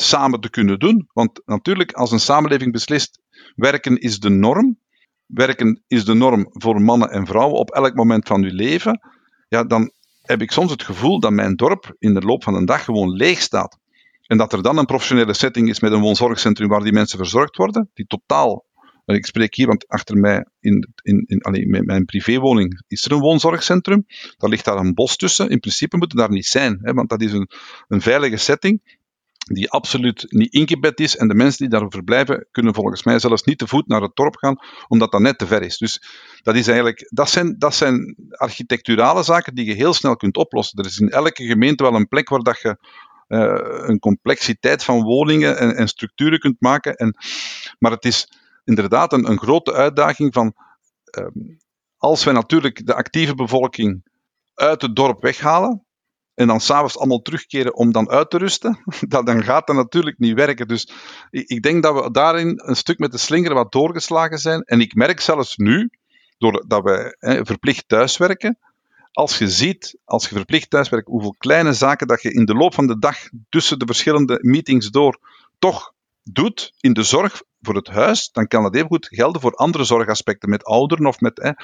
samen 0.00 0.40
te 0.40 0.50
kunnen 0.50 0.78
doen. 0.78 1.08
Want 1.12 1.42
natuurlijk, 1.44 1.92
als 1.92 2.10
een 2.10 2.20
samenleving 2.20 2.72
beslist, 2.72 3.20
werken 3.54 3.96
is 3.96 4.18
de 4.18 4.30
norm, 4.30 4.78
werken 5.26 5.82
is 5.86 6.04
de 6.04 6.14
norm 6.14 6.46
voor 6.48 6.82
mannen 6.82 7.10
en 7.10 7.26
vrouwen 7.26 7.58
op 7.58 7.70
elk 7.70 7.94
moment 7.94 8.26
van 8.26 8.42
uw 8.42 8.54
leven, 8.54 9.00
ja, 9.48 9.64
dan 9.64 9.92
heb 10.22 10.42
ik 10.42 10.50
soms 10.50 10.70
het 10.70 10.82
gevoel 10.82 11.20
dat 11.20 11.32
mijn 11.32 11.56
dorp 11.56 11.94
in 11.98 12.14
de 12.14 12.20
loop 12.20 12.42
van 12.42 12.54
de 12.54 12.64
dag 12.64 12.84
gewoon 12.84 13.10
leeg 13.10 13.40
staat. 13.40 13.78
En 14.26 14.36
dat 14.36 14.52
er 14.52 14.62
dan 14.62 14.78
een 14.78 14.86
professionele 14.86 15.34
setting 15.34 15.68
is 15.68 15.80
met 15.80 15.92
een 15.92 16.00
woonzorgcentrum 16.00 16.68
waar 16.68 16.82
die 16.82 16.92
mensen 16.92 17.18
verzorgd 17.18 17.56
worden, 17.56 17.90
die 17.94 18.06
totaal. 18.06 18.68
Ik 19.06 19.26
spreek 19.26 19.54
hier, 19.54 19.66
want 19.66 19.88
achter 19.88 20.16
mij 20.16 20.46
in, 20.60 20.88
in, 21.02 21.24
in 21.26 21.40
alleen, 21.42 21.84
mijn 21.84 22.04
privéwoning 22.04 22.82
is 22.88 23.04
er 23.04 23.12
een 23.12 23.20
woonzorgcentrum. 23.20 24.06
Daar 24.36 24.50
ligt 24.50 24.64
daar 24.64 24.76
een 24.76 24.94
bos 24.94 25.16
tussen. 25.16 25.48
In 25.48 25.60
principe 25.60 25.96
moet 25.96 26.10
het 26.10 26.20
daar 26.20 26.30
niet 26.30 26.46
zijn, 26.46 26.78
hè, 26.82 26.92
want 26.92 27.08
dat 27.08 27.20
is 27.22 27.32
een, 27.32 27.48
een 27.88 28.00
veilige 28.00 28.36
setting 28.36 28.98
die 29.46 29.70
absoluut 29.70 30.26
niet 30.28 30.52
ingebed 30.52 31.00
is. 31.00 31.16
En 31.16 31.28
de 31.28 31.34
mensen 31.34 31.58
die 31.58 31.78
daar 31.78 31.90
verblijven, 31.90 32.46
kunnen 32.50 32.74
volgens 32.74 33.04
mij 33.04 33.18
zelfs 33.18 33.42
niet 33.42 33.58
te 33.58 33.66
voet 33.66 33.88
naar 33.88 34.02
het 34.02 34.16
dorp 34.16 34.36
gaan, 34.36 34.56
omdat 34.88 35.12
dat 35.12 35.20
net 35.20 35.38
te 35.38 35.46
ver 35.46 35.62
is. 35.62 35.78
Dus 35.78 36.02
dat, 36.42 36.54
is 36.54 36.66
eigenlijk, 36.66 37.08
dat, 37.12 37.30
zijn, 37.30 37.58
dat 37.58 37.74
zijn 37.74 38.16
architecturale 38.30 39.22
zaken 39.22 39.54
die 39.54 39.64
je 39.64 39.74
heel 39.74 39.94
snel 39.94 40.16
kunt 40.16 40.36
oplossen. 40.36 40.78
Er 40.78 40.86
is 40.86 40.98
in 40.98 41.10
elke 41.10 41.44
gemeente 41.44 41.82
wel 41.82 41.94
een 41.94 42.08
plek 42.08 42.28
waar 42.28 42.42
dat 42.42 42.60
je 42.60 42.76
uh, 43.28 43.88
een 43.88 43.98
complexiteit 43.98 44.84
van 44.84 45.02
woningen 45.02 45.58
en, 45.58 45.76
en 45.76 45.88
structuren 45.88 46.38
kunt 46.38 46.60
maken. 46.60 46.94
En, 46.94 47.16
maar 47.78 47.90
het 47.90 48.04
is 48.04 48.28
inderdaad 48.64 49.12
een, 49.12 49.30
een 49.30 49.38
grote 49.38 49.72
uitdaging 49.72 50.32
van. 50.32 50.54
Um, 51.18 51.58
als 52.00 52.24
wij 52.24 52.34
natuurlijk 52.34 52.86
de 52.86 52.94
actieve 52.94 53.34
bevolking 53.34 54.04
uit 54.54 54.82
het 54.82 54.96
dorp 54.96 55.22
weghalen, 55.22 55.84
en 56.34 56.46
dan 56.46 56.60
s'avonds 56.60 56.98
allemaal 56.98 57.22
terugkeren 57.22 57.74
om 57.74 57.92
dan 57.92 58.10
uit 58.10 58.30
te 58.30 58.38
rusten, 58.38 58.78
dat, 59.08 59.26
dan 59.26 59.42
gaat 59.42 59.66
dat 59.66 59.76
natuurlijk 59.76 60.18
niet 60.18 60.34
werken. 60.34 60.68
Dus 60.68 60.92
ik, 61.30 61.48
ik, 61.48 61.62
denk 61.62 61.82
dat 61.82 62.04
we 62.04 62.10
daarin 62.10 62.60
een 62.64 62.76
stuk 62.76 62.98
met 62.98 63.12
de 63.12 63.18
slinger 63.18 63.54
wat 63.54 63.72
doorgeslagen 63.72 64.38
zijn. 64.38 64.62
En 64.62 64.80
ik 64.80 64.94
merk 64.94 65.20
zelfs 65.20 65.56
nu, 65.56 65.90
doordat 66.38 66.82
we 66.82 67.16
hè, 67.18 67.44
verplicht 67.44 67.88
thuiswerken, 67.88 68.58
als 69.12 69.38
je 69.38 69.48
ziet, 69.48 69.98
als 70.04 70.28
je 70.28 70.34
verplicht 70.34 70.70
thuiswerkt, 70.70 71.06
hoeveel 71.06 71.34
kleine 71.38 71.72
zaken 71.72 72.06
dat 72.06 72.22
je 72.22 72.32
in 72.32 72.44
de 72.44 72.54
loop 72.54 72.74
van 72.74 72.86
de 72.86 72.98
dag 72.98 73.16
tussen 73.48 73.78
de 73.78 73.86
verschillende 73.86 74.38
meetings 74.40 74.90
door 74.90 75.18
toch 75.58 75.92
doet 76.22 76.72
in 76.80 76.92
de 76.92 77.02
zorg 77.02 77.42
voor 77.60 77.74
het 77.74 77.88
huis, 77.88 78.30
dan 78.32 78.46
kan 78.46 78.62
dat 78.62 78.74
even 78.74 78.88
goed 78.88 79.06
gelden 79.06 79.40
voor 79.40 79.54
andere 79.54 79.84
zorgaspecten 79.84 80.48
met 80.48 80.64
ouderen 80.64 81.06
of 81.06 81.20
met, 81.20 81.54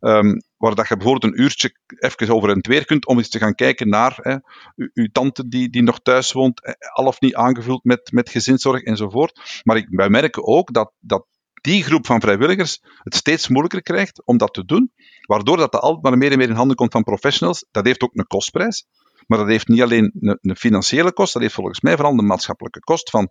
um, 0.00 0.42
waar 0.56 0.74
dat 0.74 0.88
je 0.88 0.96
bijvoorbeeld 0.96 1.32
een 1.32 1.42
uurtje 1.42 1.76
even 1.86 2.34
over 2.34 2.50
en 2.50 2.66
weer 2.68 2.84
kunt 2.84 3.06
om 3.06 3.18
eens 3.18 3.28
te 3.28 3.38
gaan 3.38 3.54
kijken 3.54 3.88
naar 3.88 4.18
hè, 4.20 4.36
uw, 4.74 5.08
tante 5.12 5.48
die, 5.48 5.70
die 5.70 5.82
nog 5.82 6.00
thuis 6.00 6.32
woont, 6.32 6.64
eh, 6.64 6.72
al 6.92 7.06
of 7.06 7.20
niet 7.20 7.34
aangevuld 7.34 7.84
met, 7.84 8.12
met 8.12 8.30
gezinszorg 8.30 8.82
enzovoort. 8.82 9.60
Maar 9.62 9.76
ik, 9.76 9.86
wij 9.90 10.08
merken 10.08 10.46
ook 10.46 10.72
dat, 10.72 10.92
dat 10.98 11.26
die 11.60 11.82
groep 11.82 12.06
van 12.06 12.20
vrijwilligers 12.20 12.80
het 13.02 13.14
steeds 13.14 13.48
moeilijker 13.48 13.82
krijgt 13.82 14.24
om 14.24 14.36
dat 14.36 14.54
te 14.54 14.64
doen, 14.64 14.92
waardoor 15.26 15.56
dat 15.56 15.74
altijd 15.74 16.02
maar 16.02 16.18
meer 16.18 16.32
en 16.32 16.38
meer 16.38 16.48
in 16.48 16.54
handen 16.54 16.76
komt 16.76 16.92
van 16.92 17.02
professionals. 17.02 17.66
Dat 17.70 17.84
heeft 17.84 18.02
ook 18.02 18.14
een 18.14 18.26
kostprijs, 18.26 18.86
maar 19.26 19.38
dat 19.38 19.48
heeft 19.48 19.68
niet 19.68 19.82
alleen 19.82 20.12
een, 20.20 20.38
een 20.40 20.56
financiële 20.56 21.12
kost, 21.12 21.32
dat 21.32 21.42
heeft 21.42 21.54
volgens 21.54 21.80
mij 21.80 21.94
vooral 21.94 22.16
de 22.16 22.22
maatschappelijke 22.22 22.80
kost 22.80 23.10
van, 23.10 23.30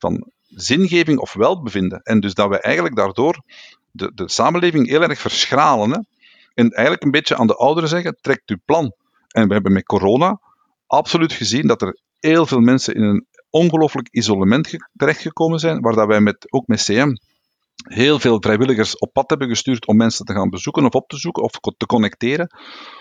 van 0.00 0.30
zingeving 0.48 1.18
of 1.18 1.32
welbevinden. 1.32 2.00
En 2.02 2.20
dus 2.20 2.34
dat 2.34 2.48
we 2.48 2.60
eigenlijk 2.60 2.96
daardoor 2.96 3.42
de, 3.90 4.12
de 4.14 4.28
samenleving 4.28 4.88
heel 4.88 5.02
erg 5.02 5.20
verschralen. 5.20 5.90
Hè? 5.90 5.98
En 6.54 6.70
eigenlijk 6.70 7.04
een 7.04 7.10
beetje 7.10 7.36
aan 7.36 7.46
de 7.46 7.54
ouderen 7.54 7.88
zeggen, 7.88 8.16
trekt 8.20 8.50
uw 8.50 8.60
plan. 8.64 8.94
En 9.28 9.46
we 9.46 9.52
hebben 9.52 9.72
met 9.72 9.84
corona 9.84 10.40
absoluut 10.86 11.32
gezien 11.32 11.66
dat 11.66 11.82
er 11.82 11.98
heel 12.18 12.46
veel 12.46 12.60
mensen 12.60 12.94
in 12.94 13.02
een 13.02 13.26
ongelooflijk 13.50 14.08
isolement 14.10 14.76
terechtgekomen 14.96 15.58
zijn, 15.58 15.80
waar 15.80 15.94
dat 15.94 16.06
wij 16.06 16.20
met, 16.20 16.52
ook 16.52 16.66
met 16.66 16.82
CM 16.82 17.12
heel 17.82 18.18
veel 18.18 18.36
vrijwilligers 18.40 18.98
op 18.98 19.12
pad 19.12 19.30
hebben 19.30 19.48
gestuurd 19.48 19.86
om 19.86 19.96
mensen 19.96 20.24
te 20.24 20.32
gaan 20.32 20.50
bezoeken 20.50 20.84
of 20.84 20.92
op 20.92 21.08
te 21.08 21.16
zoeken 21.16 21.42
of 21.42 21.52
te 21.76 21.86
connecteren 21.86 22.50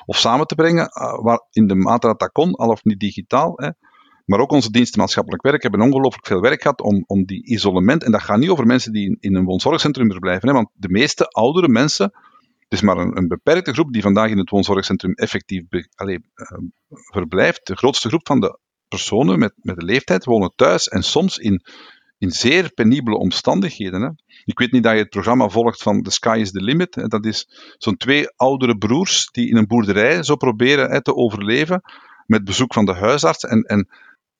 of 0.05 0.17
samen 0.17 0.47
te 0.47 0.55
brengen, 0.55 0.87
eh, 0.87 1.19
waar, 1.21 1.45
in 1.51 1.67
de 1.67 1.75
mate 1.75 2.07
dat 2.07 2.19
dat 2.19 2.31
kon, 2.31 2.53
al 2.53 2.69
of 2.69 2.83
niet 2.83 2.99
digitaal. 2.99 3.53
Hè. 3.55 3.69
Maar 4.29 4.39
ook 4.39 4.51
onze 4.51 4.71
diensten 4.71 4.99
maatschappelijk 4.99 5.43
werk 5.43 5.61
hebben 5.61 5.81
ongelooflijk 5.81 6.27
veel 6.27 6.41
werk 6.41 6.61
gehad 6.61 6.81
om, 6.81 7.03
om 7.07 7.25
die 7.25 7.45
isolement, 7.45 8.03
en 8.03 8.11
dat 8.11 8.21
gaat 8.21 8.37
niet 8.37 8.49
over 8.49 8.65
mensen 8.65 8.91
die 8.91 9.05
in, 9.05 9.17
in 9.19 9.35
een 9.35 9.45
woonzorgcentrum 9.45 10.11
verblijven, 10.11 10.47
hè, 10.47 10.53
want 10.53 10.69
de 10.73 10.89
meeste 10.89 11.27
oudere 11.27 11.67
mensen, 11.67 12.11
het 12.59 12.73
is 12.73 12.81
maar 12.81 12.97
een, 12.97 13.17
een 13.17 13.27
beperkte 13.27 13.73
groep 13.73 13.93
die 13.93 14.01
vandaag 14.01 14.29
in 14.29 14.37
het 14.37 14.49
woonzorgcentrum 14.49 15.13
effectief 15.13 15.63
be, 15.69 15.87
uh, 16.03 16.17
verblijft. 16.89 17.67
De 17.67 17.75
grootste 17.75 18.07
groep 18.07 18.27
van 18.27 18.39
de 18.39 18.59
personen 18.87 19.39
met, 19.39 19.53
met 19.55 19.75
de 19.75 19.85
leeftijd 19.85 20.25
wonen 20.25 20.53
thuis 20.55 20.87
en 20.87 21.03
soms 21.03 21.37
in 21.37 21.63
in 22.17 22.31
zeer 22.31 22.73
penibele 22.73 23.17
omstandigheden. 23.17 24.01
Hè. 24.01 24.09
Ik 24.45 24.59
weet 24.59 24.71
niet 24.71 24.83
dat 24.83 24.93
je 24.93 24.99
het 24.99 25.09
programma 25.09 25.49
volgt 25.49 25.81
van 25.81 26.01
The 26.01 26.11
Sky 26.11 26.37
is 26.41 26.51
the 26.51 26.61
Limit. 26.61 27.09
Dat 27.09 27.25
is 27.25 27.47
zo'n 27.77 27.97
twee 27.97 28.33
oudere 28.35 28.77
broers 28.77 29.29
die 29.31 29.49
in 29.49 29.57
een 29.57 29.67
boerderij 29.67 30.23
zo 30.23 30.35
proberen 30.35 30.89
hè, 30.89 31.03
te 31.03 31.15
overleven 31.15 31.81
met 32.25 32.43
bezoek 32.43 32.73
van 32.73 32.85
de 32.85 32.93
huisarts. 32.93 33.43
En, 33.43 33.61
en 33.61 33.87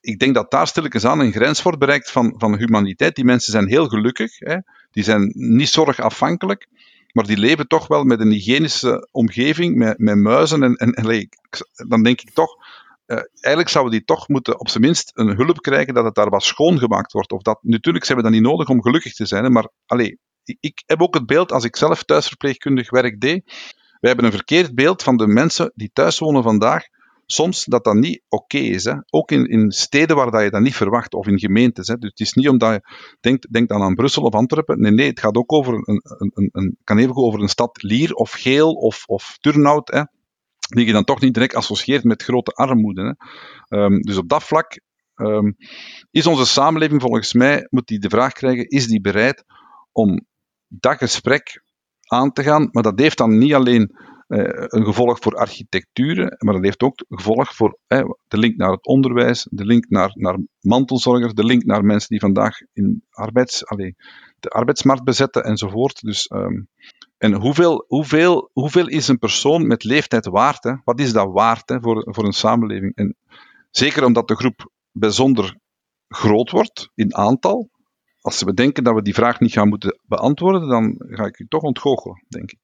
ik 0.01 0.19
denk 0.19 0.33
dat 0.33 0.51
daar 0.51 0.67
stilletjes 0.67 1.05
aan 1.05 1.19
een 1.19 1.31
grens 1.31 1.62
wordt 1.62 1.79
bereikt 1.79 2.12
van, 2.12 2.33
van 2.38 2.57
humaniteit. 2.57 3.15
Die 3.15 3.25
mensen 3.25 3.51
zijn 3.51 3.67
heel 3.67 3.88
gelukkig, 3.88 4.39
hè. 4.39 4.57
die 4.91 5.03
zijn 5.03 5.31
niet 5.35 5.69
zorgafhankelijk, 5.69 6.67
maar 7.12 7.25
die 7.25 7.38
leven 7.38 7.67
toch 7.67 7.88
wel 7.88 8.03
met 8.03 8.19
een 8.19 8.31
hygiënische 8.31 9.07
omgeving, 9.12 9.75
met, 9.75 9.97
met 9.97 10.15
muizen. 10.15 10.63
En, 10.63 10.75
en, 10.75 11.29
dan 11.88 12.03
denk 12.03 12.21
ik 12.21 12.33
toch, 12.33 12.55
uh, 13.07 13.17
eigenlijk 13.33 13.69
zouden 13.69 13.93
die 13.93 14.03
toch 14.05 14.27
moeten 14.27 14.59
op 14.59 14.69
zijn 14.69 14.83
minst 14.83 15.12
een 15.13 15.35
hulp 15.35 15.62
krijgen 15.62 15.93
dat 15.93 16.05
het 16.05 16.15
daar 16.15 16.29
wat 16.29 16.43
schoongemaakt 16.43 17.12
wordt. 17.12 17.31
Of 17.31 17.41
dat, 17.41 17.59
natuurlijk 17.62 18.05
zijn 18.05 18.17
we 18.17 18.23
dat 18.23 18.33
niet 18.33 18.41
nodig 18.41 18.69
om 18.69 18.81
gelukkig 18.81 19.13
te 19.13 19.25
zijn, 19.25 19.51
maar 19.51 19.69
allee, 19.85 20.19
ik, 20.43 20.57
ik 20.59 20.83
heb 20.85 21.01
ook 21.01 21.13
het 21.13 21.25
beeld, 21.25 21.51
als 21.51 21.63
ik 21.63 21.75
zelf 21.75 22.03
thuisverpleegkundig 22.03 22.89
werk 22.89 23.21
deed, 23.21 23.43
wij 23.99 24.09
hebben 24.09 24.25
een 24.25 24.31
verkeerd 24.31 24.75
beeld 24.75 25.03
van 25.03 25.17
de 25.17 25.27
mensen 25.27 25.71
die 25.75 25.89
thuis 25.93 26.19
wonen 26.19 26.43
vandaag, 26.43 26.83
soms 27.31 27.65
dat 27.65 27.83
dat 27.83 27.95
niet 27.95 28.21
oké 28.27 28.57
is. 28.57 28.83
Hè. 28.83 28.93
Ook 29.09 29.31
in, 29.31 29.45
in 29.45 29.71
steden 29.71 30.15
waar 30.15 30.31
dat 30.31 30.43
je 30.43 30.49
dat 30.49 30.61
niet 30.61 30.75
verwacht, 30.75 31.13
of 31.13 31.27
in 31.27 31.39
gemeentes. 31.39 31.87
Hè. 31.87 31.97
Dus 31.97 32.09
het 32.09 32.19
is 32.19 32.33
niet 32.33 32.49
omdat 32.49 32.73
je 32.73 32.81
denkt, 33.19 33.53
denkt 33.53 33.69
dan 33.69 33.81
aan 33.81 33.95
Brussel 33.95 34.23
of 34.23 34.33
Antwerpen. 34.33 34.79
Nee, 34.79 34.91
nee, 34.91 35.07
het 35.07 35.19
gaat 35.19 35.35
ook 35.35 35.53
over 35.53 35.73
een, 35.73 36.01
een, 36.03 36.49
een, 36.51 36.77
kan 36.83 36.97
even 36.97 37.15
over 37.15 37.41
een 37.41 37.49
stad 37.49 37.83
Lier 37.83 38.13
of 38.13 38.31
Geel 38.31 38.71
of, 38.71 39.03
of 39.05 39.37
Turnhout. 39.39 39.89
Hè 39.89 40.03
die 40.69 40.85
je 40.85 40.91
dan 40.91 41.03
toch 41.03 41.19
niet 41.19 41.33
direct 41.33 41.55
associeert 41.55 42.03
met 42.03 42.23
grote 42.23 42.51
armoede. 42.51 43.17
Hè. 43.67 43.83
Um, 43.83 44.01
dus 44.01 44.17
op 44.17 44.29
dat 44.29 44.43
vlak 44.43 44.79
um, 45.15 45.55
is 46.11 46.27
onze 46.27 46.45
samenleving 46.45 47.01
volgens 47.01 47.33
mij, 47.33 47.67
moet 47.69 47.87
die 47.87 47.99
de 47.99 48.09
vraag 48.09 48.33
krijgen, 48.33 48.67
is 48.67 48.87
die 48.87 49.01
bereid 49.01 49.43
om 49.91 50.25
dat 50.67 50.97
gesprek 50.97 51.63
aan 52.07 52.31
te 52.31 52.43
gaan? 52.43 52.69
Maar 52.71 52.83
dat 52.83 52.99
heeft 52.99 53.17
dan 53.17 53.37
niet 53.37 53.53
alleen 53.53 53.95
een 54.29 54.85
gevolg 54.85 55.19
voor 55.19 55.35
architecturen, 55.35 56.35
maar 56.37 56.53
dat 56.53 56.63
heeft 56.63 56.81
ook 56.81 57.05
gevolg 57.07 57.55
voor 57.55 57.77
de 58.27 58.37
link 58.37 58.57
naar 58.57 58.71
het 58.71 58.85
onderwijs, 58.85 59.47
de 59.51 59.65
link 59.65 59.89
naar, 59.89 60.11
naar 60.13 60.37
mantelzorgers, 60.59 61.33
de 61.33 61.43
link 61.43 61.63
naar 61.63 61.85
mensen 61.85 62.09
die 62.09 62.19
vandaag 62.19 62.57
in 62.73 63.03
arbeids, 63.09 63.65
allez, 63.65 63.93
de 64.39 64.49
arbeidsmarkt 64.49 65.03
bezetten 65.03 65.43
enzovoort. 65.43 66.01
Dus 66.01 66.31
um, 66.31 66.67
en 67.19 67.33
hoeveel, 67.33 67.85
hoeveel, 67.87 68.49
hoeveel 68.53 68.87
is 68.87 69.07
een 69.07 69.19
persoon 69.19 69.67
met 69.67 69.83
leeftijd 69.83 70.25
waard? 70.25 70.79
Wat 70.83 70.99
is 70.99 71.13
dat 71.13 71.31
waard 71.31 71.69
hè, 71.69 71.79
voor, 71.81 72.13
voor 72.13 72.25
een 72.25 72.33
samenleving? 72.33 72.95
En 72.95 73.15
zeker 73.71 74.05
omdat 74.05 74.27
de 74.27 74.35
groep 74.35 74.71
bijzonder 74.91 75.57
groot 76.07 76.51
wordt 76.51 76.89
in 76.95 77.15
aantal. 77.15 77.69
Als 78.21 78.43
we 78.43 78.53
denken 78.53 78.83
dat 78.83 78.95
we 78.95 79.01
die 79.01 79.13
vraag 79.13 79.39
niet 79.39 79.51
gaan 79.51 79.69
moeten 79.69 79.99
beantwoorden, 80.03 80.67
dan 80.67 80.95
ga 80.97 81.25
ik 81.25 81.39
u 81.39 81.45
toch 81.47 81.61
ontgoochelen, 81.61 82.25
denk 82.27 82.51
ik. 82.51 82.58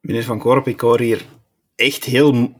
Meneer 0.00 0.24
Van 0.24 0.38
Korp, 0.38 0.68
ik 0.68 0.80
hoor 0.80 1.00
hier 1.00 1.24
echt 1.74 2.04
heel 2.04 2.58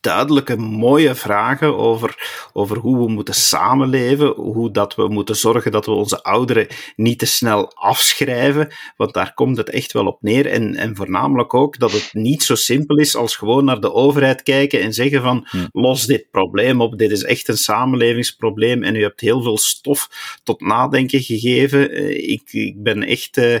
duidelijke, 0.00 0.56
mooie 0.56 1.14
vragen 1.14 1.76
over, 1.76 2.16
over 2.52 2.76
hoe 2.76 3.06
we 3.06 3.12
moeten 3.12 3.34
samenleven, 3.34 4.28
hoe 4.34 4.70
dat 4.70 4.94
we 4.94 5.08
moeten 5.08 5.36
zorgen 5.36 5.72
dat 5.72 5.86
we 5.86 5.92
onze 5.92 6.22
ouderen 6.22 6.66
niet 6.96 7.18
te 7.18 7.26
snel 7.26 7.74
afschrijven, 7.74 8.72
want 8.96 9.14
daar 9.14 9.34
komt 9.34 9.56
het 9.56 9.70
echt 9.70 9.92
wel 9.92 10.06
op 10.06 10.22
neer. 10.22 10.46
En, 10.46 10.74
en 10.76 10.96
voornamelijk 10.96 11.54
ook 11.54 11.78
dat 11.78 11.92
het 11.92 12.10
niet 12.12 12.42
zo 12.42 12.54
simpel 12.54 12.96
is 12.96 13.16
als 13.16 13.36
gewoon 13.36 13.64
naar 13.64 13.80
de 13.80 13.92
overheid 13.92 14.42
kijken 14.42 14.80
en 14.80 14.92
zeggen 14.92 15.22
van, 15.22 15.46
hm. 15.48 15.66
los 15.72 16.06
dit 16.06 16.30
probleem 16.30 16.80
op, 16.80 16.98
dit 16.98 17.10
is 17.10 17.22
echt 17.22 17.48
een 17.48 17.56
samenlevingsprobleem 17.56 18.82
en 18.82 18.94
u 18.94 19.02
hebt 19.02 19.20
heel 19.20 19.42
veel 19.42 19.58
stof 19.58 20.08
tot 20.42 20.60
nadenken 20.60 21.20
gegeven. 21.20 21.90
Eh, 21.90 22.28
ik, 22.28 22.52
ik 22.52 22.82
ben 22.82 23.02
echt 23.02 23.36
uh, 23.36 23.58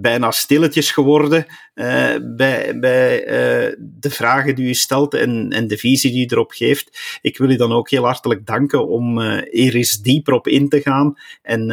bijna 0.00 0.30
stilletjes 0.30 0.90
geworden 0.90 1.46
uh, 1.74 2.16
bij, 2.36 2.78
bij 2.78 3.20
uh, 3.20 3.74
de 3.78 4.10
vragen 4.10 4.54
die 4.54 4.68
u 4.68 4.74
stelt 4.74 5.14
en, 5.14 5.50
en 5.50 5.68
de 5.68 5.76
visie 5.76 6.10
die 6.10 6.24
u 6.24 6.28
erop 6.28 6.50
geeft. 6.50 7.18
Ik 7.20 7.38
wil 7.38 7.50
u 7.50 7.56
dan 7.56 7.72
ook 7.72 7.90
heel 7.90 8.04
hartelijk 8.04 8.46
danken 8.46 8.88
om 8.88 9.18
uh, 9.18 9.36
er 9.36 9.74
eens 9.74 10.00
dieper 10.00 10.32
op 10.32 10.46
in 10.46 10.68
te 10.68 10.80
gaan 10.80 11.14
en, 11.42 11.70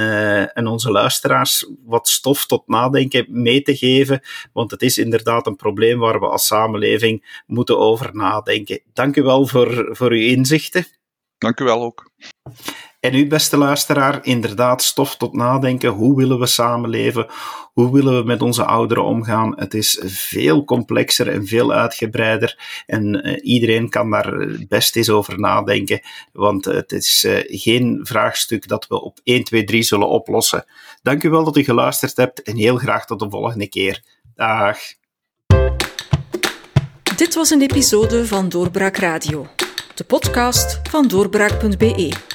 en 0.53 0.67
onze 0.67 0.91
luisteraars 0.91 1.71
wat 1.85 2.07
stof 2.07 2.45
tot 2.45 2.67
nadenken 2.67 3.25
mee 3.29 3.61
te 3.61 3.75
geven, 3.75 4.21
want 4.53 4.71
het 4.71 4.81
is 4.81 4.97
inderdaad 4.97 5.47
een 5.47 5.55
probleem 5.55 5.99
waar 5.99 6.19
we 6.19 6.27
als 6.27 6.47
samenleving 6.47 7.43
moeten 7.47 7.77
over 7.77 8.09
nadenken. 8.13 8.81
Dank 8.93 9.15
u 9.15 9.23
wel 9.23 9.47
voor, 9.47 9.87
voor 9.91 10.11
uw 10.11 10.27
inzichten. 10.27 10.85
Dank 11.37 11.59
u 11.59 11.63
wel 11.63 11.81
ook. 11.81 12.11
En 13.05 13.15
u, 13.15 13.27
beste 13.27 13.57
luisteraar, 13.57 14.19
inderdaad 14.25 14.83
stof 14.83 15.17
tot 15.17 15.33
nadenken. 15.33 15.89
Hoe 15.89 16.15
willen 16.15 16.39
we 16.39 16.45
samenleven? 16.45 17.27
Hoe 17.73 17.93
willen 17.93 18.17
we 18.17 18.23
met 18.23 18.41
onze 18.41 18.63
ouderen 18.63 19.03
omgaan? 19.03 19.53
Het 19.55 19.73
is 19.73 20.01
veel 20.03 20.63
complexer 20.63 21.27
en 21.27 21.47
veel 21.47 21.73
uitgebreider. 21.73 22.83
En 22.85 23.27
uh, 23.27 23.39
iedereen 23.41 23.89
kan 23.89 24.11
daar 24.11 24.47
best 24.67 24.95
eens 24.95 25.09
over 25.09 25.39
nadenken. 25.39 26.01
Want 26.31 26.65
het 26.65 26.91
is 26.91 27.27
geen 27.47 27.99
vraagstuk 28.03 28.67
dat 28.67 28.87
we 28.87 29.01
op 29.01 29.19
1, 29.23 29.43
2, 29.43 29.63
3 29.63 29.83
zullen 29.83 30.09
oplossen. 30.09 30.65
Dank 31.01 31.23
u 31.23 31.29
wel 31.29 31.43
dat 31.43 31.57
u 31.57 31.63
geluisterd 31.63 32.17
hebt 32.17 32.41
en 32.41 32.55
heel 32.55 32.77
graag 32.77 33.05
tot 33.05 33.19
de 33.19 33.29
volgende 33.29 33.67
keer. 33.67 34.03
Dag. 34.35 34.77
Dit 37.15 37.35
was 37.35 37.49
een 37.49 37.61
episode 37.61 38.27
van 38.27 38.49
Doorbraak 38.49 38.97
Radio, 38.97 39.47
de 39.95 40.03
podcast 40.03 40.79
van 40.89 41.07
doorbraak.be. 41.07 42.34